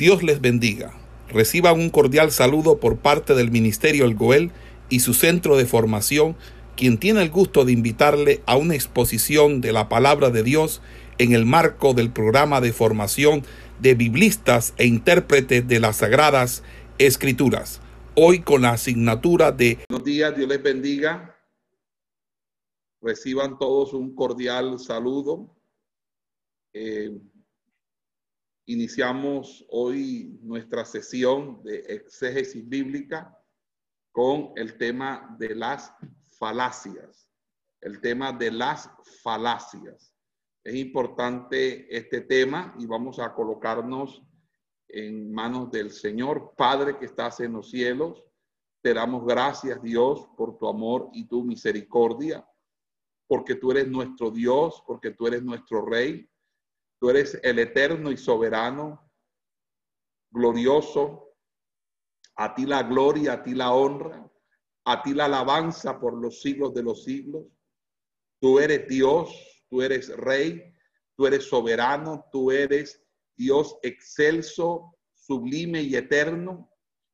Dios 0.00 0.22
les 0.22 0.40
bendiga. 0.40 0.94
Reciban 1.28 1.78
un 1.78 1.90
cordial 1.90 2.30
saludo 2.30 2.80
por 2.80 3.00
parte 3.00 3.34
del 3.34 3.50
Ministerio 3.50 4.06
El 4.06 4.14
Goel 4.14 4.50
y 4.88 5.00
su 5.00 5.12
centro 5.12 5.58
de 5.58 5.66
formación, 5.66 6.36
quien 6.74 6.96
tiene 6.96 7.20
el 7.20 7.28
gusto 7.28 7.66
de 7.66 7.72
invitarle 7.72 8.42
a 8.46 8.56
una 8.56 8.74
exposición 8.74 9.60
de 9.60 9.72
la 9.72 9.90
palabra 9.90 10.30
de 10.30 10.42
Dios 10.42 10.80
en 11.18 11.34
el 11.34 11.44
marco 11.44 11.92
del 11.92 12.10
programa 12.10 12.62
de 12.62 12.72
formación 12.72 13.42
de 13.78 13.94
biblistas 13.94 14.72
e 14.78 14.86
intérpretes 14.86 15.68
de 15.68 15.80
las 15.80 15.96
Sagradas 15.96 16.62
Escrituras. 16.96 17.82
Hoy 18.14 18.40
con 18.40 18.62
la 18.62 18.70
asignatura 18.70 19.52
de... 19.52 19.80
Buenos 19.90 20.06
días, 20.06 20.34
Dios 20.34 20.48
les 20.48 20.62
bendiga. 20.62 21.36
Reciban 23.02 23.58
todos 23.58 23.92
un 23.92 24.14
cordial 24.14 24.78
saludo. 24.78 25.54
Eh, 26.72 27.20
Iniciamos 28.70 29.66
hoy 29.68 30.38
nuestra 30.42 30.84
sesión 30.84 31.60
de 31.64 31.80
exégesis 31.88 32.68
bíblica 32.68 33.36
con 34.12 34.52
el 34.54 34.78
tema 34.78 35.34
de 35.40 35.56
las 35.56 35.92
falacias. 36.38 37.28
El 37.80 38.00
tema 38.00 38.32
de 38.32 38.52
las 38.52 38.88
falacias. 39.24 40.14
Es 40.62 40.76
importante 40.76 41.84
este 41.96 42.20
tema 42.20 42.72
y 42.78 42.86
vamos 42.86 43.18
a 43.18 43.34
colocarnos 43.34 44.22
en 44.86 45.32
manos 45.32 45.72
del 45.72 45.90
Señor, 45.90 46.54
Padre 46.56 46.96
que 46.96 47.06
estás 47.06 47.40
en 47.40 47.54
los 47.54 47.70
cielos. 47.70 48.22
Te 48.82 48.94
damos 48.94 49.26
gracias, 49.26 49.82
Dios, 49.82 50.28
por 50.36 50.58
tu 50.58 50.68
amor 50.68 51.08
y 51.12 51.26
tu 51.26 51.42
misericordia, 51.42 52.48
porque 53.26 53.56
tú 53.56 53.72
eres 53.72 53.88
nuestro 53.88 54.30
Dios, 54.30 54.80
porque 54.86 55.10
tú 55.10 55.26
eres 55.26 55.42
nuestro 55.42 55.84
Rey, 55.84 56.29
Tú 57.00 57.08
eres 57.08 57.40
el 57.42 57.58
eterno 57.58 58.12
y 58.12 58.18
soberano, 58.18 59.10
glorioso. 60.30 61.34
A 62.36 62.54
ti 62.54 62.66
la 62.66 62.82
gloria, 62.82 63.34
a 63.34 63.42
ti 63.42 63.54
la 63.54 63.72
honra, 63.72 64.30
a 64.84 65.02
ti 65.02 65.14
la 65.14 65.24
alabanza 65.24 65.98
por 65.98 66.14
los 66.14 66.42
siglos 66.42 66.74
de 66.74 66.82
los 66.82 67.04
siglos. 67.04 67.46
Tú 68.38 68.58
eres 68.58 68.86
Dios, 68.86 69.34
tú 69.70 69.80
eres 69.80 70.14
Rey, 70.14 70.74
tú 71.16 71.26
eres 71.26 71.44
soberano, 71.44 72.26
tú 72.30 72.50
eres 72.50 73.02
Dios 73.34 73.78
excelso, 73.82 74.94
sublime 75.14 75.82
y 75.82 75.96
eterno. 75.96 76.70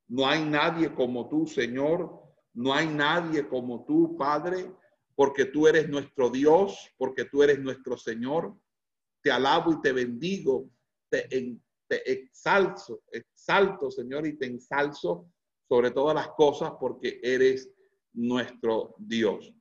No 0.09 0.27
hay 0.27 0.45
nadie 0.45 0.93
como 0.93 1.29
tú, 1.29 1.47
Señor. 1.47 2.25
No 2.55 2.75
hay 2.75 2.89
nadie 2.89 3.47
como 3.49 3.85
tú, 3.85 4.17
Padre, 4.17 4.73
porque 5.15 5.45
tú 5.45 5.69
eres 5.69 5.89
nuestro 5.89 6.29
Dios, 6.29 6.91
porque 6.97 7.25
tú 7.25 7.45
eres 7.45 7.61
nuestro 7.61 7.97
Señor 7.97 8.57
te 9.27 9.33
alabo 9.33 9.73
y 9.73 9.81
te 9.81 9.91
bendigo, 9.91 10.71
te, 11.11 11.27
exalzo, 11.89 13.03
exalto, 13.11 13.91
Señor, 13.91 14.25
y 14.25 14.39
te 14.39 14.47
ensalzo 14.47 15.33
sobre 15.69 15.91
todas 15.91 16.15
las 16.15 16.29
cosas 16.29 16.75
porque 16.79 17.19
eres 17.21 17.69
nuestro 18.13 18.95
Dios. 18.99 19.53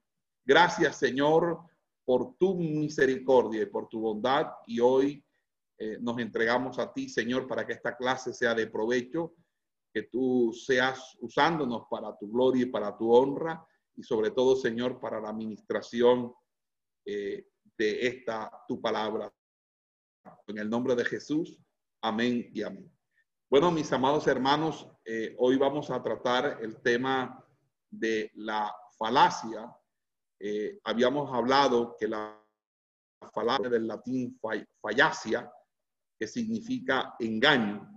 Gracias, 0.46 0.98
Señor, 0.98 1.62
por 2.06 2.38
tu 2.38 2.60
misericordia 2.60 3.64
y 3.64 3.66
por 3.66 3.90
tu 3.90 4.02
bondad. 4.02 4.52
Y 4.68 4.80
hoy 4.80 5.26
eh, 5.80 5.98
nos 6.00 6.20
entregamos 6.20 6.78
a 6.78 6.94
ti, 6.94 7.10
Señor, 7.10 7.48
para 7.48 7.66
que 7.66 7.74
esta 7.74 7.98
clase 7.98 8.36
sea 8.36 8.54
de 8.54 8.68
provecho, 8.68 9.34
que 9.92 10.04
tú 10.04 10.54
seas 10.54 11.18
usándonos 11.22 11.88
para 11.90 12.16
tu 12.16 12.32
gloria 12.32 12.62
y 12.62 12.70
para 12.70 12.96
tu 12.96 13.12
honra, 13.12 13.66
y 13.96 14.04
sobre 14.04 14.30
todo, 14.30 14.56
Señor, 14.56 15.00
para 15.00 15.20
la 15.20 15.30
administración 15.30 16.36
eh, 17.04 17.48
de 17.76 18.08
esta 18.08 18.52
tu 18.68 18.80
palabra. 18.80 19.34
En 20.48 20.58
el 20.58 20.70
nombre 20.70 20.96
de 20.96 21.06
Jesús, 21.06 21.60
amén 22.02 22.50
y 22.54 22.64
amén. 22.64 22.92
Bueno, 23.50 23.72
mis 23.72 23.92
amados 23.92 24.28
hermanos, 24.28 24.88
eh, 25.06 25.36
hoy 25.38 25.58
vamos 25.58 25.90
a 25.92 26.02
tratar 26.02 26.60
el 26.62 26.82
tema 26.82 27.44
de 27.90 28.32
la 28.36 28.74
falacia. 28.98 29.76
Eh, 30.40 30.80
habíamos 30.84 31.32
hablado 31.34 31.96
que 32.00 32.08
la 32.08 32.42
falacia 33.34 33.70
del 33.70 33.88
latín 33.88 34.40
fallacia, 34.82 35.52
que 36.20 36.28
significa 36.28 37.16
engaño. 37.20 37.88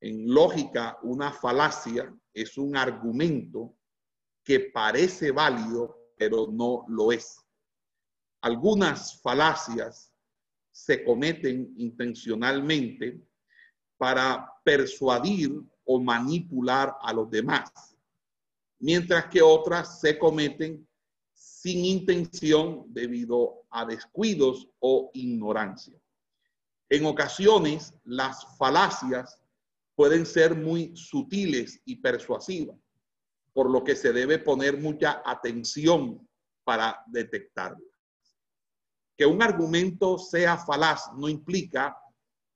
En 0.00 0.32
lógica, 0.32 0.98
una 1.02 1.32
falacia 1.32 2.12
es 2.32 2.58
un 2.58 2.76
argumento 2.76 3.76
que 4.44 4.60
parece 4.60 5.30
válido, 5.30 6.12
pero 6.16 6.48
no 6.48 6.84
lo 6.88 7.12
es. 7.12 7.40
Algunas 8.42 9.20
falacias 9.22 10.15
se 10.76 11.02
cometen 11.02 11.72
intencionalmente 11.78 13.18
para 13.96 14.46
persuadir 14.62 15.50
o 15.86 15.98
manipular 15.98 16.94
a 17.00 17.14
los 17.14 17.30
demás, 17.30 17.96
mientras 18.78 19.24
que 19.26 19.40
otras 19.40 20.00
se 20.00 20.18
cometen 20.18 20.86
sin 21.32 21.82
intención 21.86 22.84
debido 22.88 23.64
a 23.70 23.86
descuidos 23.86 24.68
o 24.78 25.10
ignorancia. 25.14 25.98
En 26.90 27.06
ocasiones, 27.06 27.94
las 28.04 28.46
falacias 28.58 29.40
pueden 29.94 30.26
ser 30.26 30.54
muy 30.54 30.94
sutiles 30.94 31.80
y 31.86 31.96
persuasivas, 31.96 32.76
por 33.54 33.70
lo 33.70 33.82
que 33.82 33.96
se 33.96 34.12
debe 34.12 34.38
poner 34.38 34.76
mucha 34.76 35.22
atención 35.24 36.28
para 36.64 37.02
detectarlas. 37.06 37.95
Que 39.16 39.26
un 39.26 39.42
argumento 39.42 40.18
sea 40.18 40.58
falaz 40.58 41.10
no 41.16 41.28
implica 41.28 41.96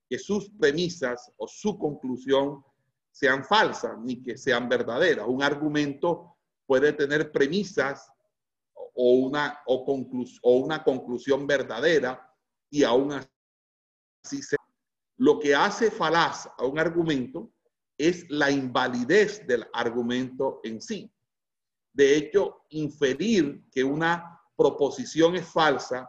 que 0.09 0.19
sus 0.19 0.50
premisas 0.50 1.32
o 1.37 1.47
su 1.47 1.78
conclusión 1.78 2.65
sean 3.10 3.44
falsas 3.44 3.98
ni 4.00 4.22
que 4.22 4.37
sean 4.37 4.69
verdaderas. 4.69 5.26
Un 5.26 5.43
argumento 5.43 6.37
puede 6.66 6.93
tener 6.93 7.32
premisas 7.32 8.10
o 8.75 9.15
una, 9.15 9.60
o, 9.66 9.84
o 10.43 10.56
una 10.59 10.82
conclusión 10.84 11.47
verdadera 11.47 12.28
y 12.71 12.84
aún 12.84 13.12
así 13.12 14.42
se... 14.42 14.56
Lo 15.16 15.38
que 15.38 15.54
hace 15.54 15.91
falaz 15.91 16.48
a 16.56 16.65
un 16.65 16.78
argumento 16.78 17.53
es 17.98 18.28
la 18.31 18.50
invalidez 18.50 19.47
del 19.47 19.66
argumento 19.72 20.60
en 20.65 20.81
sí. 20.81 21.12
De 21.92 22.16
hecho, 22.16 22.65
inferir 22.71 23.65
que 23.71 23.84
una 23.84 24.41
proposición 24.56 25.37
es 25.37 25.47
falsa 25.47 26.09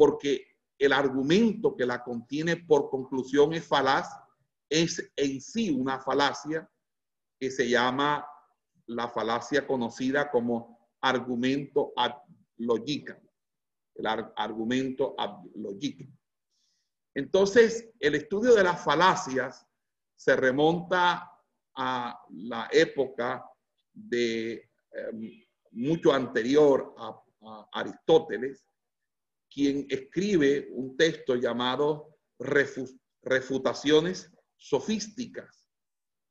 porque 0.00 0.46
el 0.78 0.94
argumento 0.94 1.76
que 1.76 1.84
la 1.84 2.02
contiene 2.02 2.56
por 2.56 2.88
conclusión 2.88 3.52
es 3.52 3.66
falaz, 3.66 4.08
es 4.66 5.12
en 5.14 5.42
sí 5.42 5.68
una 5.68 6.00
falacia 6.00 6.66
que 7.38 7.50
se 7.50 7.68
llama 7.68 8.26
la 8.86 9.08
falacia 9.08 9.66
conocida 9.66 10.30
como 10.30 10.88
argumento 11.02 11.92
ad 11.94 12.14
logica, 12.56 13.20
el 13.94 14.06
argumento 14.36 15.14
ad 15.18 15.44
logica. 15.54 16.06
Entonces, 17.14 17.90
el 18.00 18.14
estudio 18.14 18.54
de 18.54 18.64
las 18.64 18.82
falacias 18.82 19.66
se 20.16 20.34
remonta 20.34 21.30
a 21.76 22.24
la 22.30 22.70
época 22.72 23.44
de 23.92 24.70
em, 24.92 25.44
mucho 25.72 26.10
anterior 26.10 26.94
a 26.96 27.22
Aristóteles, 27.74 28.69
quien 29.50 29.86
escribe 29.90 30.68
un 30.72 30.96
texto 30.96 31.34
llamado 31.34 32.16
Refutaciones 32.38 34.30
Sofísticas, 34.56 35.66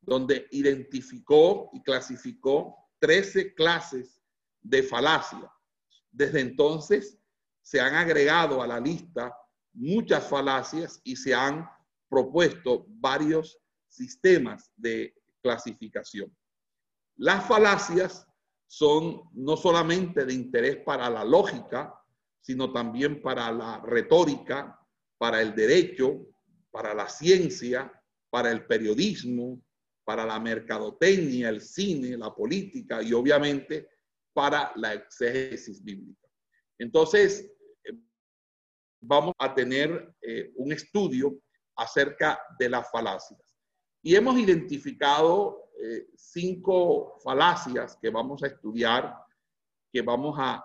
donde 0.01 0.47
identificó 0.51 1.69
y 1.73 1.81
clasificó 1.83 2.89
13 2.99 3.53
clases 3.53 4.21
de 4.61 4.83
falacia. 4.83 5.51
Desde 6.11 6.41
entonces 6.41 7.19
se 7.61 7.79
han 7.79 7.95
agregado 7.95 8.61
a 8.61 8.67
la 8.67 8.79
lista 8.79 9.35
muchas 9.73 10.27
falacias 10.27 10.99
y 11.03 11.15
se 11.15 11.33
han 11.33 11.69
propuesto 12.09 12.85
varios 12.87 13.59
sistemas 13.87 14.71
de 14.75 15.13
clasificación. 15.41 16.35
Las 17.17 17.45
falacias 17.47 18.25
son 18.67 19.21
no 19.33 19.57
solamente 19.57 20.25
de 20.25 20.33
interés 20.33 20.77
para 20.77 21.09
la 21.09 21.23
lógica, 21.23 21.98
sino 22.41 22.71
también 22.71 23.21
para 23.21 23.51
la 23.51 23.81
retórica, 23.85 24.79
para 25.17 25.41
el 25.41 25.53
derecho, 25.53 26.25
para 26.71 26.93
la 26.93 27.07
ciencia, 27.09 27.91
para 28.29 28.51
el 28.51 28.65
periodismo, 28.65 29.61
para 30.03 30.25
la 30.25 30.39
mercadotecnia, 30.39 31.49
el 31.49 31.61
cine, 31.61 32.17
la 32.17 32.33
política 32.33 33.01
y 33.03 33.13
obviamente 33.13 33.89
para 34.33 34.71
la 34.75 34.93
exégesis 34.93 35.83
bíblica. 35.83 36.27
Entonces, 36.77 37.51
eh, 37.83 37.93
vamos 39.01 39.33
a 39.37 39.53
tener 39.53 40.15
eh, 40.21 40.51
un 40.55 40.71
estudio 40.71 41.39
acerca 41.75 42.39
de 42.57 42.69
las 42.69 42.89
falacias. 42.89 43.39
Y 44.01 44.15
hemos 44.15 44.37
identificado 44.37 45.71
eh, 45.81 46.07
cinco 46.15 47.19
falacias 47.23 47.97
que 48.01 48.09
vamos 48.09 48.41
a 48.43 48.47
estudiar, 48.47 49.13
que 49.91 50.01
vamos 50.01 50.35
a, 50.39 50.63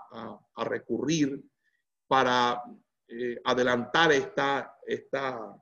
a 0.54 0.64
recurrir 0.64 1.42
para 2.14 2.62
eh, 3.08 3.40
adelantar 3.42 4.12
esta, 4.12 4.78
esta, 4.86 5.60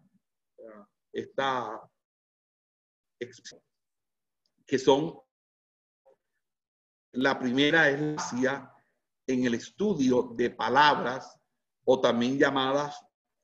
esta 1.11 1.91
que 4.67 4.79
son, 4.79 5.19
la 7.13 7.39
primera 7.39 7.89
es 7.89 8.21
en 9.27 9.45
el 9.47 9.55
estudio 9.55 10.25
de 10.37 10.51
palabras 10.51 11.41
o 11.87 11.99
también 12.03 12.39
llamadas 12.39 13.03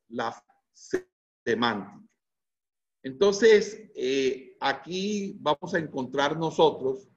la 0.08 0.44
semántica. 1.46 2.06
Entonces, 3.02 3.90
eh, 3.94 4.54
aquí 4.60 5.34
vamos 5.40 5.72
a 5.72 5.78
encontrar 5.78 6.36
nosotros 6.36 7.08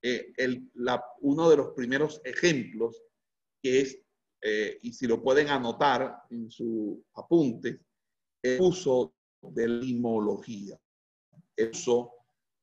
eh, 0.00 0.32
el, 0.36 0.70
la, 0.74 1.04
uno 1.22 1.50
de 1.50 1.56
los 1.56 1.70
primeros 1.70 2.20
ejemplos, 2.24 3.02
que 3.60 3.80
es, 3.80 4.07
eh, 4.40 4.78
y 4.82 4.92
si 4.92 5.06
lo 5.06 5.22
pueden 5.22 5.48
anotar 5.48 6.24
en 6.30 6.50
su 6.50 7.04
apunte, 7.14 7.80
el 8.42 8.60
uso 8.60 9.14
de 9.42 9.68
la 9.68 9.76
etimología, 9.84 10.80
el 11.56 11.70
uso 11.70 12.12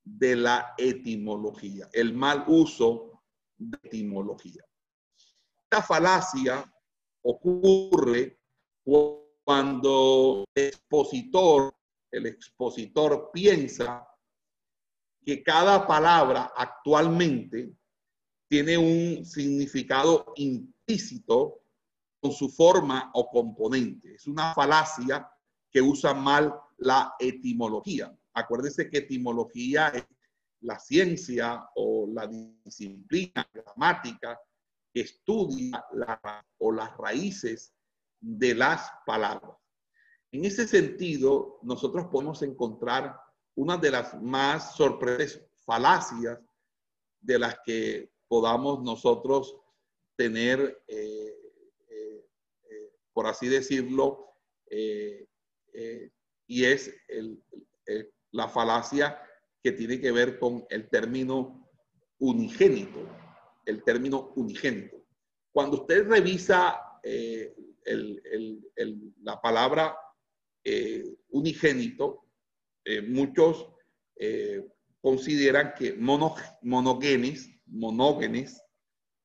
de 0.04 0.36
la 0.36 0.74
etimología, 0.78 1.90
el 1.92 2.14
mal 2.14 2.46
uso 2.48 3.24
de 3.58 3.78
etimología. 3.84 4.64
Esta 5.64 5.82
falacia 5.82 6.72
ocurre 7.24 8.40
cuando 9.44 10.46
el 10.54 10.68
expositor, 10.68 11.76
el 12.12 12.28
expositor 12.28 13.32
piensa 13.34 14.08
que 15.26 15.44
cada 15.44 15.86
palabra 15.88 16.54
actualmente 16.56 17.74
tiene 18.48 18.78
un 18.78 19.26
significado 19.26 20.34
implícito 20.36 21.65
con 22.26 22.34
su 22.34 22.50
forma 22.50 23.12
o 23.14 23.30
componente. 23.30 24.16
Es 24.16 24.26
una 24.26 24.52
falacia 24.56 25.30
que 25.70 25.80
usa 25.80 26.12
mal 26.16 26.60
la 26.78 27.14
etimología. 27.20 28.18
Acuérdense 28.34 28.90
que 28.90 28.98
etimología 28.98 29.90
es 29.90 30.08
la 30.62 30.80
ciencia 30.80 31.70
o 31.76 32.08
la 32.12 32.26
disciplina 32.26 33.48
gramática 33.54 34.42
que 34.92 35.02
estudia 35.02 35.86
la, 35.94 36.44
o 36.58 36.72
las 36.72 36.98
raíces 36.98 37.76
de 38.20 38.56
las 38.56 38.90
palabras. 39.06 39.56
En 40.32 40.46
ese 40.46 40.68
sentido, 40.68 41.60
nosotros 41.62 42.08
podemos 42.12 42.42
encontrar 42.42 43.22
una 43.54 43.78
de 43.78 43.92
las 43.92 44.20
más 44.20 44.76
sorprendentes 44.76 45.46
falacias 45.60 46.40
de 47.22 47.38
las 47.38 47.60
que 47.64 48.12
podamos 48.28 48.82
nosotros 48.82 49.56
tener, 50.16 50.84
eh, 50.88 51.45
por 53.16 53.28
así 53.28 53.48
decirlo, 53.48 54.34
y 56.48 56.66
es 56.66 56.94
la 58.32 58.50
falacia 58.50 59.20
que 59.64 59.72
tiene 59.72 60.00
que 60.00 60.12
ver 60.12 60.38
con 60.38 60.66
el 60.70 60.90
término 60.90 61.72
unigénito, 62.20 63.08
el 63.66 63.84
término 63.84 64.34
unigénito. 64.36 65.04
Cuando 65.52 65.82
usted 65.82 66.08
revisa 66.08 66.80
la 69.24 69.42
palabra 69.42 69.98
unigénito, 71.30 72.26
eh, 72.86 73.02
muchos 73.02 73.68
eh, 74.16 74.64
consideran 75.02 75.74
que 75.78 75.94
mono, 75.94 76.36
monogenes, 76.62 77.52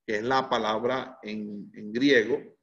que 0.07 0.17
es 0.17 0.23
la 0.23 0.49
palabra 0.49 1.19
en, 1.23 1.71
griego, 1.93 2.59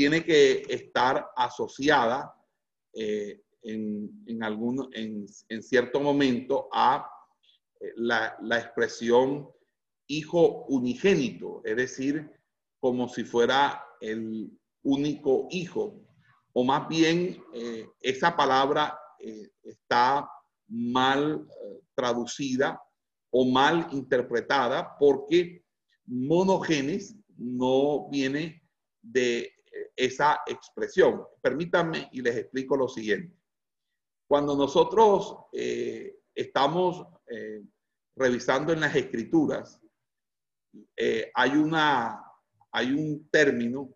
tiene 0.00 0.24
que 0.24 0.62
estar 0.70 1.30
asociada 1.36 2.34
eh, 2.94 3.42
en, 3.62 4.42
algún, 4.42 4.88
en, 4.94 5.62
cierto 5.62 6.00
momento 6.00 6.70
a 6.72 7.06
la, 7.96 8.34
la, 8.40 8.58
expresión 8.58 9.46
hijo 10.06 10.64
unigénito, 10.68 11.60
es 11.66 11.76
decir, 11.76 12.30
como 12.80 13.10
si 13.10 13.24
fuera 13.24 13.84
el 14.00 14.50
único 14.84 15.48
hijo, 15.50 16.00
o 16.54 16.64
más 16.64 16.88
bien 16.88 17.38
esa 18.00 18.34
palabra 18.34 18.98
eh, 19.18 19.50
está 19.62 20.30
mal 20.66 21.46
eh, 21.46 21.82
traducida 21.94 22.82
o 23.28 23.44
mal 23.44 23.86
interpretada 23.92 24.96
porque 24.98 25.62
monogenes 26.06 27.14
no 27.36 28.08
viene 28.08 28.62
de 29.02 29.40
eh, 29.40 29.52
esa 29.96 30.40
expresión. 30.46 31.22
Permítanme 31.40 32.08
y 32.12 32.22
les 32.22 32.36
explico 32.36 32.76
lo 32.76 32.88
siguiente. 32.88 33.36
Cuando 34.28 34.56
nosotros 34.56 35.36
estamos 36.32 37.04
revisando 38.14 38.72
en 38.72 38.80
las 38.80 38.94
escrituras, 38.94 39.80
hay, 41.34 41.50
una, 41.50 42.22
hay 42.70 42.92
un 42.92 43.28
término 43.28 43.90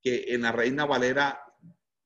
que 0.00 0.24
en 0.28 0.42
la 0.42 0.52
Reina 0.52 0.86
Valera 0.86 1.40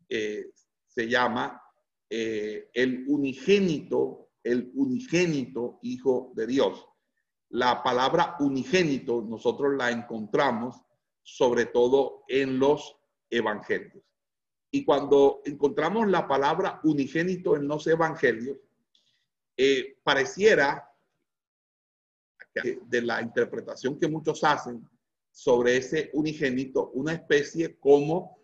se 0.09 1.09
llama 1.09 1.63
eh, 2.09 2.71
el 2.73 3.05
unigénito, 3.09 4.31
el 4.43 4.71
unigénito 4.75 5.79
Hijo 5.83 6.33
de 6.35 6.47
Dios. 6.47 6.87
La 7.51 7.83
palabra 7.83 8.37
unigénito 8.41 9.23
nosotros 9.23 9.75
la 9.77 9.91
encontramos 9.91 10.77
sobre 11.23 11.67
todo 11.67 12.25
en 12.29 12.59
los 12.59 12.96
evangelios. 13.31 14.05
Y 14.71 14.85
cuando 14.85 15.41
encontramos 15.45 16.09
la 16.09 16.27
palabra 16.27 16.81
unigénito 16.85 17.57
en 17.57 17.69
los 17.69 17.87
evangelios, 17.87 18.59
eh, 19.57 19.97
pareciera 20.03 20.87
de 22.63 23.03
la 23.03 23.21
interpretación 23.21 23.99
que 23.99 24.09
muchos 24.09 24.43
hacen 24.43 24.89
sobre 25.31 25.77
ese 25.77 26.11
unigénito, 26.15 26.91
una 26.95 27.13
especie 27.13 27.79
como 27.79 28.39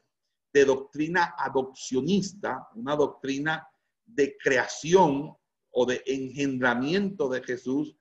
de 0.52 0.64
doctrina 0.66 1.34
adopcionista, 1.38 2.68
una 2.74 2.94
doctrina 2.94 3.66
de 4.04 4.36
creación 4.36 5.34
o 5.70 5.86
de 5.86 6.02
engendramiento 6.04 7.28
de 7.30 7.42
Jesús, 7.42 7.96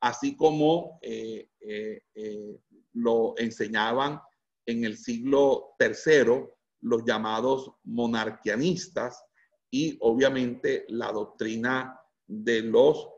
así 0.00 0.36
como 0.36 1.00
eh, 1.02 1.48
eh, 1.60 2.60
lo 2.92 3.34
enseñaban 3.36 4.20
en 4.66 4.84
el 4.84 4.98
siglo 4.98 5.76
III 5.78 6.44
los 6.80 7.04
llamados 7.04 7.72
monarquianistas 7.84 9.24
y 9.70 9.96
obviamente 10.00 10.84
la 10.88 11.10
doctrina 11.12 11.98
de 12.26 12.62
los 12.62 13.08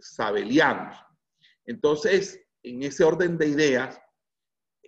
sabelianos. 0.00 0.96
Entonces, 1.64 2.40
en 2.62 2.82
ese 2.82 3.04
orden 3.04 3.38
de 3.38 3.48
ideas, 3.48 4.00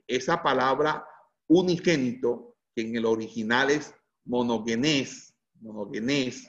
esa 0.06 0.42
palabra 0.42 1.06
unigénito 1.46 2.56
que 2.74 2.82
en 2.82 2.96
el 2.96 3.06
original 3.06 3.70
es 3.70 3.94
monogenés, 4.24 5.34
monogenés, 5.60 6.48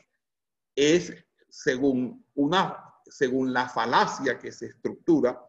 es 0.76 1.14
según, 1.50 2.26
una, 2.36 2.78
según 3.06 3.54
la 3.54 3.68
falacia 3.68 4.38
que 4.40 4.52
se 4.52 4.68
estructura, 4.68 5.42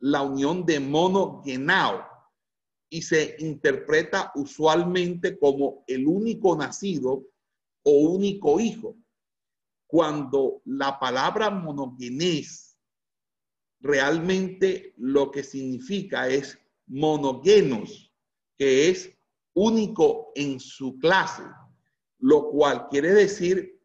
la 0.00 0.22
unión 0.22 0.64
de 0.66 0.80
monogenao 0.80 2.15
y 2.88 3.02
se 3.02 3.36
interpreta 3.40 4.32
usualmente 4.34 5.38
como 5.38 5.84
el 5.86 6.06
único 6.06 6.56
nacido 6.56 7.26
o 7.82 7.90
único 7.90 8.60
hijo, 8.60 8.96
cuando 9.86 10.62
la 10.64 10.98
palabra 10.98 11.50
monogenés 11.50 12.78
realmente 13.80 14.94
lo 14.96 15.30
que 15.30 15.44
significa 15.44 16.28
es 16.28 16.58
monogenos, 16.86 18.12
que 18.58 18.88
es 18.88 19.16
único 19.54 20.32
en 20.34 20.60
su 20.60 20.98
clase, 20.98 21.42
lo 22.18 22.50
cual 22.50 22.88
quiere 22.88 23.12
decir 23.12 23.80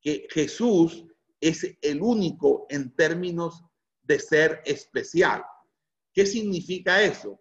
que 0.00 0.26
Jesús 0.30 1.04
es 1.40 1.76
el 1.82 2.02
único 2.02 2.66
en 2.68 2.94
términos 2.94 3.64
de 4.02 4.18
ser 4.18 4.62
especial. 4.64 5.44
¿Qué 6.12 6.26
significa 6.26 7.02
eso? 7.02 7.39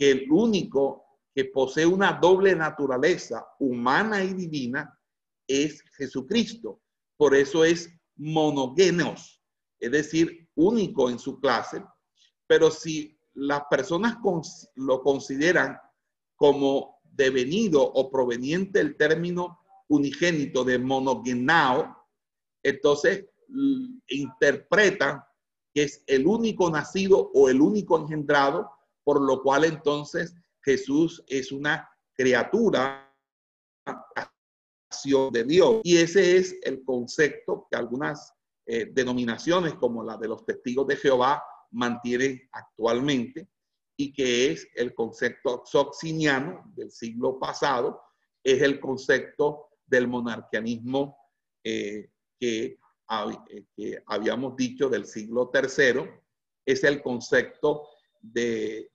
Que 0.00 0.12
el 0.12 0.32
único 0.32 1.04
que 1.34 1.44
posee 1.44 1.84
una 1.84 2.14
doble 2.14 2.56
naturaleza 2.56 3.46
humana 3.58 4.24
y 4.24 4.32
divina 4.32 4.98
es 5.46 5.82
Jesucristo. 5.98 6.80
Por 7.18 7.34
eso 7.34 7.66
es 7.66 7.90
monogenos, 8.16 9.42
es 9.78 9.90
decir, 9.90 10.48
único 10.54 11.10
en 11.10 11.18
su 11.18 11.38
clase. 11.38 11.84
Pero 12.46 12.70
si 12.70 13.20
las 13.34 13.64
personas 13.68 14.16
lo 14.76 15.02
consideran 15.02 15.78
como 16.34 17.02
devenido 17.02 17.82
o 17.82 18.10
proveniente 18.10 18.78
del 18.78 18.96
término 18.96 19.58
unigénito 19.88 20.64
de 20.64 20.78
monogenao, 20.78 21.94
entonces 22.62 23.26
interpreta 24.08 25.28
que 25.74 25.82
es 25.82 26.02
el 26.06 26.26
único 26.26 26.70
nacido 26.70 27.30
o 27.34 27.50
el 27.50 27.60
único 27.60 27.98
engendrado, 27.98 28.70
por 29.04 29.20
lo 29.20 29.42
cual 29.42 29.64
entonces 29.64 30.34
Jesús 30.62 31.22
es 31.26 31.52
una 31.52 31.88
criatura 32.12 33.10
de 35.32 35.44
Dios. 35.44 35.80
Y 35.84 35.98
ese 35.98 36.36
es 36.36 36.56
el 36.62 36.84
concepto 36.84 37.66
que 37.70 37.76
algunas 37.76 38.34
eh, 38.66 38.90
denominaciones 38.92 39.74
como 39.74 40.04
la 40.04 40.16
de 40.16 40.28
los 40.28 40.44
testigos 40.44 40.86
de 40.86 40.96
Jehová 40.96 41.42
mantienen 41.70 42.48
actualmente 42.52 43.48
y 43.96 44.12
que 44.12 44.50
es 44.52 44.68
el 44.74 44.94
concepto 44.94 45.62
soxiniano 45.64 46.64
del 46.74 46.90
siglo 46.90 47.38
pasado, 47.38 48.02
es 48.42 48.62
el 48.62 48.80
concepto 48.80 49.68
del 49.86 50.08
monarquianismo 50.08 51.16
eh, 51.62 52.10
que, 52.38 52.78
que, 53.76 54.02
habíamos 54.06 54.56
dicho 54.56 54.88
del 54.88 55.04
siglo 55.04 55.50
tercero, 55.50 56.08
es 56.64 56.82
el 56.84 57.02
concepto 57.02 57.86
de, 58.20 58.90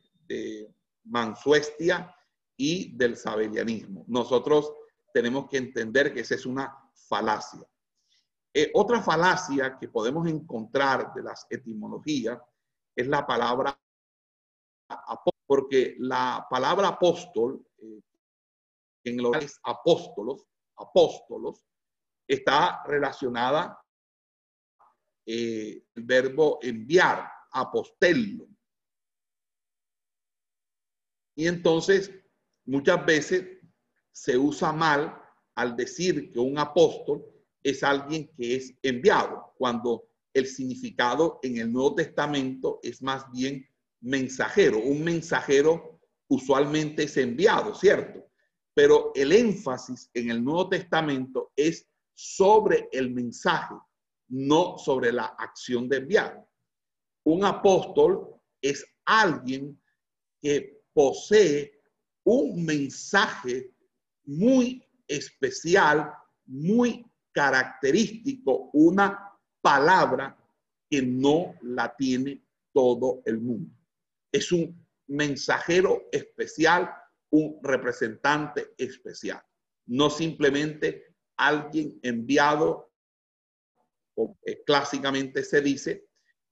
Mansuestia 1.07 2.15
y 2.57 2.97
del 2.97 3.15
sabelianismo. 3.15 4.05
Nosotros 4.07 4.73
tenemos 5.13 5.47
que 5.47 5.57
entender 5.57 6.11
que 6.11 6.21
esa 6.21 6.33
es 6.33 6.47
una 6.47 6.75
falacia. 6.93 7.63
Eh, 8.51 8.71
otra 8.73 9.03
falacia 9.03 9.77
que 9.77 9.87
podemos 9.87 10.27
encontrar 10.27 11.13
de 11.13 11.21
las 11.21 11.45
etimologías 11.51 12.39
es 12.95 13.07
la 13.07 13.27
palabra 13.27 13.79
porque 15.45 15.95
la 15.99 16.47
palabra 16.49 16.89
apóstol, 16.89 17.65
eh, 17.77 18.01
en 19.03 19.21
lo 19.21 19.31
que 19.31 19.45
es 19.45 19.59
apóstolos, 19.63 20.45
apóstolos, 20.77 21.61
está 22.27 22.83
relacionada 22.85 23.79
eh, 25.25 25.85
el 25.93 26.03
verbo 26.03 26.59
enviar, 26.61 27.29
apostello. 27.51 28.47
Y 31.35 31.47
entonces, 31.47 32.11
muchas 32.65 33.05
veces 33.05 33.45
se 34.11 34.37
usa 34.37 34.71
mal 34.71 35.21
al 35.55 35.75
decir 35.75 36.31
que 36.31 36.39
un 36.39 36.57
apóstol 36.57 37.25
es 37.61 37.83
alguien 37.83 38.29
que 38.37 38.55
es 38.55 38.73
enviado, 38.81 39.53
cuando 39.57 40.07
el 40.33 40.47
significado 40.47 41.39
en 41.43 41.57
el 41.57 41.71
Nuevo 41.71 41.95
Testamento 41.95 42.79
es 42.83 43.01
más 43.01 43.29
bien 43.31 43.67
mensajero. 44.01 44.79
Un 44.79 45.03
mensajero 45.03 45.99
usualmente 46.27 47.03
es 47.03 47.17
enviado, 47.17 47.73
¿cierto? 47.73 48.25
Pero 48.73 49.11
el 49.15 49.31
énfasis 49.31 50.09
en 50.13 50.29
el 50.31 50.43
Nuevo 50.43 50.69
Testamento 50.69 51.51
es 51.55 51.87
sobre 52.13 52.89
el 52.91 53.11
mensaje, 53.11 53.75
no 54.27 54.77
sobre 54.77 55.11
la 55.11 55.25
acción 55.37 55.87
de 55.87 55.97
enviar. 55.97 56.45
Un 57.23 57.45
apóstol 57.45 58.35
es 58.61 58.85
alguien 59.05 59.81
que 60.41 60.74
posee 60.95 61.73
un 62.23 62.65
mensaje 62.65 63.75
muy 64.23 64.81
especial, 65.05 66.09
muy 66.45 67.05
característico, 67.33 68.69
una 68.71 69.37
palabra 69.61 70.37
que 70.89 71.01
no 71.01 71.55
la 71.61 71.93
tiene 71.97 72.41
todo 72.71 73.21
el 73.25 73.39
mundo. 73.39 73.75
Es 74.31 74.53
un 74.53 74.87
mensajero 75.07 76.07
especial, 76.13 76.89
un 77.29 77.59
representante 77.61 78.73
especial, 78.77 79.43
no 79.87 80.09
simplemente 80.09 81.13
alguien 81.35 81.99
enviado, 82.03 82.89
clásicamente 84.65 85.43
se 85.43 85.59
dice, 85.59 86.07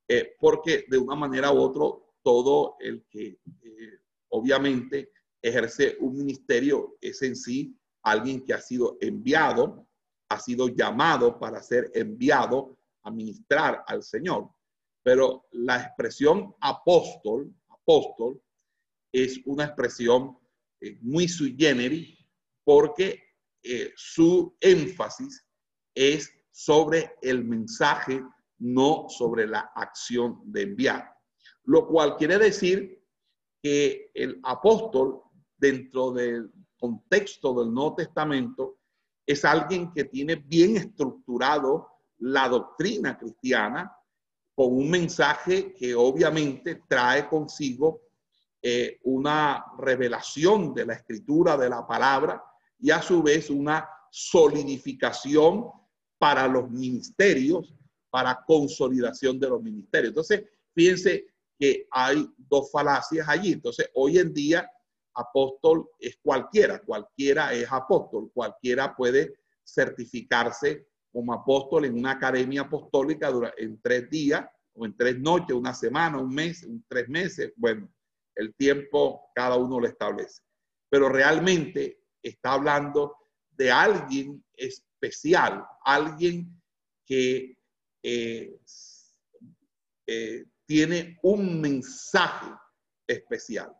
eh, 0.05 0.35
porque 0.37 0.83
de 0.89 0.97
una 0.97 1.15
manera 1.15 1.49
u 1.53 1.59
otra 1.59 1.97
todo 2.21 2.75
el 2.81 3.05
que 3.09 3.39
eh, 3.61 4.02
obviamente 4.33 5.11
ejerce 5.41 5.97
un 5.99 6.17
ministerio 6.17 6.97
es 6.99 7.21
en 7.21 7.35
sí 7.35 7.77
alguien 8.03 8.43
que 8.43 8.53
ha 8.53 8.61
sido 8.61 8.97
enviado, 8.99 9.87
ha 10.29 10.39
sido 10.39 10.69
llamado 10.69 11.39
para 11.39 11.61
ser 11.61 11.91
enviado 11.93 12.77
a 13.03 13.11
ministrar 13.11 13.83
al 13.87 14.03
Señor. 14.03 14.49
Pero 15.03 15.45
la 15.51 15.81
expresión 15.81 16.55
apóstol, 16.61 17.53
apóstol, 17.69 18.41
es 19.11 19.39
una 19.45 19.65
expresión 19.65 20.37
eh, 20.81 20.97
muy 21.01 21.27
sui 21.27 21.55
generis 21.57 22.17
porque 22.63 23.21
eh, 23.61 23.93
su 23.95 24.55
énfasis 24.59 25.45
es 25.93 26.31
sobre 26.51 27.13
el 27.21 27.43
mensaje, 27.43 28.23
no 28.57 29.05
sobre 29.09 29.45
la 29.45 29.71
acción 29.75 30.41
de 30.45 30.63
enviar. 30.63 31.13
Lo 31.65 31.87
cual 31.87 32.17
quiere 32.17 32.39
decir 32.39 33.02
que 33.63 34.11
el 34.13 34.41
apóstol, 34.43 35.21
dentro 35.57 36.11
del 36.11 36.51
contexto 36.77 37.53
del 37.53 37.73
Nuevo 37.73 37.95
Testamento, 37.95 38.79
es 39.25 39.45
alguien 39.45 39.93
que 39.93 40.03
tiene 40.03 40.35
bien 40.35 40.75
estructurado 40.75 41.87
la 42.17 42.49
doctrina 42.49 43.17
cristiana 43.17 43.95
con 44.53 44.73
un 44.73 44.89
mensaje 44.89 45.73
que 45.73 45.95
obviamente 45.95 46.83
trae 46.89 47.29
consigo 47.29 48.01
eh, 48.61 48.99
una 49.03 49.63
revelación 49.77 50.73
de 50.73 50.85
la 50.85 50.95
escritura, 50.95 51.55
de 51.55 51.69
la 51.69 51.87
palabra, 51.87 52.43
y 52.79 52.91
a 52.91 53.01
su 53.01 53.23
vez 53.23 53.49
una 53.49 53.87
solidificación 54.11 55.71
para 56.17 56.49
los 56.49 56.69
ministerios, 56.69 57.73
para 58.09 58.43
consolidación 58.45 59.39
de 59.39 59.49
los 59.49 59.63
ministerios. 59.63 60.09
Entonces, 60.09 60.43
fíjense 60.75 61.32
que 61.63 61.87
hay 61.91 62.29
dos 62.37 62.69
falacias 62.71 63.25
allí. 63.29 63.53
Entonces, 63.53 63.89
hoy 63.93 64.17
en 64.17 64.33
día 64.33 64.69
apóstol 65.15 65.89
es 65.97 66.17
cualquiera, 66.21 66.79
cualquiera 66.79 67.53
es 67.53 67.71
apóstol, 67.71 68.29
cualquiera 68.33 68.93
puede 68.93 69.33
certificarse 69.63 70.89
como 71.09 71.31
apóstol 71.31 71.85
en 71.85 71.97
una 71.97 72.11
academia 72.11 72.63
apostólica 72.63 73.31
en 73.55 73.79
tres 73.81 74.09
días 74.09 74.45
o 74.73 74.85
en 74.85 74.97
tres 74.97 75.17
noches, 75.17 75.55
una 75.55 75.73
semana, 75.73 76.17
un 76.17 76.35
mes, 76.35 76.67
tres 76.89 77.07
meses. 77.07 77.53
Bueno, 77.55 77.89
el 78.35 78.53
tiempo 78.55 79.31
cada 79.33 79.55
uno 79.55 79.79
lo 79.79 79.87
establece. 79.87 80.41
Pero 80.89 81.07
realmente 81.07 82.01
está 82.21 82.55
hablando 82.55 83.15
de 83.51 83.71
alguien 83.71 84.43
especial, 84.57 85.63
alguien 85.85 86.61
que 87.05 87.57
eh, 88.03 88.59
eh, 90.07 90.45
tiene 90.65 91.19
un 91.23 91.59
mensaje 91.61 92.51
especial. 93.07 93.75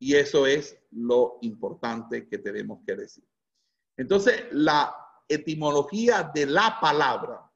Y 0.00 0.14
eso 0.14 0.46
es 0.46 0.78
lo 0.90 1.38
importante 1.42 2.28
que 2.28 2.38
tenemos 2.38 2.80
que 2.86 2.96
decir. 2.96 3.24
Entonces, 3.96 4.44
la 4.52 4.94
etimología 5.28 6.30
de 6.34 6.46
la 6.46 6.78
palabra 6.80 7.50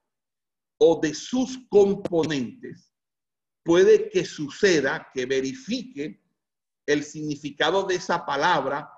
o 0.78 1.00
de 1.00 1.14
sus 1.14 1.58
componentes 1.68 2.92
puede 3.64 4.10
que 4.10 4.24
suceda 4.24 5.08
que 5.14 5.26
verifique 5.26 6.20
el 6.86 7.04
significado 7.04 7.84
de 7.84 7.94
esa 7.94 8.26
palabra 8.26 8.90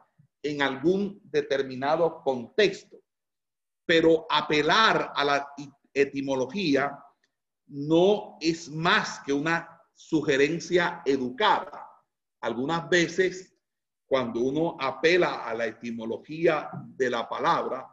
en 0.42 0.62
algún 0.62 1.20
determinado 1.24 2.22
contexto. 2.22 2.96
Pero 3.86 4.26
apelar 4.30 5.12
a 5.14 5.24
la 5.24 5.48
etimología 5.92 7.03
no 7.66 8.36
es 8.40 8.68
más 8.70 9.20
que 9.20 9.32
una 9.32 9.80
sugerencia 9.94 11.02
educada. 11.04 11.88
Algunas 12.40 12.88
veces, 12.88 13.56
cuando 14.06 14.40
uno 14.40 14.76
apela 14.78 15.44
a 15.44 15.54
la 15.54 15.66
etimología 15.66 16.70
de 16.96 17.10
la 17.10 17.28
palabra, 17.28 17.88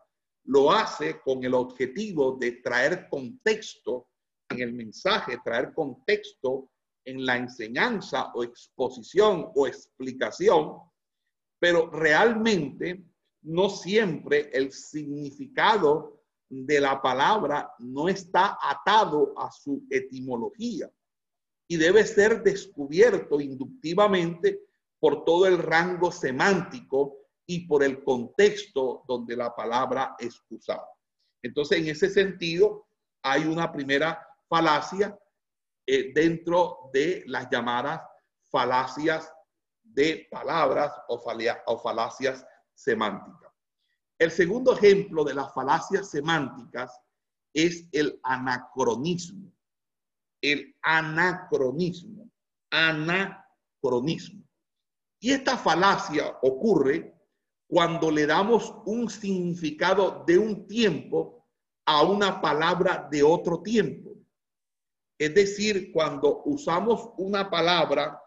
lo 0.45 0.71
hace 0.71 1.21
con 1.21 1.43
el 1.43 1.53
objetivo 1.53 2.37
de 2.39 2.53
traer 2.53 3.07
contexto 3.09 4.09
en 4.49 4.61
el 4.61 4.73
mensaje, 4.73 5.39
traer 5.43 5.73
contexto 5.73 6.71
en 7.05 7.25
la 7.25 7.37
enseñanza 7.37 8.31
o 8.33 8.43
exposición 8.43 9.51
o 9.55 9.67
explicación, 9.67 10.77
pero 11.59 11.89
realmente 11.89 13.05
no 13.43 13.69
siempre 13.69 14.49
el 14.53 14.71
significado 14.71 16.20
de 16.51 16.81
la 16.81 17.01
palabra 17.01 17.73
no 17.79 18.09
está 18.09 18.57
atado 18.61 19.33
a 19.37 19.49
su 19.51 19.87
etimología 19.89 20.91
y 21.67 21.77
debe 21.77 22.05
ser 22.05 22.43
descubierto 22.43 23.39
inductivamente 23.39 24.59
por 24.99 25.23
todo 25.23 25.47
el 25.47 25.57
rango 25.57 26.11
semántico 26.11 27.19
y 27.45 27.65
por 27.67 27.83
el 27.83 28.03
contexto 28.03 29.03
donde 29.07 29.37
la 29.37 29.55
palabra 29.55 30.15
es 30.19 30.43
usada. 30.49 30.87
Entonces, 31.41 31.79
en 31.79 31.87
ese 31.87 32.09
sentido, 32.09 32.85
hay 33.23 33.45
una 33.45 33.71
primera 33.71 34.27
falacia 34.49 35.17
eh, 35.87 36.11
dentro 36.13 36.89
de 36.91 37.23
las 37.27 37.49
llamadas 37.49 38.01
falacias 38.49 39.31
de 39.81 40.27
palabras 40.29 40.91
o, 41.07 41.23
o 41.67 41.79
falacias 41.79 42.45
semánticas. 42.73 43.40
El 44.21 44.29
segundo 44.29 44.73
ejemplo 44.75 45.23
de 45.23 45.33
las 45.33 45.51
falacias 45.53 46.11
semánticas 46.11 46.91
es 47.53 47.87
el 47.91 48.19
anacronismo 48.23 49.51
el 50.41 50.75
anacronismo. 50.81 52.29
Anacronismo. 52.71 54.43
Y 55.19 55.31
esta 55.31 55.57
falacia 55.57 56.37
ocurre 56.41 57.15
cuando 57.67 58.09
le 58.11 58.25
damos 58.25 58.73
un 58.85 59.09
significado 59.09 60.23
de 60.25 60.37
un 60.37 60.67
tiempo 60.67 61.47
a 61.85 62.03
una 62.03 62.41
palabra 62.41 63.07
de 63.09 63.23
otro 63.23 63.61
tiempo. 63.61 64.11
Es 65.17 65.33
decir, 65.35 65.91
cuando 65.91 66.41
usamos 66.45 67.11
una 67.17 67.49
palabra 67.49 68.19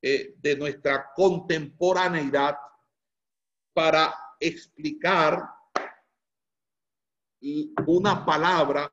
eh, 0.00 0.36
de 0.38 0.56
nuestra 0.56 1.10
contemporaneidad 1.14 2.56
para 3.74 4.14
explicar 4.38 5.42
una 7.86 8.24
palabra, 8.24 8.92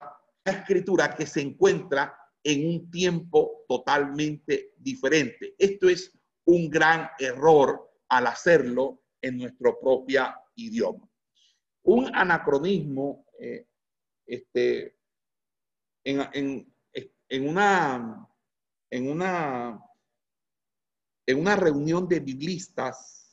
una 0.00 0.58
escritura 0.58 1.14
que 1.14 1.26
se 1.26 1.40
encuentra 1.40 2.16
en 2.42 2.68
un 2.68 2.90
tiempo 2.90 3.64
totalmente 3.66 4.74
diferente. 4.76 5.54
Esto 5.58 5.88
es 5.88 6.12
un 6.44 6.68
gran 6.68 7.08
error 7.18 7.90
al 8.08 8.26
hacerlo 8.26 9.02
en 9.20 9.38
nuestro 9.38 9.80
propio 9.80 10.26
idioma. 10.54 11.08
Un 11.84 12.14
anacronismo, 12.14 13.26
eh, 13.38 13.66
este, 14.26 14.98
en, 16.04 16.20
una, 17.48 18.28
en, 18.90 19.08
una, 19.08 19.80
en 21.26 21.38
una 21.38 21.56
reunión 21.56 22.06
de 22.06 22.20
biblistas, 22.20 23.23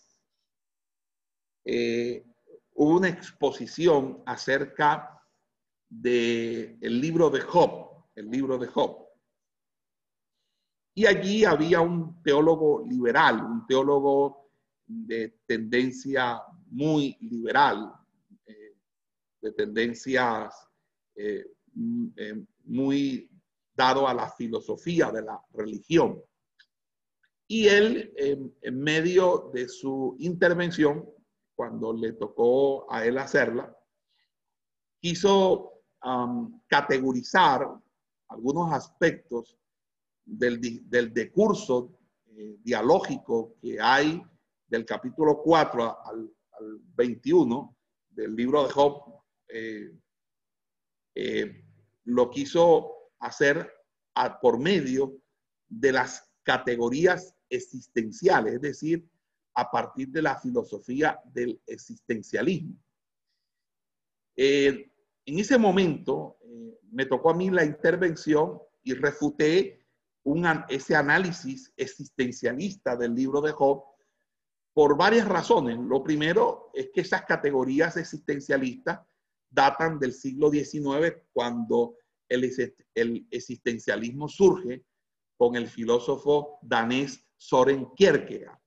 eh, 1.66 2.26
hubo 2.74 2.98
una 2.98 3.10
exposición 3.10 4.24
acerca 4.26 5.22
del 5.90 6.80
libro 7.02 7.30
de 7.30 7.42
Job, 7.42 8.06
el 8.16 8.30
libro 8.30 8.58
de 8.58 8.68
Job. 8.68 9.08
Y 10.94 11.06
allí 11.06 11.46
había 11.46 11.82
un 11.82 12.22
teólogo 12.24 12.84
liberal, 12.88 13.44
un 13.44 13.66
teólogo 13.66 14.52
de 14.86 15.40
tendencia 15.46 16.42
muy 16.68 17.18
liberal, 17.22 17.94
eh, 18.46 18.76
de 19.42 19.52
tendencias 19.54 20.68
eh, 21.16 21.46
eh, 22.18 22.46
muy 22.64 23.30
dado 23.74 24.08
a 24.08 24.14
la 24.14 24.30
filosofía 24.30 25.12
de 25.12 25.22
la 25.22 25.42
religión. 25.54 26.22
Y 27.48 27.68
él, 27.68 28.14
en 28.16 28.80
medio 28.80 29.52
de 29.54 29.68
su 29.68 30.16
intervención, 30.20 31.06
cuando 31.56 31.94
le 31.94 32.14
tocó 32.14 32.92
a 32.92 33.06
él 33.06 33.18
hacerla, 33.18 33.76
quiso 35.00 35.68
categorizar 36.68 37.68
algunos 38.30 38.74
aspectos 38.74 39.58
del, 40.26 40.90
del 40.90 41.14
decurso 41.14 42.00
eh, 42.38 42.58
dialógico 42.64 43.56
que 43.62 43.80
hay 43.80 44.22
del 44.68 44.86
capítulo 44.86 45.42
4 45.44 45.98
al, 46.06 46.32
21 46.96 47.76
del 48.10 48.36
libro 48.36 48.64
de 48.64 48.72
Job, 48.72 49.04
eh, 49.48 49.98
eh, 51.16 51.66
lo 52.04 52.30
quiso 52.30 53.10
hacer 53.20 53.74
por 54.42 54.60
medio 54.60 55.18
de 55.68 55.92
las 55.92 56.32
categorías 56.44 57.36
existenciales, 57.50 58.56
es 58.56 58.62
decir, 58.62 59.10
a 59.54 59.70
partir 59.70 60.10
de 60.10 60.22
la 60.22 60.38
filosofía 60.40 61.20
del 61.26 61.62
existencialismo. 61.66 62.76
en 64.36 64.90
ese 65.26 65.58
momento 65.58 66.38
me 66.92 67.06
tocó 67.06 67.30
a 67.30 67.36
mí 67.36 67.50
la 67.50 67.64
intervención 67.64 68.60
y 68.84 68.94
refuté 68.94 69.82
ese 70.70 70.96
análisis 70.96 71.74
existencialista 71.76 72.96
del 72.96 73.16
libro 73.16 73.42
de 73.42 73.52
Job 73.52 73.84
por 74.74 74.98
varias 74.98 75.28
razones. 75.28 75.78
Lo 75.78 76.04
primero 76.04 76.70
es 76.74 76.90
que 76.94 77.02
esas 77.02 77.24
categorías 77.24 77.98
existencialistas 77.98 79.02
datan 79.50 80.00
del 80.00 80.14
siglo 80.14 80.50
XIX, 80.50 81.24
cuando 81.34 81.98
el, 82.30 82.50
el 82.96 83.28
existencialismo 83.32 84.28
surge 84.30 84.86
con 85.38 85.56
el 85.56 85.68
filósofo 85.68 86.60
danés 86.62 87.26
Soren 87.36 87.88
Kierkegaard. 87.96 88.61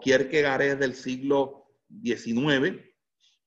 Kierkegaard 0.00 0.62
es 0.62 0.78
del 0.78 0.94
siglo 0.94 1.66
XIX 2.02 2.80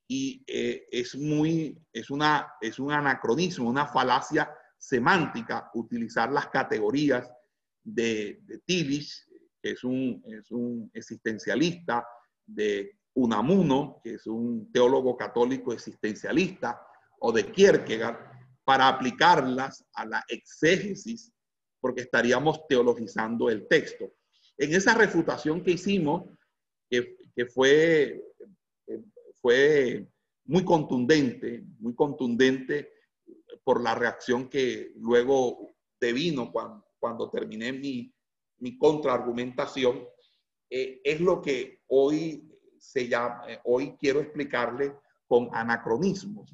y 0.08 0.43
eh, 0.48 0.88
es 0.91 1.15
muy, 1.15 1.78
es, 1.91 2.10
una, 2.10 2.54
es 2.62 2.80
un 2.80 2.91
anacronismo, 2.91 3.69
una 3.69 3.88
falacia 3.88 4.52
semántica 4.78 5.69
utilizar 5.74 6.32
las 6.32 6.48
categorías 6.48 7.30
de, 7.84 8.41
de 8.43 8.60
Tillich, 8.65 9.12
que 9.62 9.72
es 9.72 9.84
un, 9.84 10.24
es 10.28 10.52
un 10.52 10.89
existencialista, 10.93 12.06
de 12.46 13.00
Unamuno, 13.15 14.02
que 14.04 14.15
es 14.15 14.28
un 14.28 14.72
teólogo 14.72 15.15
católico 15.15 15.72
existencialista, 15.72 16.86
o 17.19 17.32
de 17.32 17.50
Kierkegaard, 17.52 18.17
para 18.65 18.88
aplicarlas 18.88 19.86
a 19.93 20.06
la 20.06 20.24
exégesis, 20.28 21.32
porque 21.80 22.02
estaríamos 22.02 22.67
teologizando 22.67 23.50
el 23.50 23.67
texto. 23.67 24.12
En 24.58 24.74
esa 24.74 24.94
refutación 24.94 25.63
que 25.63 25.72
hicimos, 25.72 26.24
que, 26.89 27.46
fue, 27.48 28.24
fue 29.42 30.08
muy 30.46 30.63
contundente, 30.63 31.63
muy 31.80 31.96
contundente, 31.96 32.92
por 33.63 33.82
la 33.82 33.96
reacción 33.96 34.50
que 34.50 34.92
luego 34.98 35.76
devino 36.00 36.52
cuando, 36.52 36.86
cuando 37.00 37.30
terminé 37.30 37.72
mi, 37.72 38.13
mi 38.60 38.78
contraargumentación, 38.78 40.06
eh, 40.70 41.02
es 41.04 41.22
lo 41.22 41.42
que 41.42 41.82
hoy 41.88 42.50
se 42.80 43.08
llama, 43.08 43.44
eh, 43.48 43.60
hoy 43.63 43.96
quiero 44.00 44.20
explicarle 44.20 44.96
con 45.28 45.50
anacronismos. 45.54 46.54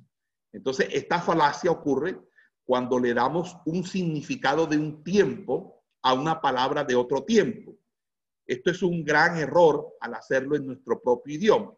Entonces, 0.51 0.88
esta 0.91 1.21
falacia 1.21 1.71
ocurre 1.71 2.19
cuando 2.65 2.99
le 2.99 3.13
damos 3.13 3.57
un 3.65 3.83
significado 3.83 4.67
de 4.67 4.77
un 4.77 5.03
tiempo 5.03 5.83
a 6.01 6.13
una 6.13 6.39
palabra 6.39 6.83
de 6.83 6.95
otro 6.95 7.23
tiempo. 7.23 7.75
Esto 8.49 8.71
es 8.71 8.81
un 8.81 9.05
gran 9.05 9.38
error 9.38 9.95
al 9.99 10.15
hacerlo 10.15 10.55
en 10.55 10.65
nuestro 10.65 10.99
propio 10.99 11.35
idioma, 11.35 11.71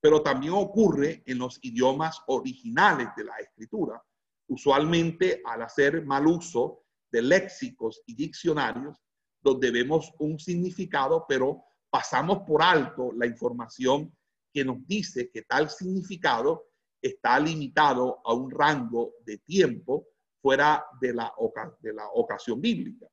pero 0.00 0.20
también 0.20 0.52
ocurre 0.52 1.22
en 1.26 1.38
los 1.38 1.60
idiomas 1.62 2.20
originales 2.26 3.10
de 3.16 3.22
la 3.22 3.36
escritura, 3.36 4.02
usualmente 4.48 5.40
al 5.44 5.62
hacer 5.62 6.04
mal 6.04 6.26
uso 6.26 6.82
de 7.08 7.22
léxicos 7.22 8.02
y 8.04 8.16
diccionarios, 8.16 8.98
donde 9.40 9.70
vemos 9.70 10.12
un 10.18 10.40
significado, 10.40 11.24
pero 11.28 11.62
pasamos 11.88 12.40
por 12.44 12.64
alto 12.64 13.12
la 13.12 13.26
información 13.26 14.12
que 14.52 14.64
nos 14.64 14.84
dice 14.84 15.30
que 15.30 15.42
tal 15.42 15.70
significado 15.70 16.64
está 17.00 17.38
limitado 17.38 18.20
a 18.24 18.34
un 18.34 18.50
rango 18.50 19.14
de 19.24 19.38
tiempo 19.38 20.08
fuera 20.40 20.84
de 21.00 21.14
la, 21.14 21.32
de 21.78 21.92
la 21.92 22.08
ocasión 22.08 22.60
bíblica. 22.60 23.06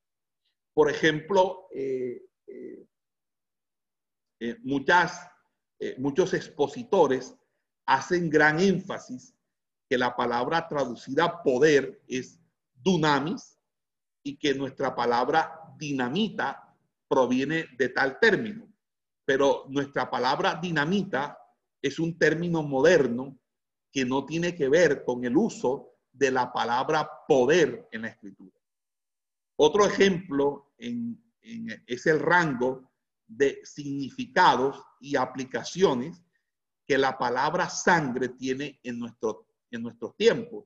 Por 0.74 0.90
ejemplo, 0.90 1.68
eh, 1.72 2.29
eh, 2.50 2.86
eh, 4.40 4.56
muchas, 4.62 5.28
muchos 5.98 6.34
expositores 6.34 7.34
hacen 7.86 8.28
gran 8.28 8.60
énfasis 8.60 9.34
que 9.88 9.98
la 9.98 10.14
palabra 10.14 10.68
traducida 10.68 11.42
poder 11.42 12.02
es 12.06 12.40
dunamis 12.74 13.58
y 14.22 14.38
que 14.38 14.54
nuestra 14.54 14.94
palabra 14.94 15.60
dinamita 15.78 16.76
proviene 17.08 17.66
de 17.76 17.88
tal 17.88 18.18
término. 18.20 18.72
Pero 19.24 19.64
nuestra 19.68 20.08
palabra 20.10 20.58
dinamita 20.60 21.38
es 21.82 21.98
un 21.98 22.18
término 22.18 22.62
moderno 22.62 23.38
que 23.92 24.04
no 24.04 24.24
tiene 24.24 24.54
que 24.54 24.68
ver 24.68 25.04
con 25.04 25.24
el 25.24 25.36
uso 25.36 25.96
de 26.12 26.30
la 26.30 26.52
palabra 26.52 27.08
poder 27.26 27.88
en 27.90 28.02
la 28.02 28.08
escritura. 28.08 28.56
Otro 29.56 29.84
ejemplo 29.84 30.72
es 31.42 32.06
el 32.06 32.20
rango 32.20 32.90
de 33.26 33.60
significados 33.64 34.82
y 35.00 35.16
aplicaciones 35.16 36.22
que 36.86 36.98
la 36.98 37.16
palabra 37.16 37.68
sangre 37.68 38.30
tiene 38.30 38.80
en 38.82 38.98
nuestro 38.98 39.50
en 39.70 39.82
nuestros 39.82 40.16
tiempos. 40.16 40.64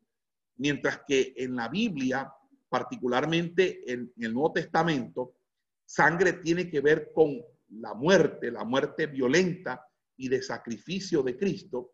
Mientras 0.56 1.00
que 1.06 1.34
en 1.36 1.56
la 1.56 1.68
Biblia, 1.68 2.32
particularmente 2.68 3.90
en, 3.90 4.12
el 4.18 4.32
Nuevo 4.32 4.52
Testamento, 4.52 5.36
sangre 5.84 6.34
tiene 6.34 6.70
que 6.70 6.80
ver 6.80 7.12
con 7.12 7.40
la 7.68 7.94
muerte, 7.94 8.50
la 8.50 8.64
muerte 8.64 9.06
violenta 9.06 9.86
y 10.16 10.28
de 10.28 10.42
sacrificio 10.42 11.22
de 11.22 11.36
Cristo, 11.36 11.92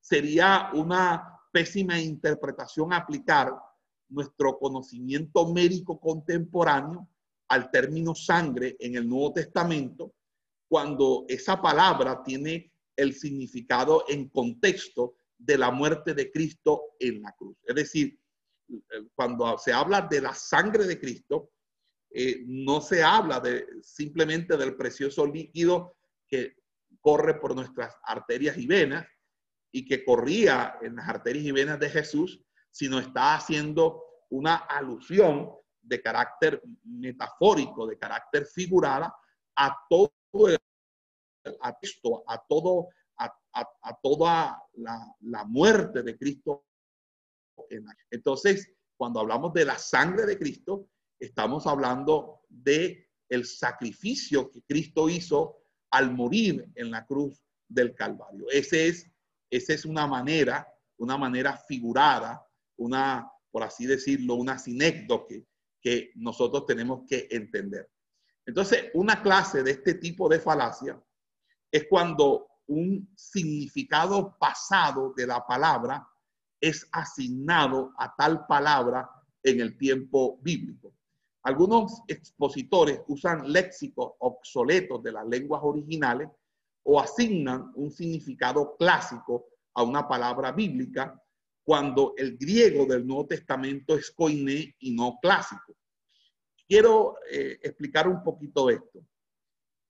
sería 0.00 0.70
una 0.72 1.38
pésima 1.52 2.00
interpretación 2.00 2.92
aplicar 2.92 3.54
nuestro 4.08 4.58
conocimiento 4.58 5.52
médico 5.52 6.00
contemporáneo 6.00 7.08
al 7.50 7.70
término 7.70 8.14
sangre 8.14 8.76
en 8.78 8.94
el 8.94 9.08
Nuevo 9.08 9.32
Testamento, 9.32 10.14
cuando 10.68 11.24
esa 11.28 11.60
palabra 11.60 12.22
tiene 12.22 12.72
el 12.96 13.14
significado 13.14 14.04
en 14.08 14.28
contexto 14.28 15.16
de 15.36 15.58
la 15.58 15.70
muerte 15.70 16.14
de 16.14 16.30
Cristo 16.30 16.94
en 17.00 17.22
la 17.22 17.32
cruz. 17.32 17.56
Es 17.64 17.74
decir, 17.74 18.20
cuando 19.14 19.58
se 19.58 19.72
habla 19.72 20.02
de 20.02 20.20
la 20.20 20.32
sangre 20.32 20.86
de 20.86 21.00
Cristo, 21.00 21.50
eh, 22.12 22.44
no 22.46 22.80
se 22.80 23.02
habla 23.02 23.40
de, 23.40 23.66
simplemente 23.82 24.56
del 24.56 24.76
precioso 24.76 25.26
líquido 25.26 25.96
que 26.28 26.54
corre 27.00 27.40
por 27.40 27.56
nuestras 27.56 27.96
arterias 28.04 28.56
y 28.58 28.66
venas 28.66 29.06
y 29.72 29.84
que 29.84 30.04
corría 30.04 30.78
en 30.82 30.96
las 30.96 31.08
arterias 31.08 31.46
y 31.46 31.52
venas 31.52 31.80
de 31.80 31.90
Jesús, 31.90 32.44
sino 32.70 33.00
está 33.00 33.34
haciendo 33.34 34.04
una 34.28 34.56
alusión 34.56 35.50
de 35.82 36.00
carácter 36.00 36.62
metafórico, 36.84 37.86
de 37.86 37.98
carácter 37.98 38.46
figurada 38.46 39.14
a 39.56 39.76
todo 39.88 40.12
a 41.60 41.76
esto, 41.80 42.22
a 42.26 42.38
todo, 42.46 42.88
a, 43.16 44.00
toda 44.02 44.62
la, 44.74 45.44
muerte 45.44 46.02
de 46.02 46.16
Cristo. 46.16 46.66
Entonces, 48.10 48.72
cuando 48.96 49.20
hablamos 49.20 49.52
de 49.52 49.64
la 49.64 49.78
sangre 49.78 50.26
de 50.26 50.38
Cristo, 50.38 50.88
estamos 51.18 51.66
hablando 51.66 52.42
de 52.48 53.08
el 53.28 53.46
sacrificio 53.46 54.50
que 54.50 54.62
Cristo 54.62 55.08
hizo 55.08 55.62
al 55.90 56.12
morir 56.12 56.70
en 56.74 56.90
la 56.90 57.06
cruz 57.06 57.42
del 57.68 57.94
Calvario. 57.94 58.46
Ese 58.50 58.88
es, 58.88 59.10
es 59.50 59.84
una 59.84 60.06
manera, 60.06 60.68
una 60.98 61.16
manera 61.16 61.56
figurada, 61.56 62.46
una, 62.76 63.30
por 63.50 63.62
así 63.62 63.86
decirlo, 63.86 64.34
una 64.34 64.58
sinécdoque 64.58 65.46
que 65.80 66.12
nosotros 66.16 66.66
tenemos 66.66 67.02
que 67.08 67.28
entender. 67.30 67.90
Entonces, 68.46 68.90
una 68.94 69.22
clase 69.22 69.62
de 69.62 69.72
este 69.72 69.94
tipo 69.94 70.28
de 70.28 70.40
falacia 70.40 71.00
es 71.70 71.86
cuando 71.88 72.48
un 72.66 73.08
significado 73.16 74.36
pasado 74.38 75.12
de 75.16 75.26
la 75.26 75.46
palabra 75.46 76.06
es 76.60 76.86
asignado 76.92 77.92
a 77.98 78.14
tal 78.14 78.46
palabra 78.46 79.08
en 79.42 79.60
el 79.60 79.76
tiempo 79.76 80.38
bíblico. 80.42 80.94
Algunos 81.42 82.02
expositores 82.06 83.00
usan 83.08 83.50
léxicos 83.50 84.12
obsoletos 84.18 85.02
de 85.02 85.12
las 85.12 85.26
lenguas 85.26 85.62
originales 85.64 86.28
o 86.82 87.00
asignan 87.00 87.72
un 87.74 87.90
significado 87.90 88.76
clásico 88.76 89.46
a 89.74 89.82
una 89.82 90.06
palabra 90.06 90.52
bíblica 90.52 91.20
cuando 91.70 92.14
el 92.16 92.36
griego 92.36 92.84
del 92.84 93.06
Nuevo 93.06 93.28
Testamento 93.28 93.94
es 93.94 94.10
koiné 94.10 94.74
y 94.80 94.90
no 94.90 95.20
clásico. 95.22 95.76
Quiero 96.66 97.14
eh, 97.30 97.60
explicar 97.62 98.08
un 98.08 98.24
poquito 98.24 98.68
esto. 98.68 99.06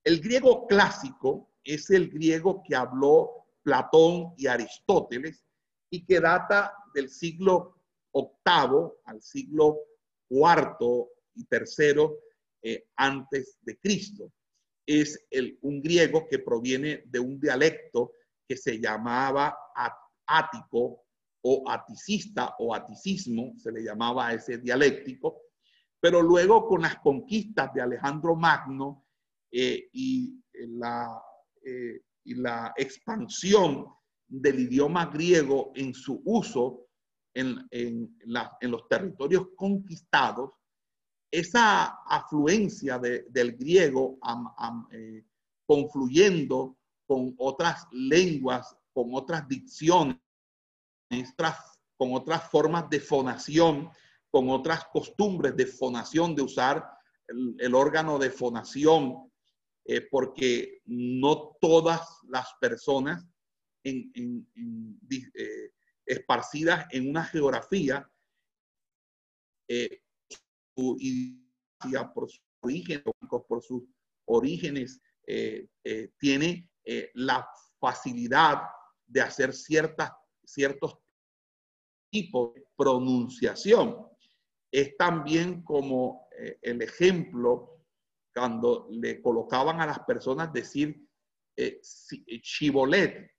El 0.05 0.21
griego 0.21 0.67
clásico 0.67 1.55
es 1.65 1.89
el 1.89 2.11
griego 2.11 2.63
que 2.63 2.77
habló 2.77 3.47
Platón 3.63 4.35
y 4.37 4.47
Aristóteles 4.47 5.43
y 5.89 6.05
que 6.05 6.21
data 6.21 6.71
del 6.93 7.09
siglo 7.09 7.77
VIII 8.13 8.91
al 9.07 9.23
siglo 9.23 9.79
IV 10.29 11.09
y 11.35 11.47
tercero 11.47 12.19
eh, 12.61 12.89
antes 12.97 13.57
de 13.63 13.79
Cristo. 13.79 14.31
Es 14.85 15.19
el, 15.31 15.59
un 15.63 15.81
griego 15.81 16.29
que 16.29 16.41
proviene 16.41 17.05
de 17.07 17.21
un 17.21 17.41
dialecto 17.41 18.13
que 18.47 18.59
se 18.59 18.79
llamaba 18.79 19.57
ático 20.27 21.07
o 21.43 21.65
aticista 21.69 22.55
o 22.59 22.75
aticismo, 22.75 23.55
se 23.57 23.73
le 23.73 23.83
llamaba 23.83 24.29
a 24.29 24.35
ese 24.35 24.59
dialéctico, 24.59 25.43
pero 26.01 26.23
luego 26.23 26.67
con 26.67 26.83
las 26.83 26.99
conquistas 27.01 27.73
de 27.75 27.83
Alejandro 27.83 28.37
Magno 28.37 29.07
eh, 29.51 29.89
y 29.93 30.43
la 30.53 31.21
eh, 31.63 32.01
y 32.25 32.35
la 32.35 32.73
expansión 32.77 33.87
del 34.29 34.61
idioma 34.61 35.07
griego 35.07 35.73
en 35.75 35.95
su 35.95 36.23
uso 36.25 36.87
en, 37.35 37.67
en, 37.71 38.17
los 38.61 38.89
territorios 38.89 39.49
conquistados, 39.57 40.53
esa 41.31 41.87
afluencia 42.07 42.99
del 42.99 43.57
griego 43.57 44.19
eh, 44.93 45.25
confluyendo 45.67 46.77
con 47.07 47.35
otras 47.39 47.87
lenguas, 47.93 48.77
con 48.93 49.11
otras 49.13 49.47
dicciones, 49.49 50.17
con 51.97 52.15
otras 52.15 52.51
formas 52.51 52.89
de 52.89 53.01
fonación, 53.01 53.91
con 54.31 54.49
otras 54.49 54.85
costumbres 54.93 55.57
de 55.57 55.67
fonación, 55.67 56.35
de 56.35 56.43
usar 56.43 56.89
el 57.59 57.75
órgano 57.75 58.19
de 58.19 58.31
fonación 58.31 59.31
eh, 59.85 60.03
porque 60.11 60.83
no 60.85 61.57
todas 61.61 62.01
las 62.29 62.47
personas 62.61 63.27
en, 63.83 64.47
eh, 65.35 65.73
esparcidas 66.07 66.87
en 66.91 67.09
una 67.09 67.25
geografía 67.25 68.09
eh, 69.69 70.03
por 70.75 72.31
sus 72.31 72.43
orígenes, 72.61 73.03
por 73.49 73.63
sus 73.63 73.83
orígenes, 74.27 75.01
tiene 76.19 76.69
la 77.15 77.49
facilidad 77.79 78.63
de 79.07 79.21
hacer 79.21 79.53
ciertas, 79.53 80.13
ciertos 80.45 81.00
tipos 82.11 82.55
de 82.55 82.65
pronunciación. 82.77 84.07
Es 84.73 84.97
también 84.97 85.63
como 85.63 86.29
el 86.63 86.83
ejemplo 86.83 87.81
cuando 88.35 88.89
le 88.91 89.21
colocaban 89.21 89.81
a 89.81 89.87
las 89.87 90.01
personas 90.01 90.53
decir 90.53 91.07
eh, 91.57 91.81
eh, 92.27 93.31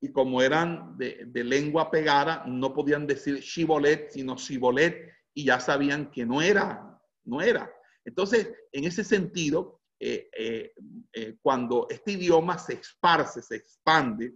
y 0.00 0.12
como 0.12 0.42
eran 0.42 0.96
de, 0.98 1.44
lengua 1.44 1.90
pegada, 1.90 2.44
no 2.46 2.72
podían 2.74 3.06
decir 3.06 3.40
chivolet, 3.40 4.10
sino 4.10 4.36
chivolet, 4.36 5.10
y 5.34 5.44
ya 5.44 5.58
sabían 5.58 6.10
que 6.10 6.26
no 6.26 6.42
era, 6.42 7.00
no 7.24 7.40
era. 7.40 7.72
Entonces, 8.04 8.52
en 8.72 8.84
ese 8.84 9.02
sentido, 9.02 9.80
eh, 9.98 10.72
cuando 11.42 11.86
este 11.88 12.12
idioma 12.12 12.58
se 12.58 12.74
esparce, 12.74 13.42
se 13.42 13.56
expande, 13.56 14.34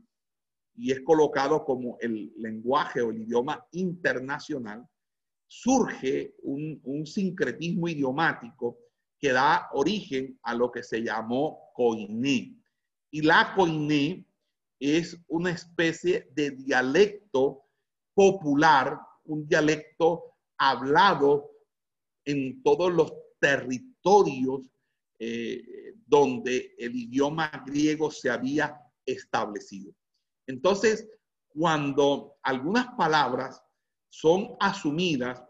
y 0.74 0.92
es 0.92 1.00
colocado 1.02 1.64
como 1.64 1.98
el 2.00 2.32
lenguaje 2.36 3.02
o 3.02 3.10
el 3.10 3.22
idioma 3.22 3.66
internacional, 3.72 4.86
surge 5.46 6.36
un, 6.42 7.04
sincretismo 7.04 7.88
idiomático 7.88 8.78
que 9.18 9.32
da 9.32 9.68
origen 9.72 10.38
a 10.42 10.54
lo 10.54 10.70
que 10.70 10.82
se 10.82 11.02
llamó 11.02 11.70
coiné. 11.74 12.56
Y 13.10 13.22
la 13.22 13.52
coiné 13.54 14.24
es 14.78 15.18
una 15.26 15.50
especie 15.50 16.28
de 16.32 16.52
dialecto 16.52 17.64
popular, 18.14 18.98
un 19.24 19.46
dialecto 19.46 20.36
hablado 20.56 21.50
en 22.24 22.62
todos 22.62 22.92
los 22.92 23.12
territorios 23.40 24.62
eh, 25.18 25.94
donde 26.06 26.74
el 26.78 26.94
idioma 26.94 27.50
griego 27.66 28.10
se 28.10 28.30
había 28.30 28.80
establecido. 29.04 29.92
Entonces, 30.50 31.08
cuando 31.48 32.36
algunas 32.42 32.88
palabras 32.96 33.62
son 34.08 34.56
asumidas 34.58 35.42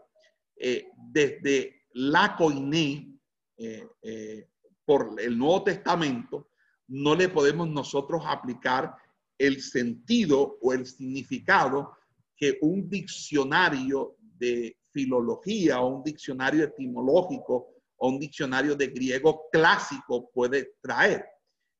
eh, 0.55 0.87
desde 0.95 1.85
la 1.93 2.35
coiné, 2.37 3.19
eh, 3.57 3.87
eh, 4.03 4.47
por 4.85 5.15
el 5.19 5.37
Nuevo 5.37 5.63
Testamento, 5.63 6.49
no 6.87 7.15
le 7.15 7.29
podemos 7.29 7.67
nosotros 7.69 8.21
aplicar 8.25 8.95
el 9.37 9.61
sentido 9.61 10.57
o 10.61 10.73
el 10.73 10.85
significado 10.85 11.93
que 12.35 12.57
un 12.61 12.89
diccionario 12.89 14.17
de 14.19 14.77
filología 14.91 15.81
o 15.81 15.97
un 15.97 16.03
diccionario 16.03 16.63
etimológico 16.63 17.69
o 17.97 18.09
un 18.09 18.19
diccionario 18.19 18.75
de 18.75 18.87
griego 18.87 19.47
clásico 19.51 20.29
puede 20.31 20.75
traer. 20.81 21.25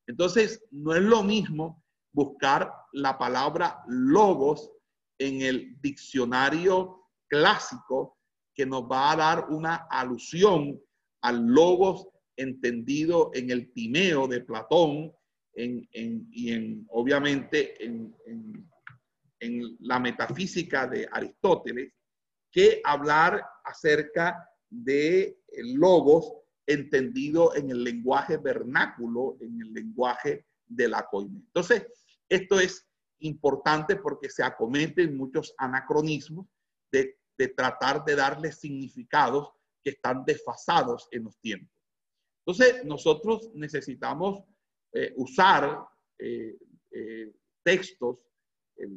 Entonces, 0.06 0.64
no 0.70 0.94
es 0.94 1.02
lo 1.02 1.22
mismo 1.22 1.81
buscar 2.12 2.72
la 2.92 3.18
palabra 3.18 3.82
logos 3.88 4.70
en 5.18 5.42
el 5.42 5.80
diccionario 5.80 7.08
clásico 7.28 8.18
que 8.54 8.66
nos 8.66 8.82
va 8.84 9.12
a 9.12 9.16
dar 9.16 9.46
una 9.48 9.86
alusión 9.90 10.80
al 11.22 11.46
logos 11.46 12.06
entendido 12.36 13.30
en 13.34 13.50
el 13.50 13.72
timeo 13.72 14.26
de 14.26 14.40
Platón 14.40 15.12
en, 15.54 15.88
y 15.92 16.52
en, 16.52 16.86
obviamente 16.90 17.82
en, 17.84 18.14
en, 18.26 19.76
la 19.80 19.98
metafísica 19.98 20.86
de 20.86 21.08
Aristóteles, 21.10 21.92
que 22.50 22.80
hablar 22.84 23.44
acerca 23.64 24.48
de 24.70 25.36
logos 25.74 26.32
entendido 26.66 27.54
en 27.56 27.70
el 27.70 27.82
lenguaje 27.82 28.36
vernáculo, 28.36 29.36
en 29.40 29.60
el 29.60 29.72
lenguaje 29.72 30.46
de 30.66 30.88
la 30.88 31.06
coine. 31.10 31.38
Entonces, 31.38 31.86
esto 32.32 32.58
es 32.58 32.88
importante 33.18 33.96
porque 33.96 34.30
se 34.30 34.42
acometen 34.42 35.16
muchos 35.16 35.54
anacronismos 35.58 36.46
de, 36.90 37.18
tratar 37.56 38.04
de 38.04 38.14
darle 38.14 38.52
significados 38.52 39.50
que 39.82 39.90
están 39.90 40.24
desfasados 40.24 41.08
en 41.10 41.24
los 41.24 41.38
tiempos. 41.40 41.76
Entonces, 42.46 42.84
nosotros 42.84 43.50
necesitamos 43.54 44.44
eh, 44.92 45.12
usar 45.16 45.84
eh, 46.18 46.56
eh, 46.92 47.32
textos, 47.64 48.18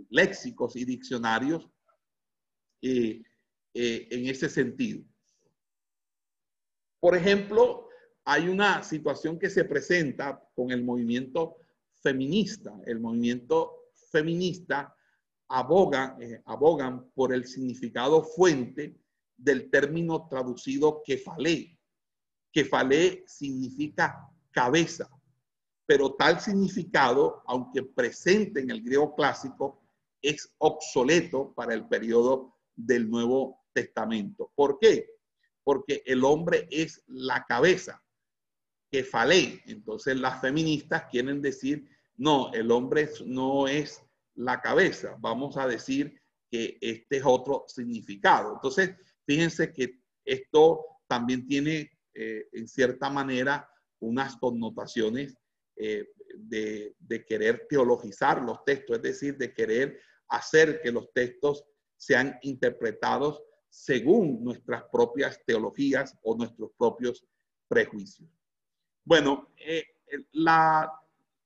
léxicos 0.09 0.75
y 0.75 0.85
diccionarios 0.85 1.69
en 2.81 3.25
ese 3.73 4.49
sentido. 4.49 5.03
Por 6.99 7.15
ejemplo, 7.15 7.89
hay 8.23 8.47
una 8.47 8.81
situación 8.83 9.37
que 9.37 9.49
se 9.49 9.65
presenta 9.65 10.41
con 10.55 10.71
el 10.71 10.83
movimiento 10.83 11.57
feminista. 12.05 12.71
El 12.85 12.99
movimiento 12.99 13.89
feminista 14.11 14.95
aboga, 15.47 16.15
abogan 16.45 17.09
por 17.15 17.33
el 17.33 17.45
significado 17.45 18.21
fuente 18.23 18.95
del 19.35 19.71
término 19.71 20.27
traducido 20.29 21.01
kefalé. 21.03 21.79
Kefalé 22.53 23.23
significa 23.25 24.29
cabeza, 24.51 25.09
pero 25.87 26.13
tal 26.13 26.39
significado, 26.39 27.41
aunque 27.47 27.81
presente 27.81 28.59
en 28.59 28.69
el 28.69 28.83
griego 28.83 29.15
clásico, 29.15 29.81
es 30.21 30.53
obsoleto 30.59 31.53
para 31.55 31.73
el 31.73 31.87
periodo 31.87 32.55
del 32.75 33.09
Nuevo 33.09 33.65
Testamento. 33.73 34.51
¿Por 34.53 34.77
qué? 34.77 35.09
Porque 35.63 36.03
el 36.05 36.23
hombre 36.23 36.67
es 36.69 37.03
la 37.07 37.45
cabeza, 37.45 38.01
kefalé. 38.91 39.63
Entonces 39.65 40.17
las 40.17 40.39
feministas 40.39 41.05
quieren 41.11 41.41
decir, 41.41 41.94
no, 42.17 42.53
el 42.53 42.71
hombre 42.71 43.09
no 43.25 43.67
es 43.67 44.01
la 44.35 44.61
cabeza. 44.61 45.15
Vamos 45.19 45.57
a 45.57 45.67
decir 45.67 46.19
que 46.49 46.77
este 46.81 47.17
es 47.17 47.23
otro 47.25 47.65
significado. 47.67 48.53
Entonces, 48.53 48.95
fíjense 49.25 49.73
que 49.73 49.99
esto 50.23 50.85
también 51.07 51.45
tiene, 51.47 51.91
eh, 52.13 52.47
en 52.51 52.67
cierta 52.67 53.09
manera, 53.09 53.69
unas 53.99 54.35
connotaciones 54.37 55.37
eh, 55.75 56.07
de, 56.37 56.95
querer 57.27 57.65
teologizar 57.69 58.41
los 58.41 58.63
textos, 58.63 58.97
es 58.97 59.03
decir, 59.03 59.37
de 59.37 59.53
querer 59.53 59.99
hacer 60.27 60.81
que 60.81 60.91
los 60.91 61.11
textos 61.13 61.63
sean 61.97 62.37
interpretados 62.41 63.41
según 63.69 64.43
nuestras 64.43 64.83
propias 64.91 65.39
teologías 65.45 66.17
o 66.23 66.35
nuestros 66.35 66.71
propios 66.77 67.25
prejuicios. 67.67 68.29
Bueno, 69.03 69.53
eh, 69.57 69.83
la, 70.31 70.91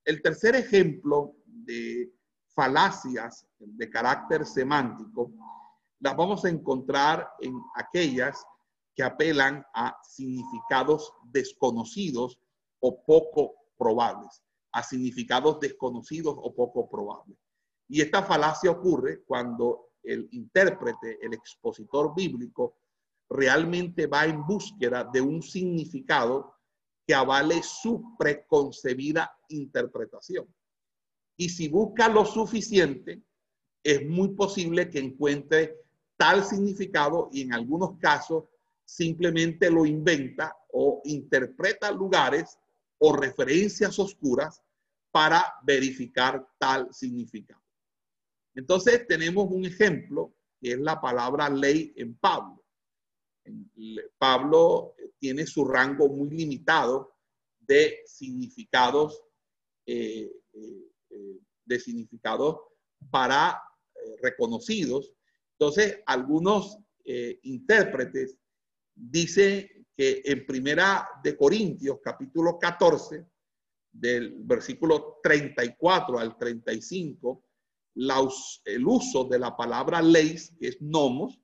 el 0.09 0.23
tercer 0.23 0.55
ejemplo 0.55 1.35
de 1.45 2.11
falacias 2.55 3.45
de 3.59 3.89
carácter 3.91 4.43
semántico 4.43 5.31
las 5.99 6.17
vamos 6.17 6.43
a 6.43 6.49
encontrar 6.49 7.29
en 7.39 7.53
aquellas 7.75 8.43
que 8.95 9.03
apelan 9.03 9.63
a 9.75 9.95
significados 10.01 11.13
desconocidos 11.25 12.39
o 12.79 13.05
poco 13.05 13.53
probables, 13.77 14.43
a 14.71 14.81
significados 14.81 15.59
desconocidos 15.59 16.35
o 16.41 16.55
poco 16.55 16.89
probables. 16.89 17.37
Y 17.87 18.01
esta 18.01 18.23
falacia 18.23 18.71
ocurre 18.71 19.23
cuando 19.25 19.91
el 20.01 20.27
intérprete, 20.31 21.19
el 21.21 21.35
expositor 21.35 22.15
bíblico, 22.15 22.77
realmente 23.29 24.07
va 24.07 24.25
en 24.25 24.43
búsqueda 24.43 25.03
de 25.03 25.21
un 25.21 25.43
significado 25.43 26.55
que 27.09 27.15
avale 27.15 27.63
su 27.63 28.15
preconcebida 28.19 29.35
interpretación. 29.47 30.45
Y 31.35 31.49
si 31.49 31.67
busca 31.67 32.07
lo 32.07 32.23
suficiente, 32.23 33.23
es 33.83 34.07
muy 34.07 34.35
posible 34.35 34.91
que 34.91 34.99
encuentre 34.99 35.75
tal 36.17 36.45
significado 36.45 37.27
y 37.31 37.41
en 37.41 37.55
algunos 37.55 37.97
casos 37.97 38.43
simplemente 38.85 39.71
lo 39.71 39.87
inventa 39.87 40.55
o 40.71 41.01
interpreta 41.03 41.89
lugares 41.91 42.59
o 42.99 43.15
referencias 43.15 43.97
oscuras 43.97 44.61
para 45.09 45.55
verificar 45.63 46.47
tal 46.59 46.93
significado. 46.93 47.63
Entonces 48.53 49.07
tenemos 49.07 49.47
un 49.49 49.65
ejemplo 49.65 50.31
que 50.61 50.73
es 50.73 50.79
la 50.79 51.01
palabra 51.01 51.49
ley 51.49 51.91
en 51.95 52.13
Pablo. 52.13 52.63
Pablo 54.19 54.93
tiene 55.19 55.45
su 55.45 55.65
rango 55.65 56.09
muy 56.09 56.29
limitado 56.29 57.13
de 57.59 58.01
significados, 58.05 59.21
eh, 59.85 60.31
eh, 60.53 60.91
eh, 61.09 61.39
de 61.65 61.79
significados 61.79 62.57
para 63.11 63.61
reconocidos. 64.21 65.13
Entonces, 65.53 65.99
algunos 66.05 66.77
intérpretes 67.43 68.37
dicen 68.95 69.85
que 69.95 70.21
en 70.23 70.45
Primera 70.45 71.07
de 71.21 71.35
Corintios, 71.35 71.99
capítulo 72.01 72.57
14, 72.57 73.25
del 73.91 74.35
versículo 74.39 75.19
34 75.21 76.19
al 76.19 76.37
35, 76.37 77.43
el 78.65 78.87
uso 78.87 79.25
de 79.25 79.39
la 79.39 79.55
palabra 79.55 80.01
leis, 80.01 80.55
que 80.59 80.69
es 80.69 80.81
nomos, 80.81 81.39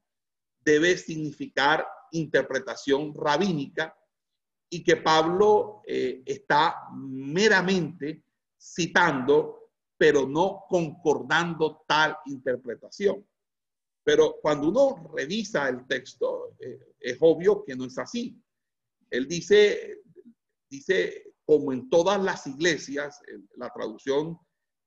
debe 0.61 0.97
significar 0.97 1.85
interpretación 2.17 3.13
rabínica 3.15 3.97
y 4.69 4.83
que 4.83 4.97
Pablo 4.97 5.81
eh, 5.85 6.23
está 6.25 6.87
meramente 6.93 8.23
citando, 8.57 9.71
pero 9.97 10.27
no 10.27 10.63
concordando 10.67 11.83
tal 11.87 12.17
interpretación. 12.25 13.25
Pero 14.03 14.37
cuando 14.41 14.69
uno 14.69 15.11
revisa 15.15 15.69
el 15.69 15.85
texto, 15.87 16.55
eh, 16.59 16.79
es 16.99 17.17
obvio 17.21 17.63
que 17.63 17.75
no 17.75 17.85
es 17.85 17.97
así. 17.97 18.39
Él 19.09 19.27
dice, 19.27 20.01
dice, 20.69 21.33
como 21.45 21.71
en 21.71 21.89
todas 21.89 22.21
las 22.21 22.45
iglesias, 22.47 23.21
la 23.55 23.69
traducción 23.71 24.37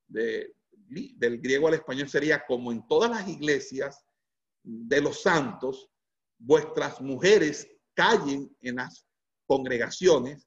de, 0.06 0.54
del 0.88 1.40
griego 1.40 1.68
al 1.68 1.74
español 1.74 2.08
sería 2.08 2.44
como 2.46 2.72
en 2.72 2.86
todas 2.86 3.10
las 3.10 3.28
iglesias 3.28 4.04
de 4.62 5.00
los 5.00 5.22
santos, 5.22 5.90
vuestras 6.38 7.00
mujeres 7.00 7.68
callen 7.94 8.54
en 8.60 8.76
las 8.76 9.06
congregaciones 9.46 10.46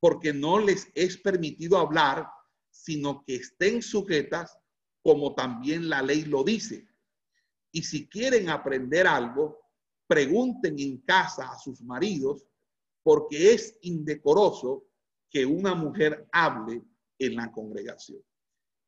porque 0.00 0.32
no 0.32 0.58
les 0.58 0.88
es 0.94 1.16
permitido 1.16 1.78
hablar, 1.78 2.26
sino 2.70 3.24
que 3.24 3.36
estén 3.36 3.82
sujetas 3.82 4.58
como 5.02 5.34
también 5.34 5.88
la 5.88 6.02
ley 6.02 6.24
lo 6.24 6.44
dice. 6.44 6.86
Y 7.72 7.82
si 7.82 8.08
quieren 8.08 8.48
aprender 8.50 9.06
algo, 9.06 9.60
pregunten 10.06 10.78
en 10.78 10.98
casa 10.98 11.50
a 11.50 11.58
sus 11.58 11.80
maridos, 11.82 12.46
porque 13.02 13.52
es 13.54 13.78
indecoroso 13.82 14.84
que 15.30 15.46
una 15.46 15.74
mujer 15.74 16.28
hable 16.32 16.82
en 17.18 17.36
la 17.36 17.50
congregación. 17.50 18.20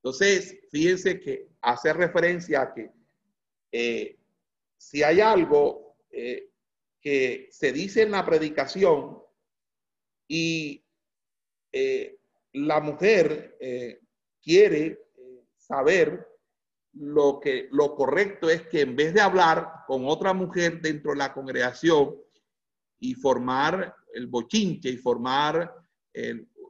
Entonces, 0.02 0.58
fíjense 0.70 1.18
que 1.20 1.48
hace 1.62 1.92
referencia 1.92 2.62
a 2.62 2.74
que 2.74 2.90
eh, 3.72 4.18
si 4.76 5.02
hay 5.02 5.20
algo 5.20 5.83
eh, 6.14 6.50
que 7.00 7.48
se 7.50 7.72
dice 7.72 8.02
en 8.02 8.12
la 8.12 8.24
predicación 8.24 9.18
y 10.26 10.84
eh, 11.72 12.18
la 12.52 12.80
mujer 12.80 13.58
quiere 14.40 15.06
saber 15.56 16.26
lo 16.92 17.40
que 17.40 17.68
lo 17.72 17.94
correcto 17.96 18.48
es 18.48 18.62
que 18.68 18.82
en 18.82 18.94
vez 18.94 19.12
de 19.12 19.20
hablar 19.20 19.84
con 19.86 20.06
otra 20.06 20.32
mujer 20.32 20.80
dentro 20.80 21.10
de 21.10 21.18
la 21.18 21.34
congregación 21.34 22.14
y 23.00 23.14
formar 23.14 23.96
el 24.14 24.28
bochinche 24.28 24.88
y 24.88 24.96
formar 24.96 25.74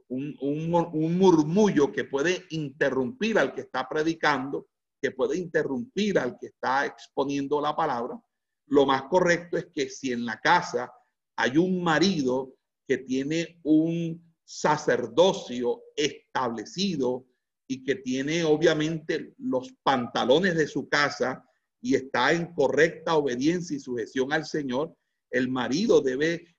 un, 0.07 1.17
murmullo 1.17 1.91
que 1.91 2.03
puede 2.03 2.45
interrumpir 2.49 3.37
al 3.37 3.53
que 3.53 3.61
está 3.61 3.87
predicando, 3.87 4.67
que 5.01 5.11
puede 5.11 5.37
interrumpir 5.37 6.19
al 6.19 6.37
que 6.37 6.47
está 6.47 6.85
exponiendo 6.85 7.61
la 7.61 7.75
palabra, 7.75 8.19
lo 8.67 8.85
más 8.85 9.03
correcto 9.03 9.57
es 9.57 9.67
que 9.67 9.89
si 9.89 10.11
en 10.11 10.25
la 10.25 10.39
casa 10.39 10.91
hay 11.35 11.57
un 11.57 11.83
marido 11.83 12.55
que 12.87 12.99
tiene 12.99 13.59
un 13.63 14.23
sacerdocio 14.43 15.81
establecido 15.95 17.25
y 17.67 17.83
que 17.83 17.95
tiene 17.95 18.43
obviamente 18.43 19.33
los 19.37 19.73
pantalones 19.83 20.55
de 20.55 20.67
su 20.67 20.87
casa 20.87 21.43
y 21.81 21.95
está 21.95 22.31
en 22.31 22.53
correcta 22.53 23.15
obediencia 23.15 23.75
y 23.75 23.79
sujeción 23.79 24.31
al 24.33 24.45
Señor, 24.45 24.95
el 25.31 25.49
marido 25.49 26.01
debe 26.01 26.55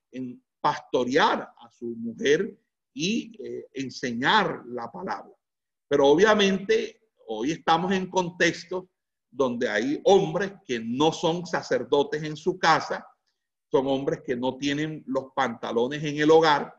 pastorear 0.61 1.49
a 1.57 1.71
su 1.71 1.87
mujer 1.97 2.57
y 2.93 3.33
eh, 3.43 3.67
enseñar 3.75 4.63
la 4.67 4.91
palabra. 4.91 5.33
Pero 5.89 6.07
obviamente 6.07 7.01
hoy 7.29 7.53
estamos 7.53 7.93
en 7.93 8.11
contextos 8.11 8.85
donde 9.37 9.69
hay 9.69 10.01
hombres 10.05 10.53
que 10.65 10.81
no 10.81 11.13
son 11.13 11.47
sacerdotes 11.47 12.23
en 12.23 12.37
su 12.37 12.59
casa, 12.59 13.07
son 13.71 13.87
hombres 13.87 14.21
que 14.25 14.37
no 14.37 14.57
tienen 14.57 15.05
los 15.07 15.27
pantalones 15.35 16.03
en 16.03 16.17
el 16.19 16.31
hogar 16.31 16.75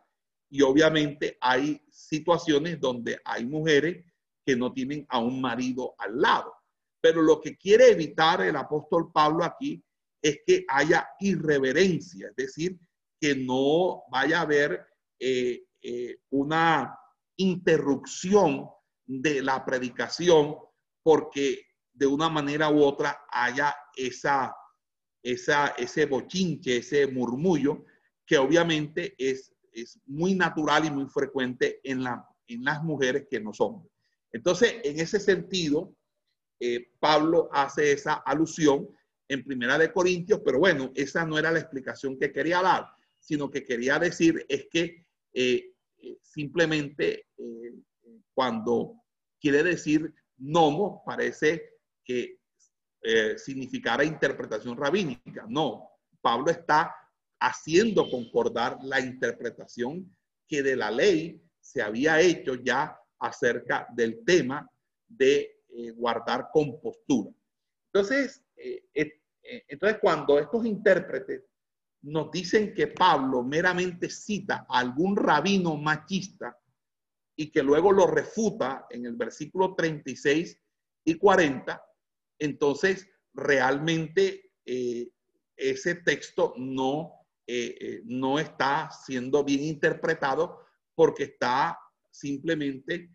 y 0.50 0.62
obviamente 0.62 1.38
hay 1.42 1.82
situaciones 1.90 2.80
donde 2.80 3.20
hay 3.24 3.46
mujeres 3.46 4.04
que 4.46 4.56
no 4.56 4.72
tienen 4.72 5.06
a 5.10 5.20
un 5.20 5.42
marido 5.42 5.94
al 5.98 6.22
lado. 6.22 6.54
Pero 7.02 7.22
lo 7.22 7.40
que 7.42 7.58
quiere 7.58 7.92
evitar 7.92 8.42
el 8.42 8.56
apóstol 8.56 9.12
Pablo 9.12 9.44
aquí 9.44 9.84
es 10.22 10.40
que 10.46 10.66
haya 10.68 11.10
irreverencia, 11.20 12.30
es 12.30 12.36
decir, 12.36 12.80
que 13.20 13.36
no 13.36 14.04
vaya 14.10 14.40
a 14.40 14.42
haber 14.42 14.88
eh, 15.20 15.66
eh, 15.82 16.18
una 16.32 16.98
interrupción 17.36 18.70
de 19.06 19.42
la 19.42 19.64
predicación 19.64 20.56
porque 21.04 21.67
de 21.98 22.06
una 22.06 22.30
manera 22.30 22.70
u 22.70 22.84
otra 22.84 23.26
haya 23.30 23.76
esa, 23.96 24.56
esa, 25.24 25.70
ese 25.70 26.06
bochinche, 26.06 26.78
ese 26.78 27.08
murmullo, 27.08 27.86
que 28.26 28.38
obviamente 28.38 29.16
es, 29.18 29.52
es 29.72 30.00
muy 30.06 30.36
natural 30.36 30.86
y 30.86 30.92
muy 30.92 31.08
frecuente 31.08 31.80
en, 31.84 32.04
la, 32.04 32.24
en 32.48 32.64
las 32.64 32.84
mujeres 32.84 33.26
que 33.30 33.40
no 33.40 33.52
son. 33.52 33.88
Entonces, 34.32 34.76
en 34.84 35.00
ese 35.00 35.20
sentido, 35.20 35.96
eh, 36.60 36.92
Pablo 37.00 37.50
hace 37.52 37.94
esa 37.94 38.16
alusión 38.16 38.90
en 39.28 39.44
Primera 39.44 39.78
de 39.78 39.92
Corintios, 39.92 40.42
pero 40.46 40.60
bueno, 40.60 40.92
esa 40.94 41.26
no 41.26 41.40
era 41.40 41.52
la 41.52 41.60
explicación 41.60 42.18
que 42.20 42.32
quería 42.32 42.62
dar, 42.62 42.88
sino 43.20 43.50
que 43.50 43.64
quería 43.64 43.98
decir 43.98 44.46
es 44.48 44.68
que 44.72 45.06
eh, 45.34 45.74
eh, 45.98 46.18
simplemente 46.22 47.26
cuando 48.34 49.02
quiere 49.40 49.64
decir 49.64 50.14
nomo, 50.38 51.04
parece 51.06 51.77
que 52.08 52.40
significara 53.38 54.06
interpretación 54.06 54.78
rabínica. 54.78 55.46
No, 55.48 55.90
Pablo 56.22 56.50
está 56.50 56.96
haciendo 57.40 58.10
concordar 58.10 58.80
la 58.82 59.00
interpretación 59.00 60.16
que 60.48 60.64
de 60.64 60.76
la 60.76 60.90
ley 60.90 61.44
se 61.60 61.82
había 61.82 62.22
hecho 62.22 62.56
ya 62.56 62.98
acerca 63.20 63.88
del 63.94 64.24
tema 64.26 64.68
de 65.08 65.64
guardar 65.96 66.48
compostura. 66.52 67.30
Entonces, 67.94 68.44
entonces, 69.70 70.00
cuando 70.02 70.40
estos 70.40 70.66
intérpretes 70.66 71.44
nos 72.02 72.32
dicen 72.32 72.74
que 72.74 72.88
Pablo 72.88 73.44
meramente 73.44 74.10
cita 74.10 74.66
a 74.70 74.80
algún 74.80 75.16
rabino 75.16 75.76
machista 75.76 76.58
y 77.36 77.52
que 77.52 77.62
luego 77.62 77.92
lo 77.92 78.08
refuta 78.08 78.88
en 78.90 79.06
el 79.06 79.16
versículo 79.16 79.76
36 79.76 80.58
y 81.06 81.16
40, 81.16 81.84
entonces 82.40 83.08
realmente 83.34 84.52
eh, 84.66 85.10
ese 85.56 85.96
texto 85.96 86.54
no, 86.58 87.14
eh, 87.46 87.78
eh, 87.80 88.02
no 88.06 88.40
está 88.40 88.90
siendo 88.92 89.44
bien 89.44 89.64
interpretado 89.64 90.66
porque 90.96 91.24
está 91.24 91.80
simplemente 92.12 93.12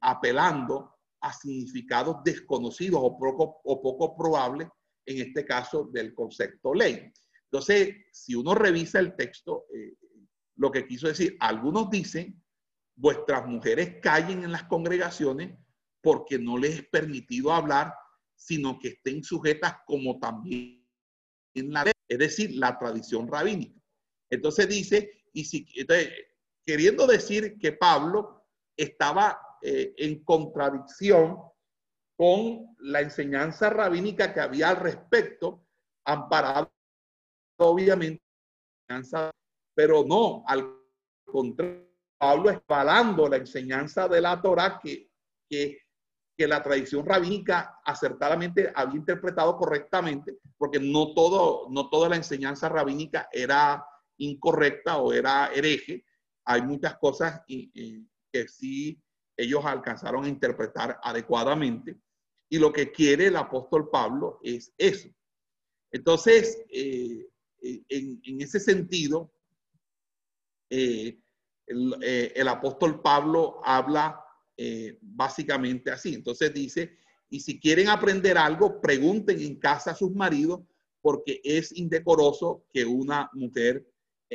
apelando 0.00 0.94
a 1.20 1.32
significados 1.32 2.18
desconocidos 2.24 3.00
o 3.02 3.18
poco, 3.18 3.60
o 3.64 3.82
poco 3.82 4.16
probables, 4.16 4.68
en 5.06 5.26
este 5.26 5.44
caso 5.44 5.88
del 5.92 6.14
concepto 6.14 6.74
ley. 6.74 7.10
Entonces, 7.44 7.96
si 8.12 8.34
uno 8.34 8.54
revisa 8.54 9.00
el 9.00 9.16
texto, 9.16 9.64
lo 10.56 10.70
que 10.70 10.86
quiso 10.86 11.08
decir, 11.08 11.36
algunos 11.40 11.90
dicen, 11.90 12.40
vuestras 12.94 13.46
mujeres 13.48 13.96
callen 14.02 14.44
en 14.44 14.52
las 14.52 14.64
congregaciones 14.64 15.58
porque 16.02 16.38
no 16.38 16.58
les 16.58 16.80
es 16.80 16.88
permitido 16.88 17.52
hablar, 17.52 17.94
sino 18.34 18.78
que 18.78 18.88
estén 18.88 19.22
sujetas 19.22 19.76
como 19.86 20.18
también 20.18 20.84
en 21.54 21.72
la 21.72 21.84
ley, 21.84 21.92
es 22.08 22.18
decir, 22.18 22.50
la 22.56 22.78
tradición 22.78 23.28
rabínica. 23.28 23.80
Entonces 24.30 24.68
dice, 24.68 25.22
y 25.32 25.44
si, 25.44 25.66
queriendo 26.64 27.06
decir 27.06 27.58
que 27.58 27.72
Pablo 27.72 28.46
estaba 28.76 29.40
eh, 29.62 29.94
en 29.96 30.24
contradicción 30.24 31.38
con 32.16 32.74
la 32.78 33.00
enseñanza 33.00 33.70
rabínica 33.70 34.34
que 34.34 34.40
había 34.40 34.70
al 34.70 34.76
respecto, 34.76 35.66
amparado 36.04 36.72
obviamente, 37.58 38.22
pero 39.74 40.04
no, 40.04 40.42
al 40.46 40.78
contrario, 41.24 41.88
Pablo 42.18 42.50
espalando 42.50 43.28
la 43.28 43.36
enseñanza 43.38 44.06
de 44.06 44.20
la 44.20 44.40
Torah 44.40 44.78
que, 44.80 45.10
que, 45.48 45.80
que, 46.36 46.46
la 46.46 46.62
tradición 46.62 47.06
rabínica 47.06 47.80
acertadamente 47.84 48.72
había 48.74 48.96
interpretado 48.96 49.56
correctamente, 49.56 50.38
porque 50.58 50.80
no, 50.80 51.14
todo, 51.14 51.68
no 51.70 51.88
toda 51.88 52.08
la 52.08 52.16
enseñanza 52.16 52.68
rabínica 52.68 53.28
era 53.32 53.84
incorrecta 54.18 54.98
o 54.98 55.12
era 55.12 55.52
hereje. 55.52 56.04
Hay 56.44 56.62
muchas 56.62 56.96
cosas 56.98 57.42
que 57.46 58.48
sí 58.48 59.00
ellos 59.36 59.64
alcanzaron 59.64 60.24
a 60.24 60.28
interpretar 60.28 60.98
adecuadamente. 61.02 61.98
Y 62.48 62.58
lo 62.58 62.72
que 62.72 62.92
quiere 62.92 63.26
el 63.26 63.36
apóstol 63.36 63.88
Pablo 63.90 64.38
es 64.42 64.74
eso. 64.76 65.08
Entonces, 65.90 66.62
eh, 66.70 67.28
en, 67.60 68.40
ese 68.40 68.60
sentido, 68.60 69.32
eh, 70.70 71.18
eh, 71.66 72.32
el, 72.34 72.48
apóstol 72.48 73.00
Pablo 73.00 73.60
habla 73.64 74.21
eh, 74.56 74.98
básicamente 75.00 75.90
así. 75.90 76.14
Entonces 76.14 76.52
dice, 76.52 76.96
y 77.28 77.40
si 77.40 77.58
quieren 77.58 77.88
aprender 77.88 78.36
algo, 78.38 78.80
pregunten 78.80 79.40
en 79.40 79.58
casa 79.58 79.92
a 79.92 79.96
sus 79.96 80.12
maridos, 80.12 80.60
porque 81.00 81.40
es 81.42 81.76
indecoroso 81.76 82.64
que 82.72 82.84
una 82.84 83.28
mujer 83.32 83.86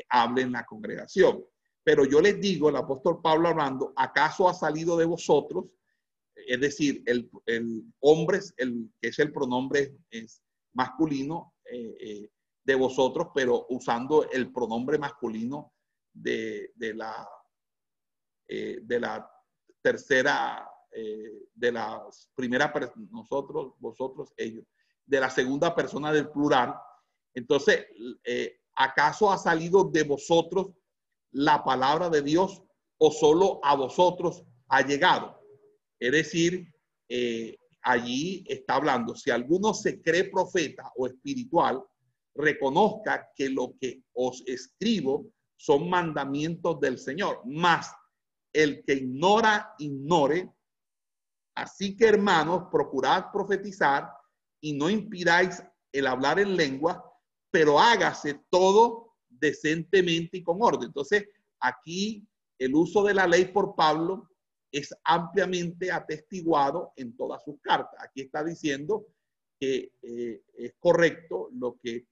hable 0.10 0.41
en 0.41 0.51
la 0.51 0.65
congregación. 0.65 1.43
Pero 1.84 2.06
yo 2.06 2.19
les 2.21 2.39
digo, 2.41 2.69
el 2.69 2.75
apóstol 2.75 3.21
Pablo 3.21 3.47
hablando, 3.47 3.93
¿acaso 3.95 4.49
ha 4.49 4.53
salido 4.53 4.97
de 4.97 5.06
vosotros? 5.06 5.65
Es 6.36 6.60
decir, 6.60 7.01
el, 7.06 7.30
el 7.45 7.84
hombre, 7.99 8.39
el, 8.58 8.91
que 9.01 9.10
es 9.10 9.19
el 9.19 9.32
pronombre 9.32 9.95
es 10.12 10.41
masculino, 10.73 11.53
de 12.67 12.75
vosotros, 12.75 13.30
pero 13.34 13.65
usando 13.69 14.30
el 14.30 14.51
pronombre 14.51 14.97
masculino 14.97 15.73
de, 16.13 16.69
la, 16.77 17.27
eh, 18.45 18.80
de 18.84 18.99
la 18.99 19.32
tercera, 19.88 20.69
eh, 20.91 21.47
de 21.54 21.71
la 21.71 22.04
primera, 22.36 22.73
nosotros, 23.10 23.73
vosotros, 23.80 24.34
ellos, 24.36 24.65
de 25.06 25.19
la 25.19 25.30
segunda 25.30 25.73
persona 25.73 26.12
del 26.12 26.30
plural. 26.30 26.76
Entonces, 27.34 27.86
eh, 28.26 28.60
¿acaso 28.76 29.32
ha 29.32 29.38
salido 29.38 29.86
de 29.86 30.04
vosotros 30.04 30.67
la 31.32 31.63
palabra 31.63 32.10
de 32.10 32.21
Dios 32.21 32.63
o 32.97 33.12
solo 33.12 33.62
a 33.63 33.76
vosotros 33.76 34.43
ha 34.67 34.82
llegado? 34.82 35.39
Es 36.00 36.12
decir, 36.12 36.67
allí 37.82 38.43
está 38.47 38.76
hablando, 38.76 39.15
si 39.15 39.32
alguno 39.32 39.73
se 39.73 40.02
cree 40.02 40.26
profeta 40.26 40.91
o 40.97 41.08
espiritual, 41.08 41.82
reconozca 42.36 43.30
que 43.36 43.50
lo 43.50 43.73
que 43.80 44.04
os 44.13 44.43
escribo 44.45 45.26
son 45.56 45.89
mandamientos 45.89 46.80
del 46.82 46.97
Señor. 46.97 47.41
Más 47.45 47.91
el 48.58 48.84
que 48.84 48.93
ignora, 48.93 49.76
ignore. 49.78 50.52
Así 51.56 51.96
que 51.96 52.08
hermanos, 52.08 52.70
procurad 52.72 53.32
profetizar 53.32 54.12
y 54.60 54.74
no 54.74 54.89
impidáis 54.89 55.62
el 55.91 56.08
hablar 56.08 56.39
en 56.39 56.58
lengua, 56.58 57.04
pero 57.52 57.80
hágase 57.80 58.41
todo 58.50 59.15
decentemente 59.30 60.38
y 60.38 60.43
con 60.43 60.58
orden. 60.60 60.88
Entonces, 60.88 61.28
aquí 61.60 62.28
el 62.58 62.74
uso 62.74 63.04
de 63.04 63.13
la 63.13 63.28
ley 63.28 63.46
por 63.46 63.76
Pablo 63.76 64.28
es 64.72 64.91
ampliamente 65.04 65.91
atestiguado 65.91 66.93
en 66.96 67.15
todas 67.15 67.43
sus 67.43 67.62
cartas. 67.62 68.04
Aquí 68.04 68.22
está 68.22 68.43
diciendo 68.43 69.06
que 69.60 69.91
eh, 70.02 70.41
es 70.56 70.74
correcto 70.80 71.50
lo 71.54 71.78
que 71.80 72.08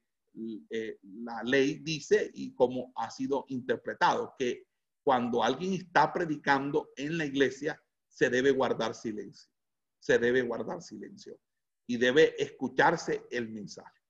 eh, 0.69 0.99
la 1.01 1.41
ley 1.43 1.79
dice 1.79 2.29
y 2.35 2.53
cómo 2.53 2.91
ha 2.95 3.09
sido 3.09 3.45
interpretado, 3.49 4.35
que 4.37 4.67
cuando 5.05 5.43
alguien 5.43 5.73
está 5.73 6.11
predicando 6.11 6.89
en 6.95 7.17
la 7.17 7.25
iglesia, 7.25 7.79
se 8.07 8.29
debe 8.29 8.49
guardar 8.49 8.95
silencio, 8.95 9.51
se 9.99 10.17
debe 10.17 10.41
guardar 10.41 10.81
silencio 10.81 11.37
y 11.85 11.97
debe 11.97 12.33
escucharse 12.41 13.27
el 13.29 13.49
mensaje. 13.49 14.01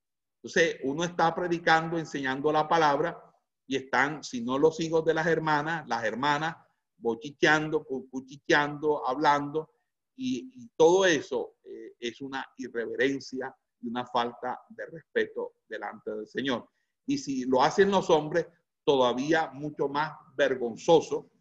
Entonces, 0.41 0.77
uno 0.83 1.03
está 1.03 1.35
predicando, 1.35 1.97
enseñando 1.99 2.49
la 2.49 2.65
palabra 2.67 3.21
y 3.67 3.75
están, 3.75 4.23
si 4.23 4.41
no 4.41 4.57
los 4.57 4.79
hijos 4.79 5.03
de 5.03 5.13
las 5.13 5.27
hermanas, 5.27 5.85
las 5.87 6.05
hermanas 6.05 6.55
bochicheando, 6.97 7.83
cuchicheando, 7.83 9.05
hablando, 9.05 9.71
y, 10.15 10.69
todo 10.77 11.05
eso 11.05 11.57
eh, 11.65 11.93
es 11.99 12.21
una 12.21 12.45
irreverencia 12.55 13.53
una 13.83 14.05
falta 14.05 14.59
de 14.69 14.85
respeto 14.87 15.55
delante 15.67 16.11
del 16.11 16.27
Señor. 16.27 16.69
Y 17.05 17.17
si 17.17 17.45
lo 17.45 17.61
hacen 17.61 17.91
los 17.91 18.09
hombres, 18.09 18.47
todavía 18.83 19.51
mucho 19.51 19.87
más 19.87 20.13
vergonzoso 20.35 21.31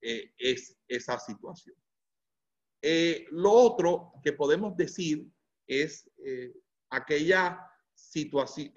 eh, 0.00 0.32
es 0.38 0.76
esa 0.86 1.18
situación. 1.18 1.76
Eh, 2.82 3.26
lo 3.30 3.50
otro 3.50 4.12
que 4.22 4.32
podemos 4.32 4.76
decir 4.76 5.26
es 5.66 6.08
eh, 6.24 6.54
aquella 6.90 7.60
situación, 7.94 8.72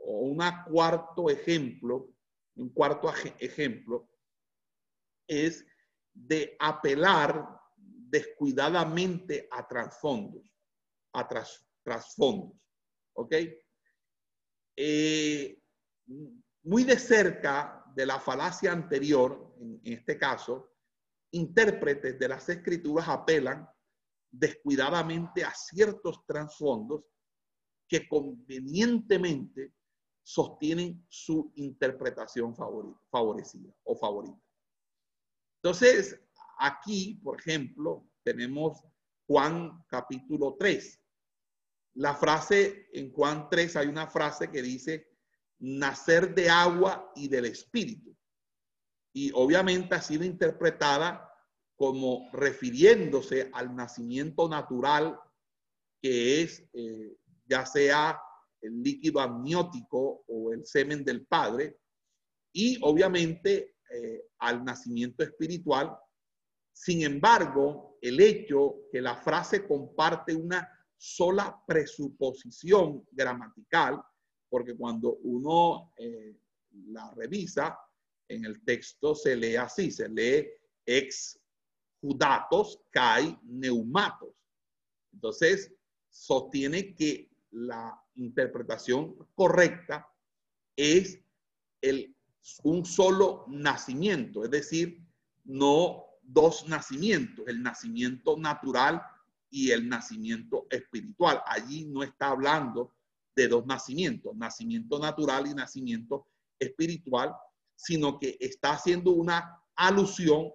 o 0.00 0.18
un 0.20 0.42
cuarto 0.68 1.30
ejemplo, 1.30 2.12
un 2.56 2.70
cuarto 2.70 3.12
ejemplo, 3.38 4.10
es 5.26 5.64
de 6.12 6.56
apelar 6.58 7.60
descuidadamente 7.76 9.48
a 9.50 9.66
trasfondos, 9.66 10.44
a, 11.12 11.26
tras, 11.28 11.64
trasfondos. 11.82 12.58
¿Ok? 13.14 13.34
Muy 16.64 16.84
de 16.84 16.98
cerca 16.98 17.85
de 17.96 18.04
la 18.04 18.20
falacia 18.20 18.72
anterior, 18.72 19.54
en, 19.58 19.80
este 19.84 20.18
caso, 20.18 20.70
intérpretes 21.30 22.18
de 22.18 22.28
las 22.28 22.46
escrituras 22.50 23.08
apelan 23.08 23.66
descuidadamente 24.30 25.42
a 25.42 25.54
ciertos 25.54 26.26
trasfondos 26.26 27.04
que 27.88 28.06
convenientemente 28.06 29.72
sostienen 30.22 31.06
su 31.08 31.50
interpretación 31.56 32.54
favorecida 32.54 33.72
o 33.84 33.96
favorita. 33.96 34.42
Entonces, 35.62 36.20
aquí, 36.58 37.14
por 37.24 37.40
ejemplo, 37.40 38.06
tenemos 38.22 38.84
Juan 39.26 39.84
capítulo 39.88 40.54
3, 40.58 41.00
la 41.94 42.14
frase 42.14 42.88
en 42.92 43.10
Juan 43.10 43.48
3 43.48 43.76
hay 43.76 43.86
una 43.86 44.06
frase 44.06 44.50
que 44.50 44.60
dice 44.60 45.15
nacer 45.58 46.34
de 46.34 46.48
agua 46.48 47.12
y 47.14 47.28
del 47.28 47.46
espíritu. 47.46 48.16
Y 49.14 49.30
obviamente 49.34 49.94
ha 49.94 50.02
sido 50.02 50.24
interpretada 50.24 51.30
como 51.76 52.28
refiriéndose 52.32 53.50
al 53.52 53.74
nacimiento 53.74 54.48
natural 54.48 55.18
que 56.02 56.42
es 56.42 56.62
eh, 56.72 57.16
ya 57.46 57.64
sea 57.64 58.20
el 58.60 58.82
líquido 58.82 59.20
amniótico 59.20 60.24
o 60.26 60.52
el 60.52 60.64
semen 60.64 61.04
del 61.04 61.26
padre 61.26 61.78
y 62.52 62.78
obviamente 62.82 63.76
eh, 63.90 64.22
al 64.38 64.64
nacimiento 64.64 65.22
espiritual. 65.22 65.96
Sin 66.72 67.02
embargo, 67.02 67.98
el 68.00 68.20
hecho 68.20 68.82
que 68.90 69.00
la 69.00 69.16
frase 69.16 69.66
comparte 69.66 70.34
una 70.34 70.68
sola 70.96 71.62
presuposición 71.66 73.06
gramatical, 73.10 74.02
porque 74.48 74.76
cuando 74.76 75.16
uno 75.22 75.92
eh, 75.96 76.36
la 76.88 77.10
revisa, 77.12 77.78
en 78.28 78.44
el 78.44 78.62
texto 78.64 79.14
se 79.14 79.36
lee 79.36 79.56
así, 79.56 79.90
se 79.90 80.08
lee 80.08 80.48
ex 80.84 81.38
judatos 82.00 82.80
kai 82.90 83.38
neumatos. 83.44 84.34
Entonces, 85.12 85.72
sostiene 86.08 86.94
que 86.94 87.30
la 87.50 88.00
interpretación 88.14 89.16
correcta 89.34 90.08
es 90.76 91.20
el, 91.80 92.14
un 92.64 92.84
solo 92.84 93.44
nacimiento, 93.48 94.44
es 94.44 94.50
decir, 94.50 95.02
no 95.44 96.04
dos 96.22 96.66
nacimientos, 96.68 97.46
el 97.48 97.62
nacimiento 97.62 98.36
natural 98.36 99.02
y 99.50 99.70
el 99.70 99.88
nacimiento 99.88 100.66
espiritual. 100.70 101.42
Allí 101.46 101.84
no 101.84 102.02
está 102.02 102.28
hablando 102.28 102.95
de 103.36 103.48
dos 103.48 103.66
nacimientos, 103.66 104.34
nacimiento 104.34 104.98
natural 104.98 105.46
y 105.46 105.54
nacimiento 105.54 106.26
espiritual, 106.58 107.34
sino 107.76 108.18
que 108.18 108.36
está 108.40 108.72
haciendo 108.72 109.12
una 109.12 109.62
alusión 109.76 110.50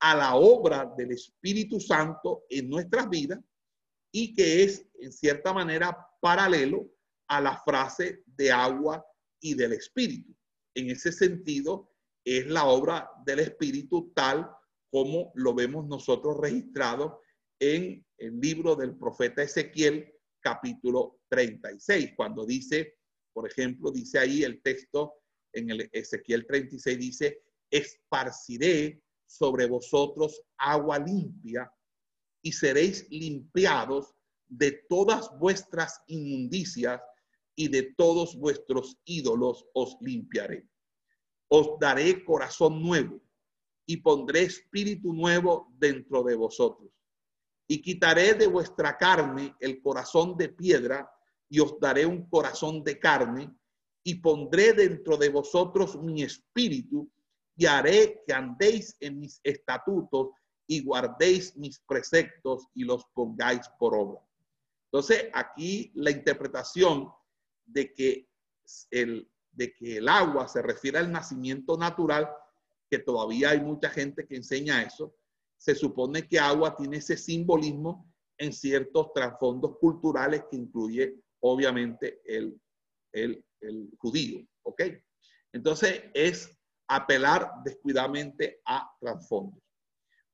a 0.00 0.14
la 0.14 0.34
obra 0.34 0.92
del 0.96 1.12
Espíritu 1.12 1.80
Santo 1.80 2.44
en 2.50 2.68
nuestras 2.68 3.08
vidas 3.08 3.38
y 4.12 4.34
que 4.34 4.64
es 4.64 4.84
en 4.94 5.12
cierta 5.12 5.52
manera 5.52 5.96
paralelo 6.20 6.90
a 7.28 7.40
la 7.40 7.56
frase 7.62 8.24
de 8.26 8.50
agua 8.50 9.04
y 9.40 9.54
del 9.54 9.72
Espíritu. 9.72 10.34
En 10.74 10.90
ese 10.90 11.12
sentido, 11.12 11.92
es 12.24 12.46
la 12.48 12.64
obra 12.64 13.08
del 13.24 13.38
Espíritu 13.38 14.12
tal 14.14 14.50
como 14.90 15.30
lo 15.34 15.54
vemos 15.54 15.86
nosotros 15.86 16.36
registrado 16.38 17.20
en 17.60 18.04
el 18.18 18.40
libro 18.40 18.74
del 18.74 18.96
profeta 18.96 19.42
Ezequiel, 19.42 20.12
capítulo 20.46 21.18
36, 21.28 22.12
cuando 22.14 22.46
dice, 22.46 22.98
por 23.32 23.50
ejemplo, 23.50 23.90
dice 23.90 24.20
ahí 24.20 24.44
el 24.44 24.62
texto 24.62 25.14
en 25.52 25.70
el 25.70 25.90
Ezequiel 25.92 26.46
36, 26.46 26.98
dice, 27.00 27.42
esparciré 27.68 29.02
sobre 29.26 29.66
vosotros 29.66 30.40
agua 30.56 31.00
limpia 31.00 31.68
y 32.42 32.52
seréis 32.52 33.08
limpiados 33.10 34.14
de 34.46 34.84
todas 34.88 35.36
vuestras 35.36 36.00
inmundicias 36.06 37.02
y 37.56 37.66
de 37.66 37.94
todos 37.96 38.36
vuestros 38.36 39.00
ídolos 39.04 39.66
os 39.74 39.96
limpiaré. 40.00 40.64
Os 41.48 41.76
daré 41.80 42.24
corazón 42.24 42.80
nuevo 42.80 43.20
y 43.84 43.96
pondré 43.96 44.44
espíritu 44.44 45.12
nuevo 45.12 45.74
dentro 45.76 46.22
de 46.22 46.36
vosotros. 46.36 46.95
Y 47.68 47.82
quitaré 47.82 48.34
de 48.34 48.46
vuestra 48.46 48.96
carne 48.96 49.54
el 49.60 49.82
corazón 49.82 50.36
de 50.36 50.48
piedra 50.48 51.10
y 51.48 51.60
os 51.60 51.78
daré 51.80 52.06
un 52.06 52.28
corazón 52.28 52.82
de 52.84 52.98
carne 52.98 53.52
y 54.04 54.14
pondré 54.16 54.72
dentro 54.72 55.16
de 55.16 55.28
vosotros 55.28 56.00
mi 56.00 56.22
espíritu 56.22 57.10
y 57.56 57.66
haré 57.66 58.22
que 58.26 58.32
andéis 58.32 58.96
en 59.00 59.18
mis 59.18 59.40
estatutos 59.42 60.28
y 60.66 60.82
guardéis 60.84 61.56
mis 61.56 61.80
preceptos 61.80 62.68
y 62.74 62.84
los 62.84 63.04
pongáis 63.14 63.68
por 63.78 63.94
obra. 63.94 64.20
Entonces, 64.92 65.28
aquí 65.32 65.92
la 65.94 66.10
interpretación 66.10 67.10
de 67.64 67.92
que 67.94 68.28
el, 68.90 69.30
de 69.52 69.74
que 69.74 69.98
el 69.98 70.08
agua 70.08 70.48
se 70.48 70.62
refiere 70.62 70.98
al 70.98 71.10
nacimiento 71.10 71.76
natural, 71.76 72.28
que 72.88 72.98
todavía 72.98 73.50
hay 73.50 73.60
mucha 73.60 73.90
gente 73.90 74.26
que 74.26 74.36
enseña 74.36 74.82
eso, 74.82 75.14
se 75.56 75.74
supone 75.74 76.28
que 76.28 76.38
agua 76.38 76.76
tiene 76.76 76.98
ese 76.98 77.16
simbolismo 77.16 78.12
en 78.38 78.52
ciertos 78.52 79.12
trasfondos 79.12 79.78
culturales 79.78 80.44
que 80.50 80.56
incluye 80.56 81.16
obviamente 81.40 82.20
el, 82.24 82.60
el, 83.12 83.42
judío, 83.98 84.46
¿ok? 84.62 84.82
Entonces 85.52 86.04
es 86.14 86.56
apelar 86.88 87.50
descuidadamente 87.64 88.60
a 88.64 88.88
trasfondos. 89.00 89.62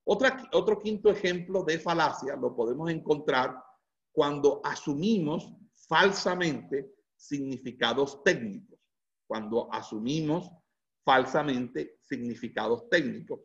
Otro 0.05 0.79
quinto 0.79 1.09
ejemplo 1.09 1.63
de 1.63 1.79
falacia 1.79 2.35
lo 2.35 2.55
podemos 2.55 2.91
encontrar 2.91 3.55
cuando 4.11 4.61
asumimos 4.63 5.51
falsamente 5.87 6.93
significados 7.15 8.21
técnicos, 8.23 8.79
cuando 9.25 9.73
asumimos 9.73 10.49
falsamente 11.05 11.97
significados 12.01 12.89
técnicos. 12.89 13.39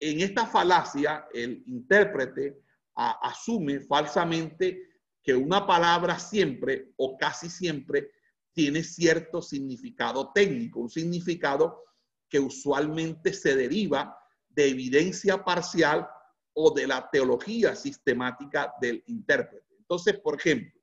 En 0.00 0.20
esta 0.20 0.46
falacia, 0.46 1.26
el 1.32 1.62
intérprete 1.66 2.62
asume 2.94 3.80
falsamente 3.80 4.88
que 5.22 5.34
una 5.34 5.66
palabra 5.66 6.18
siempre 6.18 6.92
o 6.96 7.16
casi 7.16 7.50
siempre 7.50 8.10
tiene 8.52 8.82
cierto 8.82 9.42
significado 9.42 10.32
técnico, 10.32 10.80
un 10.80 10.88
significado 10.88 11.82
que 12.28 12.40
usualmente 12.40 13.32
se 13.32 13.54
deriva 13.54 14.16
de 14.48 14.68
evidencia 14.68 15.44
parcial 15.44 16.08
o 16.54 16.72
de 16.72 16.86
la 16.86 17.08
teología 17.10 17.74
sistemática 17.76 18.72
del 18.80 19.02
intérprete. 19.06 19.76
Entonces, 19.78 20.18
por 20.18 20.36
ejemplo, 20.38 20.80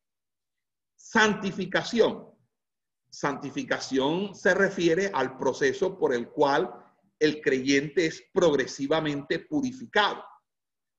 santificación. 0.95 2.29
Santificación 3.09 4.35
se 4.35 4.53
refiere 4.53 5.09
al 5.13 5.37
proceso 5.37 5.97
por 5.97 6.13
el 6.13 6.29
cual 6.29 6.82
el 7.23 7.39
creyente 7.39 8.05
es 8.05 8.21
progresivamente 8.33 9.39
purificado. 9.39 10.21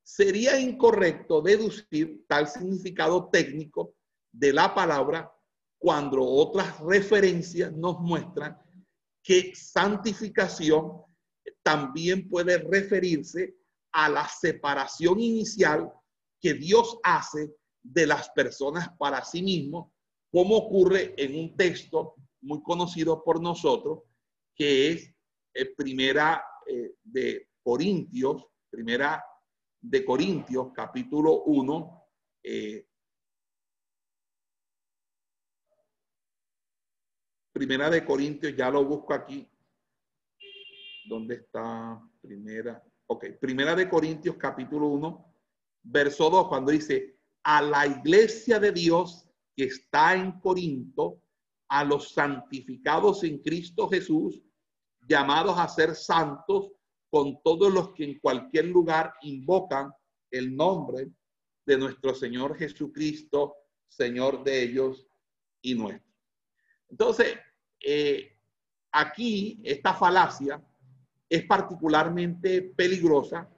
Sería 0.02 0.58
incorrecto 0.58 1.42
deducir 1.42 2.24
tal 2.26 2.48
significado 2.48 3.28
técnico 3.28 3.94
de 4.32 4.54
la 4.54 4.74
palabra 4.74 5.30
cuando 5.78 6.22
otras 6.22 6.80
referencias 6.80 7.72
nos 7.74 8.00
muestran 8.00 8.58
que 9.22 9.54
santificación 9.54 11.02
también 11.62 12.26
puede 12.26 12.56
referirse 12.56 13.56
a 13.92 14.08
la 14.08 14.26
separación 14.26 15.20
inicial 15.20 15.92
que 16.40 16.54
Dios 16.54 16.98
hace 17.02 17.54
de 17.82 18.06
las 18.06 18.30
personas 18.30 18.88
para 18.98 19.22
sí 19.26 19.42
mismo, 19.42 19.92
como 20.32 20.56
ocurre 20.56 21.14
en 21.18 21.38
un 21.38 21.54
texto 21.54 22.14
muy 22.40 22.62
conocido 22.62 23.22
por 23.22 23.42
nosotros, 23.42 24.00
que 24.54 24.90
es 24.90 25.13
eh, 25.54 25.74
primera 25.74 26.44
eh, 26.66 26.96
de 27.02 27.50
Corintios, 27.62 28.44
primera 28.68 29.24
de 29.80 30.04
Corintios, 30.04 30.72
capítulo 30.74 31.44
1, 31.44 32.08
eh, 32.42 32.86
Primera 37.54 37.88
de 37.88 38.04
Corintios, 38.04 38.56
ya 38.56 38.68
lo 38.68 38.84
busco 38.84 39.14
aquí. 39.14 39.48
¿Dónde 41.06 41.36
está? 41.36 42.02
Primera. 42.20 42.82
Ok, 43.06 43.26
Primera 43.40 43.76
de 43.76 43.88
Corintios, 43.88 44.34
capítulo 44.36 44.88
1, 44.88 45.34
verso 45.84 46.30
2, 46.30 46.48
cuando 46.48 46.72
dice, 46.72 47.16
a 47.44 47.62
la 47.62 47.86
iglesia 47.86 48.58
de 48.58 48.72
Dios 48.72 49.28
que 49.54 49.66
está 49.66 50.16
en 50.16 50.40
Corinto, 50.40 51.22
a 51.68 51.84
los 51.84 52.10
santificados 52.12 53.22
en 53.22 53.38
Cristo 53.38 53.88
Jesús, 53.88 54.42
llamados 55.06 55.58
a 55.58 55.68
ser 55.68 55.94
santos 55.94 56.70
con 57.10 57.40
todos 57.42 57.72
los 57.72 57.90
que 57.90 58.04
en 58.04 58.18
cualquier 58.18 58.66
lugar 58.66 59.14
invocan 59.22 59.92
el 60.30 60.54
nombre 60.56 61.10
de 61.64 61.78
nuestro 61.78 62.14
Señor 62.14 62.56
Jesucristo, 62.56 63.54
Señor 63.88 64.42
de 64.42 64.62
ellos 64.62 65.06
y 65.62 65.74
nuestro. 65.74 66.12
Entonces, 66.88 67.38
eh, 67.80 68.36
aquí 68.92 69.60
esta 69.64 69.94
falacia 69.94 70.62
es 71.28 71.44
particularmente 71.46 72.62
peligrosa 72.62 73.48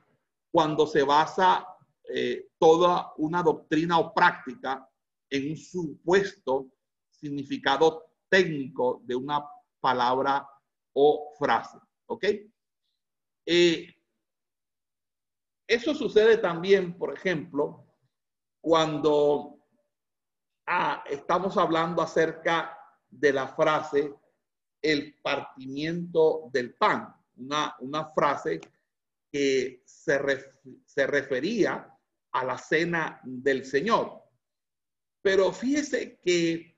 cuando 0.50 0.86
se 0.86 1.02
basa 1.02 1.66
eh, 2.08 2.48
toda 2.58 3.12
una 3.16 3.42
doctrina 3.42 3.98
o 3.98 4.14
práctica 4.14 4.88
en 5.28 5.50
un 5.50 5.56
supuesto 5.56 6.68
significado 7.10 8.04
técnico 8.28 9.02
de 9.04 9.16
una 9.16 9.44
palabra 9.80 10.46
o 10.98 11.34
frase. 11.38 11.78
¿Ok? 12.06 12.24
Eh, 13.46 13.94
eso 15.68 15.94
sucede 15.94 16.38
también, 16.38 16.96
por 16.96 17.12
ejemplo, 17.12 17.86
cuando 18.60 19.58
ah, 20.66 21.04
estamos 21.08 21.56
hablando 21.58 22.02
acerca 22.02 22.78
de 23.08 23.32
la 23.32 23.48
frase 23.48 24.14
el 24.80 25.18
partimiento 25.20 26.48
del 26.52 26.74
pan, 26.74 27.14
una, 27.36 27.76
una 27.80 28.06
frase 28.06 28.60
que 29.30 29.82
se, 29.84 30.18
se 30.84 31.06
refería 31.06 31.92
a 32.32 32.44
la 32.44 32.56
cena 32.56 33.20
del 33.24 33.64
Señor. 33.64 34.22
Pero 35.20 35.52
fíjese 35.52 36.18
que 36.20 36.75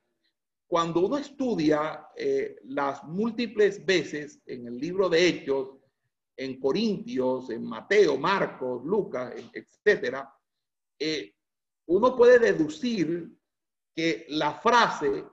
cuando 0.69 1.01
uno 1.01 1.17
estudia 1.17 2.09
eh, 2.15 2.57
las 2.65 3.03
múltiples 3.03 3.85
veces 3.85 4.41
en 4.47 4.67
el 4.67 4.79
libro 4.79 5.09
de 5.09 5.27
Hechos, 5.27 5.71
en 6.37 6.61
Corintios, 6.61 7.51
en 7.51 7.65
Mateo, 7.65 8.19
Marcos, 8.19 8.85
Lucas, 8.85 9.35
etcétera, 9.53 10.33
eh, 10.99 11.35
uno 11.87 12.15
puede 12.15 12.39
deducir 12.39 13.31
que 13.97 14.27
la 14.29 14.61
frase 14.61 15.25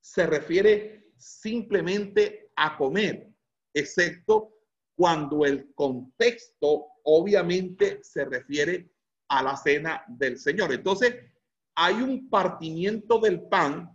se 0.00 0.26
refiere 0.26 1.12
simplemente 1.16 2.50
a 2.56 2.76
comer, 2.76 3.32
excepto 3.72 4.54
cuando 4.96 5.46
el 5.46 5.72
contexto 5.74 6.88
obviamente 7.04 8.00
se 8.02 8.24
refiere 8.24 8.90
a 9.28 9.42
la 9.42 9.56
cena 9.56 10.04
del 10.08 10.36
Señor. 10.36 10.72
Entonces, 10.72 11.14
hay 11.76 11.94
un 12.02 12.28
partimiento 12.28 13.18
del 13.20 13.42
pan, 13.42 13.88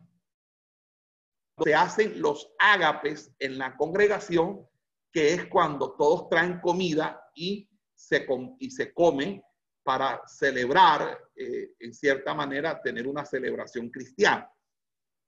se 1.63 1.73
hacen 1.73 2.21
los 2.21 2.51
ágapes 2.59 3.31
en 3.39 3.57
la 3.57 3.75
congregación, 3.77 4.67
que 5.11 5.33
es 5.33 5.45
cuando 5.45 5.95
todos 5.95 6.29
traen 6.29 6.59
comida 6.59 7.21
y 7.33 7.69
se, 7.93 8.27
y 8.59 8.71
se 8.71 8.93
comen 8.93 9.41
para 9.83 10.21
celebrar, 10.27 11.17
eh, 11.35 11.71
en 11.79 11.93
cierta 11.93 12.33
manera, 12.33 12.81
tener 12.81 13.07
una 13.07 13.25
celebración 13.25 13.89
cristiana. 13.89 14.51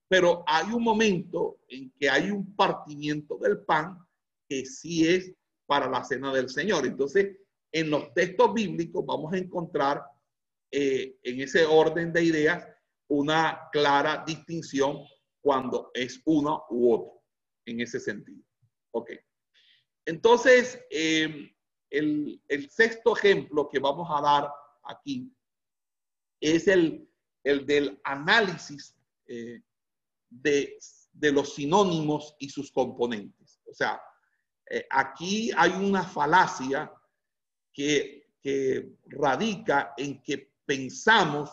Pero 0.08 0.42
hay 0.46 0.66
un 0.72 0.82
momento 0.82 1.60
en 1.68 1.90
que 1.92 2.10
hay 2.10 2.30
un 2.30 2.54
partimiento 2.54 3.38
del 3.38 3.60
pan 3.60 3.98
que 4.48 4.66
sí 4.66 5.06
es 5.06 5.32
para 5.66 5.88
la 5.88 6.02
cena 6.04 6.32
del 6.32 6.48
Señor. 6.48 6.86
Entonces, 6.86 7.36
en 7.70 7.90
los 7.90 8.12
textos 8.14 8.52
bíblicos 8.52 9.04
vamos 9.04 9.32
a 9.32 9.38
encontrar 9.38 10.02
eh, 10.70 11.18
en 11.22 11.40
ese 11.40 11.64
orden 11.64 12.12
de 12.12 12.24
ideas 12.24 12.66
una 13.08 13.68
clara 13.70 14.24
distinción 14.26 15.04
cuando 15.40 15.90
es 15.94 16.20
uno 16.24 16.64
u 16.70 16.92
otro, 16.94 17.22
en 17.66 17.80
ese 17.80 18.00
sentido. 18.00 18.42
Ok. 18.92 19.12
Entonces, 20.06 20.80
em, 20.90 21.50
el, 21.90 22.40
sexto 22.70 23.16
ejemplo 23.16 23.68
que 23.68 23.78
vamos 23.78 24.08
a 24.10 24.20
dar 24.20 24.52
aquí 24.84 25.32
es 26.40 26.68
el, 26.68 27.08
el 27.44 27.66
del 27.66 28.00
análisis 28.04 28.96
eh, 29.26 29.62
de, 30.30 30.78
de, 31.12 31.32
los 31.32 31.54
sinónimos 31.54 32.34
y 32.38 32.48
sus 32.48 32.70
componentes. 32.72 33.60
O 33.66 33.74
sea, 33.74 34.00
eh, 34.70 34.86
aquí 34.90 35.50
hay 35.56 35.72
una 35.72 36.04
falacia 36.04 36.92
que, 37.72 38.30
que 38.40 38.96
radica 39.06 39.94
en 39.96 40.22
que 40.22 40.52
pensamos 40.64 41.50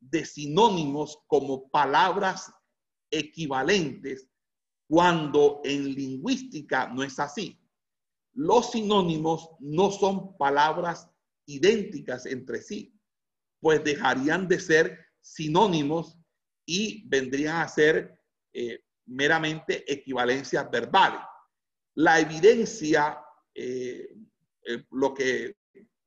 de 0.00 0.24
sinónimos 0.24 1.18
como 1.26 1.68
palabras 1.70 2.52
equivalentes 3.10 4.28
cuando 4.88 5.60
en 5.64 5.94
lingüística 5.94 6.88
no 6.88 7.02
es 7.02 7.18
así. 7.18 7.60
Los 8.34 8.72
sinónimos 8.72 9.50
no 9.60 9.90
son 9.90 10.36
palabras 10.36 11.10
idénticas 11.46 12.26
entre 12.26 12.62
sí, 12.62 12.94
pues 13.60 13.82
dejarían 13.82 14.48
de 14.48 14.60
ser 14.60 14.98
sinónimos 15.20 16.18
y 16.64 17.08
vendrían 17.08 17.56
a 17.56 17.68
ser 17.68 18.20
eh, 18.52 18.80
meramente 19.06 19.90
equivalencias 19.90 20.70
verbales. 20.70 21.20
La 21.94 22.20
evidencia, 22.20 23.18
eh, 23.54 24.14
eh, 24.66 24.84
lo 24.90 25.14
que 25.14 25.56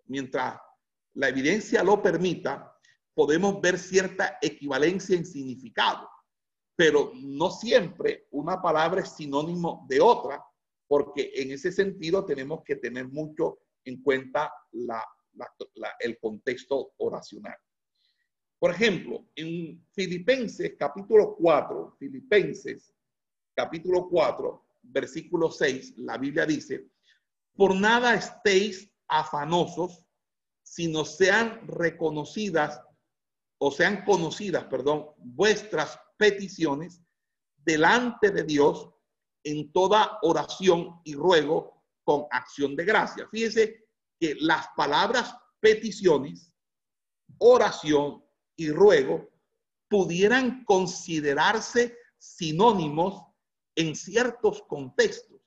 mientras 0.05 0.59
la 1.13 1.29
evidencia 1.29 1.83
lo 1.83 2.01
permita, 2.01 2.77
podemos 3.13 3.59
ver 3.59 3.77
cierta 3.77 4.37
equivalencia 4.41 5.17
en 5.17 5.25
significado, 5.25 6.07
pero 6.81 7.11
no 7.13 7.51
siempre 7.51 8.25
una 8.31 8.59
palabra 8.59 9.01
es 9.01 9.09
sinónimo 9.09 9.85
de 9.87 10.01
otra, 10.01 10.43
porque 10.87 11.31
en 11.35 11.51
ese 11.51 11.71
sentido 11.71 12.25
tenemos 12.25 12.63
que 12.63 12.77
tener 12.77 13.07
mucho 13.07 13.59
en 13.85 14.01
cuenta 14.01 14.51
el 15.99 16.17
contexto 16.17 16.93
oracional. 16.97 17.55
Por 18.57 18.71
ejemplo, 18.71 19.27
en 19.35 19.85
Filipenses 19.91 20.73
capítulo 20.75 21.35
4, 21.35 21.97
Filipenses 21.99 22.91
capítulo 23.53 24.09
4, 24.09 24.65
versículo 24.81 25.51
6, 25.51 25.99
la 25.99 26.17
Biblia 26.17 26.47
dice, 26.47 26.87
por 27.55 27.75
nada 27.75 28.15
estéis 28.15 28.91
afanosos, 29.07 30.03
sino 30.63 31.05
sean 31.05 31.61
reconocidas 31.67 32.81
o 33.59 33.69
sean 33.69 34.03
conocidas, 34.03 34.63
perdón, 34.63 35.11
vuestras 35.19 35.99
peticiones 36.21 37.01
delante 37.57 38.29
de 38.29 38.43
Dios 38.43 38.91
en 39.43 39.71
toda 39.71 40.19
oración 40.21 41.01
y 41.03 41.15
ruego 41.15 41.83
con 42.03 42.25
acción 42.29 42.75
de 42.75 42.85
gracia. 42.85 43.27
Fíjese 43.31 43.87
que 44.19 44.35
las 44.35 44.67
palabras 44.77 45.35
peticiones, 45.59 46.53
oración 47.39 48.23
y 48.55 48.69
ruego 48.69 49.31
pudieran 49.89 50.63
considerarse 50.65 51.97
sinónimos 52.19 53.25
en 53.75 53.95
ciertos 53.95 54.61
contextos, 54.67 55.41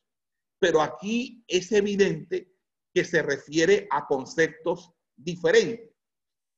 pero 0.58 0.82
aquí 0.82 1.44
es 1.46 1.70
evidente 1.70 2.52
que 2.92 3.04
se 3.04 3.22
refiere 3.22 3.86
a 3.92 4.08
conceptos 4.08 4.90
diferentes, 5.14 5.94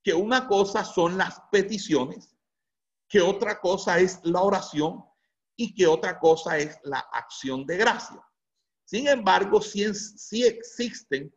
que 0.03 0.15
una 0.15 0.49
cosa 0.49 0.85
son 0.85 1.19
las 1.19 1.39
peticiones, 1.53 2.36
que 3.09 3.21
otra 3.21 3.61
cosa 3.61 3.99
es 3.99 4.21
la 4.25 4.43
oración 4.43 5.05
y 5.57 5.75
que 5.75 5.87
otra 5.87 6.19
cosa 6.19 6.59
es 6.59 6.79
la 6.83 6.99
acción 7.13 7.65
de 7.67 7.77
gracia. 7.77 8.23
Sin 8.85 9.09
embargo, 9.09 9.61
sí, 9.61 9.85
existen 10.45 11.35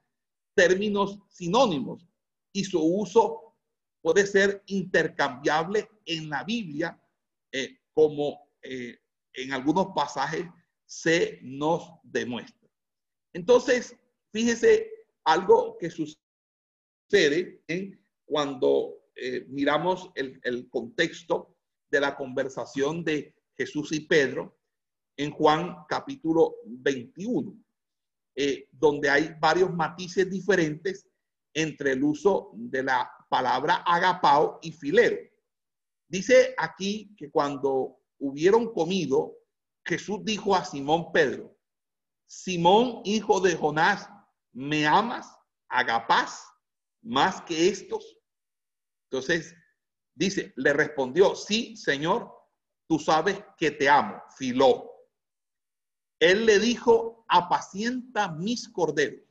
términos 0.53 1.20
sinónimos 1.30 2.05
y 2.53 2.63
su 2.63 2.82
uso 2.82 3.55
puede 4.01 4.26
ser 4.28 4.63
intercambiable 4.67 5.89
en 6.05 6.30
la 6.30 6.43
Biblia, 6.43 7.01
eh, 7.51 7.80
como 7.93 8.49
eh, 8.61 8.99
en 9.34 9.53
algunos 9.53 9.88
pasajes 9.95 10.45
se 10.86 11.39
nos 11.41 11.91
demuestra. 12.03 12.70
Entonces, 13.34 13.95
fíjese 14.32 14.91
algo 15.24 15.78
que 15.78 15.89
sucede 15.89 17.63
en 17.67 17.99
cuando 18.26 18.99
eh, 19.15 19.45
miramos 19.49 20.11
el, 20.15 20.39
el, 20.43 20.70
contexto 20.70 21.59
de 21.90 22.00
la 22.00 22.16
conversación 22.16 23.04
de 23.04 23.36
Jesús 23.56 23.92
y 23.92 24.02
Pedro 24.02 24.58
en 25.18 25.32
Juan 25.32 25.76
capítulo 25.88 26.56
21, 26.66 27.54
eh, 28.36 28.68
donde 28.72 29.10
hay 29.10 29.36
varios 29.40 29.74
matices 29.74 30.30
diferentes 30.30 31.08
entre 31.54 31.92
el 31.92 32.04
uso 32.04 32.52
de 32.54 32.84
la 32.84 33.12
palabra 33.30 33.84
agapao 33.86 34.60
y 34.62 34.72
filero. 34.72 35.18
Dice 36.08 36.56
aquí 36.58 37.14
que 37.18 37.30
cuando 37.30 38.00
hubieron 38.18 38.74
comido, 38.74 39.36
Jesús 39.86 40.20
dijo 40.24 40.56
a 40.56 40.66
Simón 40.66 41.12
Pedro, 41.12 41.56
Simón, 42.28 43.02
hijo 43.06 43.40
de 43.42 43.56
Jonás, 43.56 44.10
¿me 44.52 44.86
amas? 44.86 45.36
¿Agapás 45.68 46.46
más 47.02 47.42
que 47.42 47.70
estos? 47.70 48.18
Entonces, 49.06 49.56
dice, 50.20 50.53
le 50.57 50.74
respondió, 50.74 51.34
sí, 51.34 51.78
Señor, 51.78 52.30
tú 52.88 52.99
sabes 52.99 53.41
que 53.57 53.72
te 53.72 53.88
amo, 53.88 54.22
Filó. 54.38 54.91
Él 56.20 56.45
le 56.45 56.59
dijo, 56.59 57.24
apacienta 57.30 58.30
mis 58.34 58.67
corderos. 58.67 59.22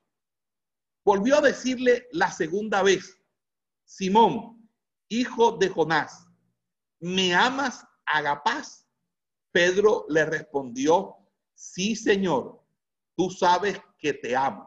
Volvió 1.04 1.36
a 1.36 1.40
decirle 1.42 2.08
la 2.12 2.32
segunda 2.32 2.82
vez, 2.82 3.20
Simón, 3.84 4.66
hijo 5.10 5.58
de 5.58 5.68
Jonás, 5.68 6.26
¿me 7.00 7.34
amas, 7.34 7.86
Agapás? 8.06 8.86
Pedro 9.52 10.06
le 10.08 10.24
respondió, 10.24 11.16
sí, 11.54 11.96
Señor, 11.96 12.62
tú 13.14 13.28
sabes 13.30 13.78
que 13.98 14.14
te 14.14 14.34
amo. 14.34 14.66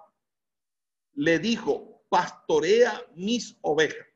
Le 1.14 1.40
dijo, 1.40 2.04
pastorea 2.10 3.02
mis 3.16 3.58
ovejas. 3.62 4.11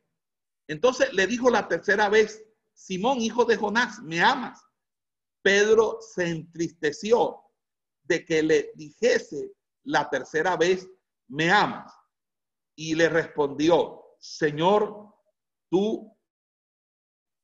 Entonces 0.67 1.13
le 1.13 1.27
dijo 1.27 1.49
la 1.49 1.67
tercera 1.67 2.09
vez, 2.09 2.43
Simón, 2.73 3.21
hijo 3.21 3.45
de 3.45 3.55
Jonás, 3.57 4.01
¿me 4.01 4.21
amas? 4.21 4.61
Pedro 5.41 5.99
se 6.01 6.27
entristeció 6.27 7.41
de 8.03 8.25
que 8.25 8.43
le 8.43 8.71
dijese 8.75 9.53
la 9.83 10.09
tercera 10.09 10.57
vez, 10.57 10.89
¿me 11.27 11.51
amas? 11.51 11.93
Y 12.75 12.95
le 12.95 13.09
respondió, 13.09 14.01
Señor, 14.19 15.13
tú 15.69 16.11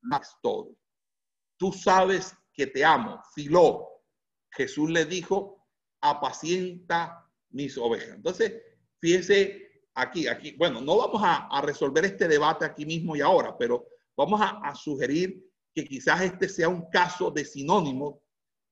amas 0.03 0.35
todo. 0.41 0.75
tú 1.57 1.71
sabes 1.71 2.35
que 2.53 2.65
te 2.65 2.83
amo, 2.83 3.21
filó. 3.35 3.87
Jesús 4.49 4.89
le 4.89 5.05
dijo, 5.05 5.63
apacienta 6.01 7.31
mis 7.51 7.77
ovejas. 7.77 8.15
Entonces, 8.15 8.61
fíjese 8.99 9.70
aquí, 9.95 10.27
aquí, 10.27 10.55
bueno, 10.57 10.81
no 10.81 10.97
vamos 10.97 11.21
a, 11.23 11.61
resolver 11.61 12.05
este 12.05 12.27
debate 12.27 12.65
aquí 12.65 12.85
mismo 12.85 13.15
y 13.15 13.21
ahora, 13.21 13.57
pero 13.57 13.87
vamos 14.15 14.39
a, 14.41 14.59
a 14.63 14.75
sugerir 14.75 15.43
que 15.73 15.85
quizás 15.85 16.21
este 16.21 16.49
sea 16.49 16.69
un 16.69 16.89
caso 16.89 17.31
de 17.31 17.45
sinónimos 17.45 18.15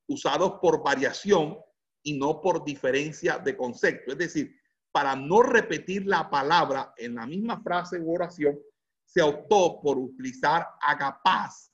usados 0.08 0.54
por 0.62 0.84
variación 0.84 1.58
y 2.04 2.18
no 2.18 2.42
por 2.42 2.64
diferencia 2.64 3.38
de 3.38 3.56
concepto. 3.56 4.12
Es 4.12 4.18
decir, 4.18 4.56
para 4.92 5.16
no 5.16 5.44
repetir 5.44 6.06
la 6.06 6.30
palabra 6.30 6.94
en 6.98 7.16
la 7.16 7.26
misma 7.26 7.62
frase 7.62 8.00
u 8.00 8.14
oración, 8.14 8.60
se 9.06 9.22
optó 9.22 9.80
por 9.82 9.98
utilizar 9.98 10.68
agapaz, 10.82 11.72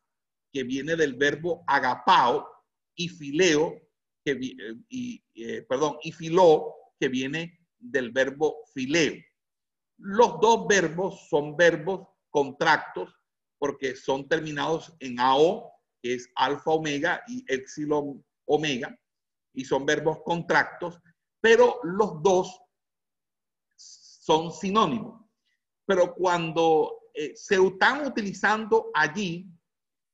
que 0.51 0.63
viene 0.63 0.95
del 0.95 1.15
verbo 1.15 1.63
agapao, 1.67 2.47
y 2.95 3.09
fileo, 3.09 3.81
que, 4.23 4.31
eh, 4.31 4.75
y, 4.89 5.23
eh, 5.35 5.61
perdón, 5.63 5.97
y 6.01 6.11
filó, 6.11 6.73
que 6.97 7.09
viene 7.09 7.59
del 7.77 8.11
verbo 8.11 8.63
fileo. 8.73 9.15
Los 9.97 10.39
dos 10.39 10.67
verbos 10.67 11.27
son 11.29 11.55
verbos 11.55 12.07
contractos 12.29 13.13
porque 13.57 13.95
son 13.95 14.27
terminados 14.27 14.95
en 14.99 15.19
AO, 15.19 15.71
que 16.01 16.15
es 16.15 16.29
alfa 16.35 16.71
omega 16.71 17.23
y 17.27 17.43
epsilon 17.47 18.23
omega, 18.45 18.95
y 19.53 19.63
son 19.63 19.85
verbos 19.85 20.19
contractos, 20.23 20.99
pero 21.41 21.79
los 21.83 22.21
dos 22.21 22.61
son 23.77 24.51
sinónimos. 24.51 25.21
Pero 25.85 26.13
cuando 26.13 26.99
eh, 27.13 27.33
se 27.35 27.55
están 27.55 28.05
utilizando 28.05 28.91
allí, 28.93 29.49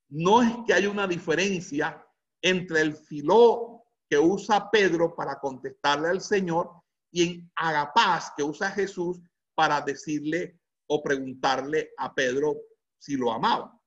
no 0.09 0.41
es 0.41 0.53
que 0.67 0.73
haya 0.73 0.89
una 0.89 1.07
diferencia 1.07 2.05
entre 2.41 2.81
el 2.81 2.95
filó 2.95 3.85
que 4.09 4.19
usa 4.19 4.69
Pedro 4.69 5.15
para 5.15 5.39
contestarle 5.39 6.09
al 6.09 6.21
Señor 6.21 6.69
y 7.11 7.23
en 7.23 7.51
agapaz 7.55 8.33
que 8.35 8.43
usa 8.43 8.69
Jesús 8.71 9.19
para 9.55 9.81
decirle 9.81 10.59
o 10.87 11.01
preguntarle 11.01 11.91
a 11.97 12.13
Pedro 12.13 12.57
si 12.97 13.15
lo 13.15 13.31
amaba. 13.31 13.79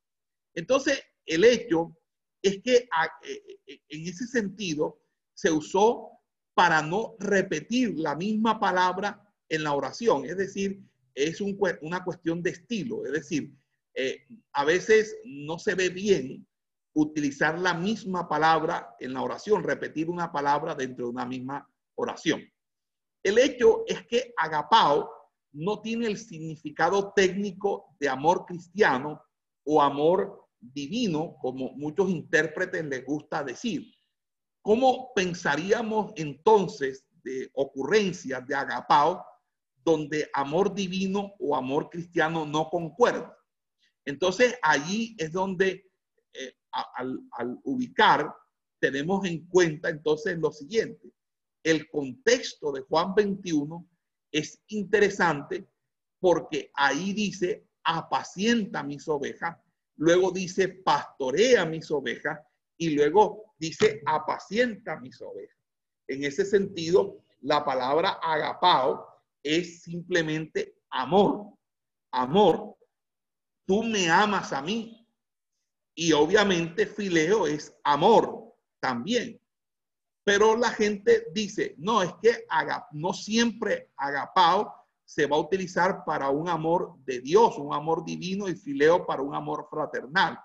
Entonces, 0.54 1.02
el 1.26 1.44
hecho 1.44 1.96
es 2.42 2.62
que 2.62 2.76
eh, 2.76 3.60
eh, 3.66 3.80
en 3.88 4.06
ese 4.06 4.26
sentido 4.26 5.00
se 5.34 5.50
usó 5.50 6.10
para 6.54 6.82
no 6.82 7.16
repetir 7.18 7.98
la 7.98 8.14
misma 8.14 8.60
palabra 8.60 9.20
en 9.48 9.64
la 9.64 9.72
oración. 9.72 10.24
Es 10.24 10.36
decir, 10.36 10.80
es 11.14 11.40
una 11.40 12.04
cuestión 12.04 12.42
de 12.42 12.50
estilo. 12.50 13.04
Es 13.06 13.12
decir, 13.12 13.52
eh, 13.94 14.26
a 14.52 14.64
veces 14.64 15.16
no 15.24 15.58
se 15.58 15.74
ve 15.74 15.88
bien 15.88 16.46
utilizar 16.94 17.58
la 17.58 17.74
misma 17.74 18.28
palabra 18.28 18.94
en 19.00 19.14
la 19.14 19.22
oración, 19.22 19.64
repetir 19.64 20.08
una 20.08 20.30
palabra 20.30 20.74
dentro 20.74 21.06
de 21.06 21.10
una 21.12 21.26
misma 21.26 21.68
oración. 21.96 22.42
El 23.22 23.38
hecho 23.38 23.84
es 23.86 24.06
que 24.06 24.32
agapao 24.36 25.10
no 25.55 25.80
tiene 25.80 26.07
el 26.07 26.18
significado 26.18 27.12
técnico 27.14 27.94
de 28.00 28.09
amor 28.09 28.44
cristiano 28.44 29.22
o 29.64 29.80
amor 29.80 30.48
divino, 30.61 31.36
como 31.40 31.72
muchos 31.72 32.11
intérpretes 32.11 32.84
les 32.84 33.05
gusta 33.05 33.44
decir. 33.44 33.94
¿Cómo 34.62 35.12
pensaríamos 35.14 36.12
entonces 36.16 37.07
de 37.22 37.50
ocurrencias 37.55 38.46
de 38.46 38.55
agapao 38.55 39.24
donde 39.84 40.28
amor 40.32 40.74
divino 40.74 41.34
o 41.38 41.55
amor 41.55 41.88
cristiano 41.88 42.44
no 42.44 42.68
concuerdan? 42.68 43.32
Entonces 44.05 44.59
allí 44.61 45.14
es 45.18 45.30
donde 45.32 45.88
eh, 46.32 46.57
al, 46.72 47.20
al 47.32 47.59
ubicar 47.62 48.34
tenemos 48.80 49.24
en 49.24 49.46
cuenta 49.46 49.88
entonces 49.88 50.36
lo 50.38 50.50
siguiente. 50.50 51.12
El 51.62 51.88
contexto 51.88 52.72
de 52.72 52.80
Juan 52.82 53.14
21 53.14 53.88
es 54.35 54.61
interesante 54.66 55.68
porque 56.18 56.72
ahí 56.74 57.12
dice, 57.12 57.68
apacienta 57.85 58.82
mis 58.82 59.07
ovejas, 59.07 59.57
luego 59.97 60.32
dice, 60.32 60.68
pastorea 60.68 61.64
mis 61.64 61.89
ovejas 61.93 62.41
y 62.76 62.91
luego 62.91 63.55
dice, 63.59 64.03
apacienta 64.05 64.99
mis 64.99 65.22
ovejas. 65.22 65.57
En 66.09 66.24
ese 66.24 66.45
sentido, 66.45 67.24
la 67.43 67.64
palabra 67.64 68.18
agapao 68.20 69.07
es 69.41 69.82
simplemente 69.82 70.78
amor. 70.91 71.57
Amor, 72.11 72.76
tú 73.66 73.85
me 73.85 74.11
amas 74.11 74.53
a 74.53 74.62
mí. 74.62 75.07
Y 75.95 76.12
obviamente 76.12 76.87
fileo 76.87 77.47
es 77.47 77.72
amor 77.85 78.53
también. 78.80 79.41
Pero 80.25 80.57
la 80.57 80.70
gente 80.70 81.27
dice, 81.33 81.75
no, 81.79 82.03
es 82.03 82.12
que 82.22 82.47
no 82.93 83.12
siempre 83.12 83.93
agapao 83.97 84.75
se 85.05 85.27
va 85.27 85.37
a 85.37 85.41
utilizar 85.41 86.03
para 86.05 86.31
un 86.31 86.49
amor 86.49 86.97
de 87.05 87.20
Dios, 87.20 87.59
un 87.59 87.75
amor 87.75 88.05
divino 88.07 88.49
y 88.49 88.57
fileo 88.57 89.05
para 89.07 89.20
un 89.20 89.35
amor 89.35 89.68
fraternal. 89.70 90.39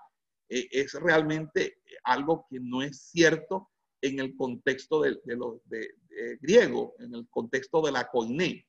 E, 0.48 0.68
es 0.70 0.92
realmente 0.92 1.82
algo 2.04 2.46
que 2.48 2.60
no 2.60 2.82
es 2.82 3.00
cierto 3.00 3.70
en 4.02 4.18
el 4.20 4.36
contexto 4.36 5.00
de, 5.00 5.18
de, 5.24 6.38
griego, 6.40 6.94
en 6.98 7.14
el 7.14 7.28
contexto 7.30 7.80
de 7.80 7.92
la 7.92 8.06
koiné. 8.06 8.66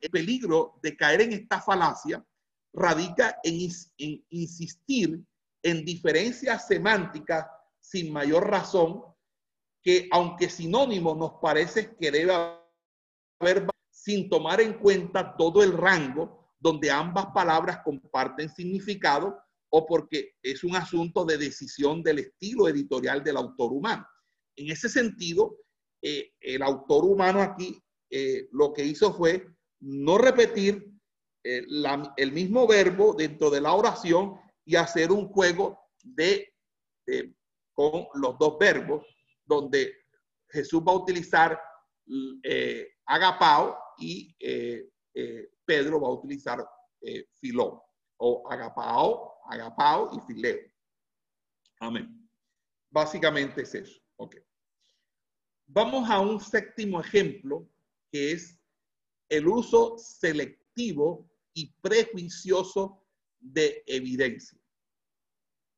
El 0.00 0.10
peligro 0.10 0.78
de 0.82 0.96
caer 0.96 1.22
en 1.22 1.32
esta 1.32 1.60
falacia 1.60 2.24
radica 2.72 3.38
en 3.42 3.70
insistir 4.30 5.22
en 5.62 5.84
diferencias 5.84 6.66
semánticas 6.66 7.46
sin 7.80 8.12
mayor 8.12 8.48
razón 8.48 9.02
que 9.88 10.06
aunque 10.10 10.50
sinónimo 10.50 11.14
nos 11.14 11.40
parece 11.40 11.96
que 11.98 12.10
debe 12.10 12.34
haber 13.40 13.66
sin 13.90 14.28
tomar 14.28 14.60
en 14.60 14.74
cuenta 14.74 15.34
todo 15.34 15.62
el 15.62 15.72
rango 15.72 16.52
donde 16.58 16.90
ambas 16.90 17.28
palabras 17.32 17.80
comparten 17.82 18.50
significado 18.50 19.40
o 19.70 19.86
porque 19.86 20.34
es 20.42 20.62
un 20.62 20.76
asunto 20.76 21.24
de 21.24 21.38
decisión 21.38 22.02
del 22.02 22.18
estilo 22.18 22.68
editorial 22.68 23.24
del 23.24 23.38
autor 23.38 23.72
humano. 23.72 24.06
En 24.56 24.70
ese 24.70 24.90
sentido, 24.90 25.56
eh, 26.02 26.34
el 26.38 26.62
autor 26.62 27.06
humano 27.06 27.40
aquí 27.40 27.82
eh, 28.10 28.46
lo 28.52 28.74
que 28.74 28.84
hizo 28.84 29.14
fue 29.14 29.48
no 29.80 30.18
repetir 30.18 30.86
eh, 31.42 31.64
el 32.18 32.32
mismo 32.32 32.66
verbo 32.66 33.14
dentro 33.14 33.48
de 33.48 33.62
la 33.62 33.72
oración 33.72 34.34
y 34.66 34.76
hacer 34.76 35.10
un 35.12 35.28
juego 35.28 35.80
de, 36.02 36.52
con 37.72 38.04
los 38.12 38.38
dos 38.38 38.58
verbos 38.58 39.06
donde 39.48 39.94
Jesús 40.50 40.82
va 40.86 40.92
a 40.92 40.96
utilizar 40.96 41.60
eh, 42.42 42.88
agapao 43.06 43.76
y 43.98 44.34
eh, 44.38 44.88
eh, 45.14 45.50
Pedro 45.64 46.00
va 46.00 46.08
a 46.08 46.12
utilizar 46.12 46.64
filón 47.40 47.78
o 48.18 48.50
agapao, 48.50 49.40
agapao 49.46 50.10
y 50.16 50.20
fileo. 50.26 50.58
Amén. 51.80 52.28
Básicamente 52.90 53.62
es 53.62 53.74
eso. 53.74 54.00
Ok. 54.16 54.36
Vamos 55.66 56.10
a 56.10 56.20
un 56.20 56.40
séptimo 56.40 57.00
ejemplo 57.00 57.68
que 58.10 58.32
es 58.32 58.58
el 59.28 59.46
uso 59.46 59.96
selectivo 59.98 61.30
y 61.52 61.72
prejuicioso 61.80 63.06
de 63.38 63.84
evidencia. 63.86 64.58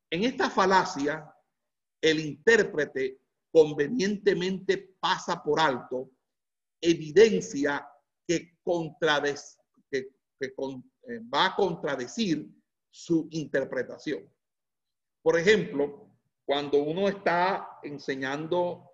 En 0.09 0.23
esta 0.23 0.49
falacia, 0.49 1.31
el 2.01 2.19
intérprete 2.19 3.21
convenientemente 3.51 4.95
pasa 4.99 5.43
por 5.43 5.59
alto 5.59 6.11
evidencia 6.81 7.87
que, 8.27 8.57
que, 9.89 10.05
eh, 10.39 11.19
va 11.33 11.47
a 11.47 11.55
contradecir 11.55 12.49
su 12.89 13.27
interpretación. 13.31 14.27
Por 15.21 15.37
ejemplo, 15.37 16.09
cuando 16.45 16.81
uno 16.81 17.07
está 17.07 17.79
enseñando 17.83 18.87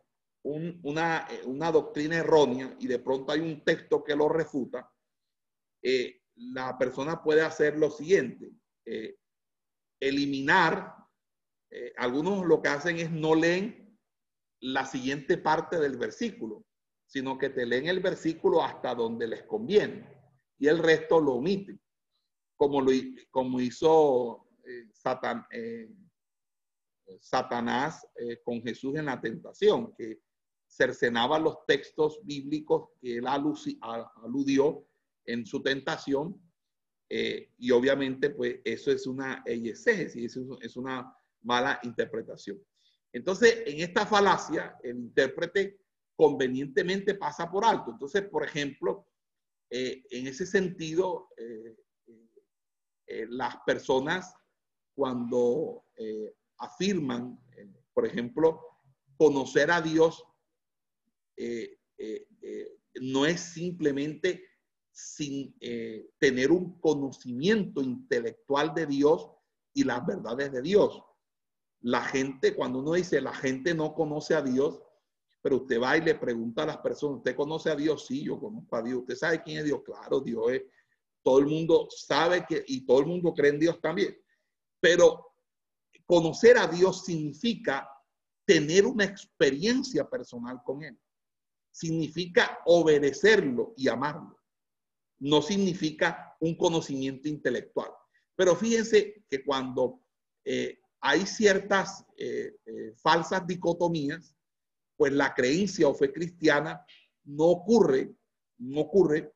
una, 0.43 1.28
una, 1.45 1.72
doctrina 1.72 2.18
errónea 2.18 2.76
y 2.80 2.88
de 2.88 2.99
pronto 2.99 3.32
hay 3.32 3.39
un 3.39 3.64
texto 3.64 4.03
que 4.03 4.16
lo 4.16 4.30
refuta, 4.30 4.91
eh, 5.82 6.22
la 6.36 6.78
persona 6.78 7.22
puede 7.24 7.41
hacer 7.41 7.78
lo 7.78 7.89
siguiente, 7.89 8.51
eh, 8.86 9.18
eliminar, 9.99 10.95
algunos 11.97 12.45
lo 12.45 12.62
que 12.62 12.70
hacen 12.70 12.97
es 12.97 13.12
no 13.12 13.36
leen 13.36 13.86
la 14.62 14.86
siguiente 14.86 15.38
parte 15.38 15.80
del 15.80 15.97
versículo, 15.97 16.66
sino 17.05 17.38
que 17.38 17.49
te 17.49 17.66
leen 17.66 17.88
el 17.88 17.99
versículo 17.99 18.64
hasta 18.64 18.93
donde 18.93 19.28
les 19.28 19.43
conviene 19.43 20.18
y 20.60 20.68
el 20.68 20.80
resto 20.80 21.20
lo 21.20 21.34
omiten, 21.34 21.80
como, 22.55 22.82
lo, 22.82 22.91
como 23.30 23.60
hizo 23.60 24.47
eh, 24.66 24.88
eh, 25.51 25.89
Satanás 27.20 28.08
eh, 28.16 28.41
con 28.43 28.62
Jesús 28.62 28.95
en 28.95 29.05
la 29.05 29.22
tentación, 29.22 29.93
que 29.95 30.20
cercenaba 30.68 31.39
los 31.39 31.66
textos 31.66 32.20
bíblicos 32.24 32.89
que 32.99 33.18
él 33.18 33.28
aludió 33.28 34.86
en 35.26 35.45
su 35.45 35.62
tentación. 35.62 36.41
y 37.10 37.72
obviamente, 37.72 38.32
pues 38.32 38.60
eso 38.66 38.91
es 38.91 39.08
una 39.08 39.43
exégesis, 39.45 40.38
es 40.62 40.76
una 40.76 41.16
mala 41.41 41.80
interpretación. 41.84 42.60
Entonces, 43.14 43.64
en 43.66 43.80
esta 43.80 44.05
falacia, 44.05 44.78
el 44.84 44.97
intérprete 44.97 45.80
convenientemente 46.16 47.16
pasa 47.16 47.49
por 47.49 47.64
alto. 47.64 47.91
Entonces, 47.91 48.24
por 48.24 48.43
ejemplo, 48.43 49.08
eh, 49.70 50.03
en 50.10 50.28
ese 50.28 50.45
sentido, 50.45 51.30
eh, 51.38 51.76
eh, 53.08 53.28
las 53.30 53.58
personas 53.66 54.34
cuando 54.95 55.86
afirman, 56.58 57.39
por 57.93 58.08
ejemplo, 58.08 58.60
conocer 59.16 59.70
a 59.70 59.80
Dios, 59.80 60.24
no 62.99 63.26
es 63.28 63.39
simplemente 63.39 64.43
sin 64.91 65.55
tener 66.18 66.51
un 66.51 66.80
conocimiento 66.80 67.84
intelectual 67.84 68.74
de 68.74 68.88
Dios 68.88 69.30
y 69.74 69.84
las 69.84 70.03
verdades 70.05 70.51
de 70.51 70.62
Dios. 70.64 71.03
La 71.82 72.01
gente, 72.01 72.55
cuando 72.55 72.80
uno 72.80 72.93
dice 72.93 73.21
la 73.21 73.34
gente 73.34 73.73
no 73.73 73.93
conoce 73.93 74.36
a 74.36 74.41
Dios, 74.41 74.82
pero 75.41 75.57
usted 75.57 75.80
va 75.80 75.97
y 75.97 76.01
le 76.01 76.15
pregunta 76.15 76.63
a 76.63 76.65
las 76.65 76.78
personas, 76.78 77.17
¿usted 77.17 77.36
conoce 77.36 77.69
a 77.69 77.75
Dios? 77.75 78.05
Sí, 78.05 78.23
yo 78.23 78.39
conozco 78.39 78.75
a 78.75 78.82
Dios. 78.82 78.99
¿Usted 78.99 79.15
sabe 79.15 79.41
quién 79.43 79.59
es 79.59 79.65
Dios? 79.65 79.82
Claro, 79.86 80.19
Dios 80.19 80.51
es. 80.51 80.63
Todo 81.23 81.39
el 81.39 81.45
mundo 81.45 81.88
sabe 81.89 82.45
que, 82.45 82.63
y 82.67 82.86
todo 82.86 82.99
el 82.99 83.05
mundo 83.05 83.34
cree 83.34 83.51
en 83.51 83.59
Dios 83.59 83.80
también. 83.80 84.17
Pero 84.80 85.34
conocer 86.05 86.57
a 86.57 86.67
Dios 86.67 87.05
significa 87.05 87.89
tener 88.45 88.86
una 88.86 89.03
experiencia 89.03 90.09
personal 90.09 90.61
con 90.63 90.84
Él. 90.84 90.99
Significa 91.71 92.59
obedecerlo 92.65 93.73
y 93.75 93.88
amarlo. 93.88 94.39
No 95.19 95.41
significa 95.41 96.36
un 96.39 96.55
conocimiento 96.55 97.28
intelectual. 97.28 97.91
Pero 98.36 98.55
fíjense 98.55 99.23
que 99.30 99.43
cuando 99.43 100.01
eh, 100.45 100.80
hay 101.08 101.26
ciertas 101.26 102.05
eh, 102.18 102.58
eh, 102.66 102.93
falsas 102.97 103.47
dicotomías, 103.47 104.36
pues 104.97 105.14
la 105.14 105.34
creencia 105.34 105.88
o 105.88 105.93
fe 105.93 106.12
cristiana 106.12 106.86
no 107.24 107.45
ocurre, 107.45 108.14
no 108.58 108.82
ocurre 108.82 109.34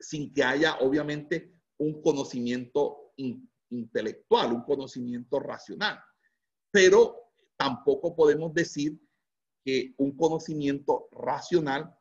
sin 0.00 0.32
que 0.32 0.42
haya 0.42 0.78
obviamente 0.80 1.54
un 1.78 2.02
conocimiento 2.02 3.12
intelectual, 3.70 4.54
un 4.54 4.64
conocimiento 4.64 5.38
racional. 5.38 6.00
Pero 6.72 7.30
tampoco 7.56 8.16
podemos 8.16 8.52
decir 8.52 8.98
que 9.64 9.94
un 9.98 10.16
conocimiento 10.16 11.08
racional 11.12 11.96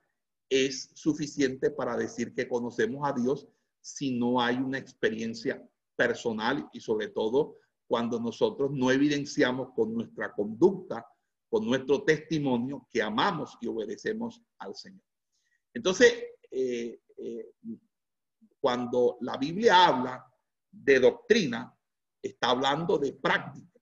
es 0.50 0.90
suficiente 0.96 1.70
para 1.70 1.96
decir 1.96 2.34
que 2.34 2.48
conocemos 2.48 3.08
a 3.08 3.14
Dios 3.14 3.48
si 3.80 4.18
no 4.18 4.42
hay 4.42 4.56
una 4.56 4.80
experiencia 4.80 5.64
personal 5.96 6.68
y 6.74 6.80
sobre 6.80 7.10
todo 7.10 7.58
cuando 7.92 8.22
nosotros 8.22 8.72
no 8.72 8.89
evidenciamos 8.89 9.74
con 9.76 9.94
nuestra 9.94 10.32
conducta 10.32 11.06
con 11.50 11.66
nuestro 11.66 12.04
testimonio 12.06 12.88
que 12.89 13.02
amamos 13.02 13.58
y 13.60 13.68
obedecemos 13.68 14.42
al 14.60 14.74
Señor. 14.74 15.04
Entonces, 15.74 16.24
eh, 16.50 17.02
eh, 17.18 17.52
cuando 18.62 19.18
la 19.20 19.36
Biblia 19.36 19.88
habla 19.88 20.26
de 20.72 21.02
doctrina, 21.02 21.78
está 22.22 22.52
hablando 22.52 22.98
de 22.98 23.12
práctica. 23.12 23.78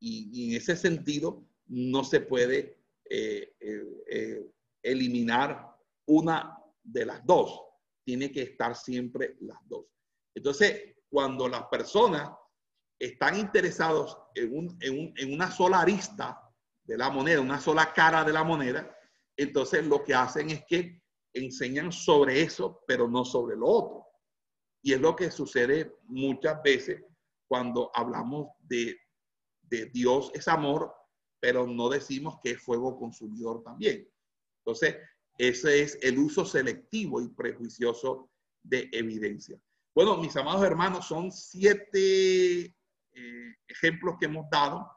Y, 0.00 0.50
en 0.50 0.58
ese 0.58 0.76
sentido, 0.76 1.48
no 1.68 2.04
se 2.04 2.20
puede 2.20 2.82
eh, 3.08 3.54
eliminar 4.82 5.74
una 6.04 6.62
de 6.82 7.06
las 7.06 7.24
dos. 7.24 7.62
Tiene 8.04 8.30
que 8.30 8.42
estar 8.42 8.76
siempre 8.76 9.38
las 9.40 9.66
dos. 9.66 9.86
Entonces, 10.34 10.96
cuando 11.08 11.48
las 11.48 11.64
personas 11.68 12.30
están 12.98 13.38
interesados 13.38 14.18
en, 14.34 14.78
en 15.16 15.34
una 15.34 15.50
sola 15.50 15.80
arista 15.80 16.42
de 16.84 16.96
la 16.96 17.10
moneda, 17.10 17.40
una 17.40 17.60
sola 17.60 17.92
cara 17.92 18.24
de 18.24 18.32
la 18.32 18.44
moneda, 18.44 18.96
entonces 19.36 19.84
lo 19.86 20.02
que 20.02 20.14
hacen 20.14 20.50
es 20.50 20.64
que 20.64 21.02
enseñan 21.34 21.92
sobre 21.92 22.42
eso, 22.42 22.82
pero 22.86 23.08
no 23.08 23.24
sobre 23.24 23.56
lo 23.56 23.66
otro. 23.66 24.06
Y 24.82 24.92
es 24.92 25.00
lo 25.00 25.14
que 25.14 25.30
sucede 25.30 25.96
muchas 26.04 26.62
veces 26.62 27.04
cuando 27.48 27.90
hablamos 27.94 28.48
de, 28.60 28.96
de 29.62 29.86
Dios 29.86 30.30
es 30.34 30.48
amor, 30.48 30.94
pero 31.40 31.66
no 31.66 31.88
decimos 31.88 32.38
que 32.42 32.52
es 32.52 32.62
fuego 32.62 32.98
consumidor 32.98 33.62
también. 33.62 34.08
Entonces, 34.64 34.96
ese 35.38 35.82
es 35.82 35.98
el 36.02 36.18
uso 36.18 36.44
selectivo 36.44 37.20
y 37.20 37.28
prejuicioso 37.28 38.30
de 38.62 38.88
evidencia. 38.92 39.60
Bueno, 39.94 40.16
mis 40.16 40.36
amados 40.36 40.64
hermanos, 40.64 41.06
son 41.06 41.30
siete 41.30 42.75
eh, 43.16 43.54
ejemplos 43.66 44.16
que 44.20 44.26
hemos 44.26 44.48
dado 44.50 44.96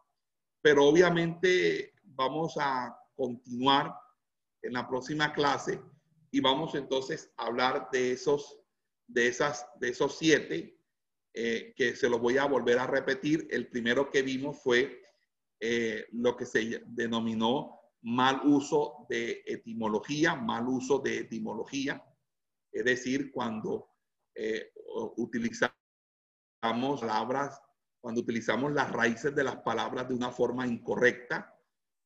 pero 0.62 0.86
obviamente 0.86 1.94
vamos 2.04 2.56
a 2.60 2.96
continuar 3.16 3.96
en 4.62 4.74
la 4.74 4.88
próxima 4.88 5.34
clase 5.34 5.82
y 6.32 6.42
vamos 6.42 6.76
entonces 6.76 7.32
a 7.38 7.46
hablar 7.46 7.90
de 7.92 8.12
esos, 8.12 8.60
de 9.08 9.28
esas, 9.28 9.68
de 9.80 9.90
esos 9.90 10.18
siete 10.18 10.78
eh, 11.34 11.74
que 11.76 11.96
se 11.96 12.10
los 12.10 12.20
voy 12.20 12.38
a 12.38 12.46
volver 12.46 12.78
a 12.80 12.88
repetir. 12.88 13.48
El 13.50 13.68
primero 13.68 14.12
que 14.12 14.22
vimos 14.22 14.62
fue 14.62 15.02
eh, 15.60 16.06
lo 16.12 16.36
que 16.36 16.46
se 16.46 16.84
denominó 16.88 17.80
mal 18.02 18.42
uso 18.46 19.06
de 19.10 19.44
etimología, 19.46 20.36
mal 20.36 20.68
uso 20.68 21.00
de 21.00 21.20
etimología, 21.20 22.04
es 22.72 22.86
decir, 22.86 23.32
cuando 23.32 23.90
eh, 24.36 24.72
utilizamos 25.18 25.74
palabras 26.62 27.62
cuando 28.02 28.22
utilizamos 28.22 28.72
las 28.72 28.92
raíces 28.92 29.36
de 29.36 29.44
las 29.44 29.58
palabras 29.58 30.08
de 30.08 30.16
una 30.16 30.32
forma 30.32 30.66
incorrecta, 30.66 31.56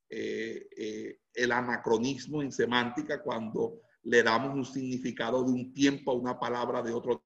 eh, 0.08 0.68
eh, 0.76 1.20
el 1.32 1.52
anacronismo 1.52 2.42
en 2.42 2.52
semántica, 2.52 3.22
cuando 3.22 3.80
le 4.02 4.22
damos 4.22 4.54
un 4.54 4.64
significado 4.64 5.42
de 5.42 5.50
un 5.50 5.72
tiempo 5.72 6.12
a 6.12 6.14
una 6.14 6.38
palabra 6.38 6.82
de 6.82 6.92
otro 6.92 7.24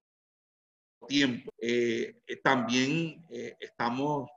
tiempo. 1.07 1.51
Eh, 1.59 2.23
también 2.43 3.27
estamos, 3.61 4.31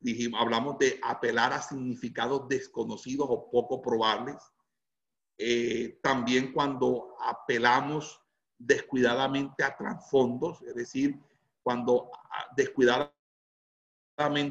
dijimos, 0.00 0.40
hablamos 0.40 0.78
de 0.78 0.98
apelar 1.02 1.52
a 1.52 1.62
significados 1.62 2.48
desconocidos 2.48 3.26
o 3.30 3.50
poco 3.50 3.80
probables. 3.80 4.36
también 6.02 6.52
cuando 6.52 7.16
apelamos 7.20 8.20
descuidadamente 8.58 9.62
a 9.64 9.76
trasfondos, 9.76 10.60
es 10.62 10.74
decir, 10.74 11.18
cuando 11.68 12.10
ah, 12.14 12.46
descuidadamente 12.56 13.12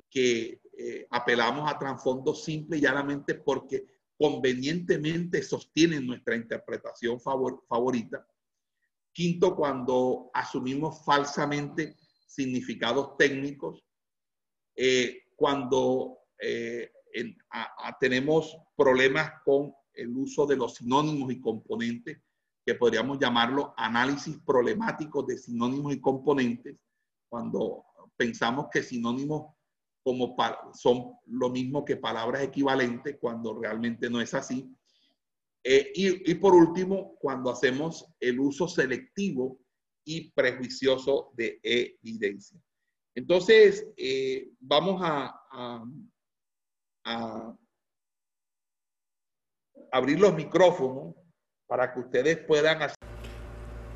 que 0.08 0.62
eh, 0.78 1.08
apelamos 1.10 1.68
a 1.68 1.80
trasfondos 1.80 2.44
simple 2.44 2.78
y 2.78 2.82
llanamente 2.82 3.34
porque 3.34 3.88
convenientemente 4.16 5.42
sostienen 5.42 6.06
nuestra 6.06 6.36
interpretación 6.36 7.20
favorita. 7.20 8.24
Quinto, 9.12 9.56
cuando 9.56 10.30
asumimos 10.32 11.04
falsamente 11.04 11.96
significados 12.28 13.18
técnicos. 13.18 13.84
Eh, 14.76 15.24
cuando 15.36 16.20
eh, 16.38 16.92
tenemos 18.00 18.56
problemas 18.76 19.42
con 19.44 19.74
el 19.92 20.16
uso 20.16 20.46
de 20.46 20.56
los 20.56 20.76
sinónimos 20.76 21.32
y 21.32 21.42
componentes, 21.42 22.20
que 22.64 22.76
podríamos 22.76 23.18
llamarlo 23.18 23.74
análisis 23.76 24.38
problemático 24.46 25.24
de 25.24 25.40
sinónimos 25.40 25.96
y 25.96 26.00
componentes 26.00 26.78
cuando 27.30 27.86
pensamos 28.16 28.68
que 28.72 28.84
sinónimos 28.84 29.54
como 30.04 30.36
son 30.74 31.16
lo 31.26 31.50
mismo 31.50 31.84
que 31.84 31.98
palabras 31.98 32.42
equivalentes, 32.42 33.18
cuando 33.20 33.60
realmente 33.60 34.10
no 34.10 34.22
es 34.22 34.34
así. 34.34 34.74
Eh, 35.64 35.92
y, 35.94 36.34
por 36.36 36.56
último, 36.56 37.18
cuando 37.20 37.52
hacemos 37.52 38.06
el 38.22 38.40
uso 38.40 38.70
selectivo 38.70 39.60
y 40.06 40.32
prejuicioso 40.32 41.34
de 41.36 41.60
evidencia. 41.62 42.58
Entonces, 43.14 43.86
eh, 43.98 44.50
vamos 44.62 45.02
a, 45.04 45.36
a 47.04 47.58
abrir 49.92 50.20
los 50.20 50.34
micrófonos 50.34 51.16
para 51.68 51.94
que 51.94 52.00
ustedes 52.00 52.38
puedan 52.46 52.82
hacer. 52.82 53.17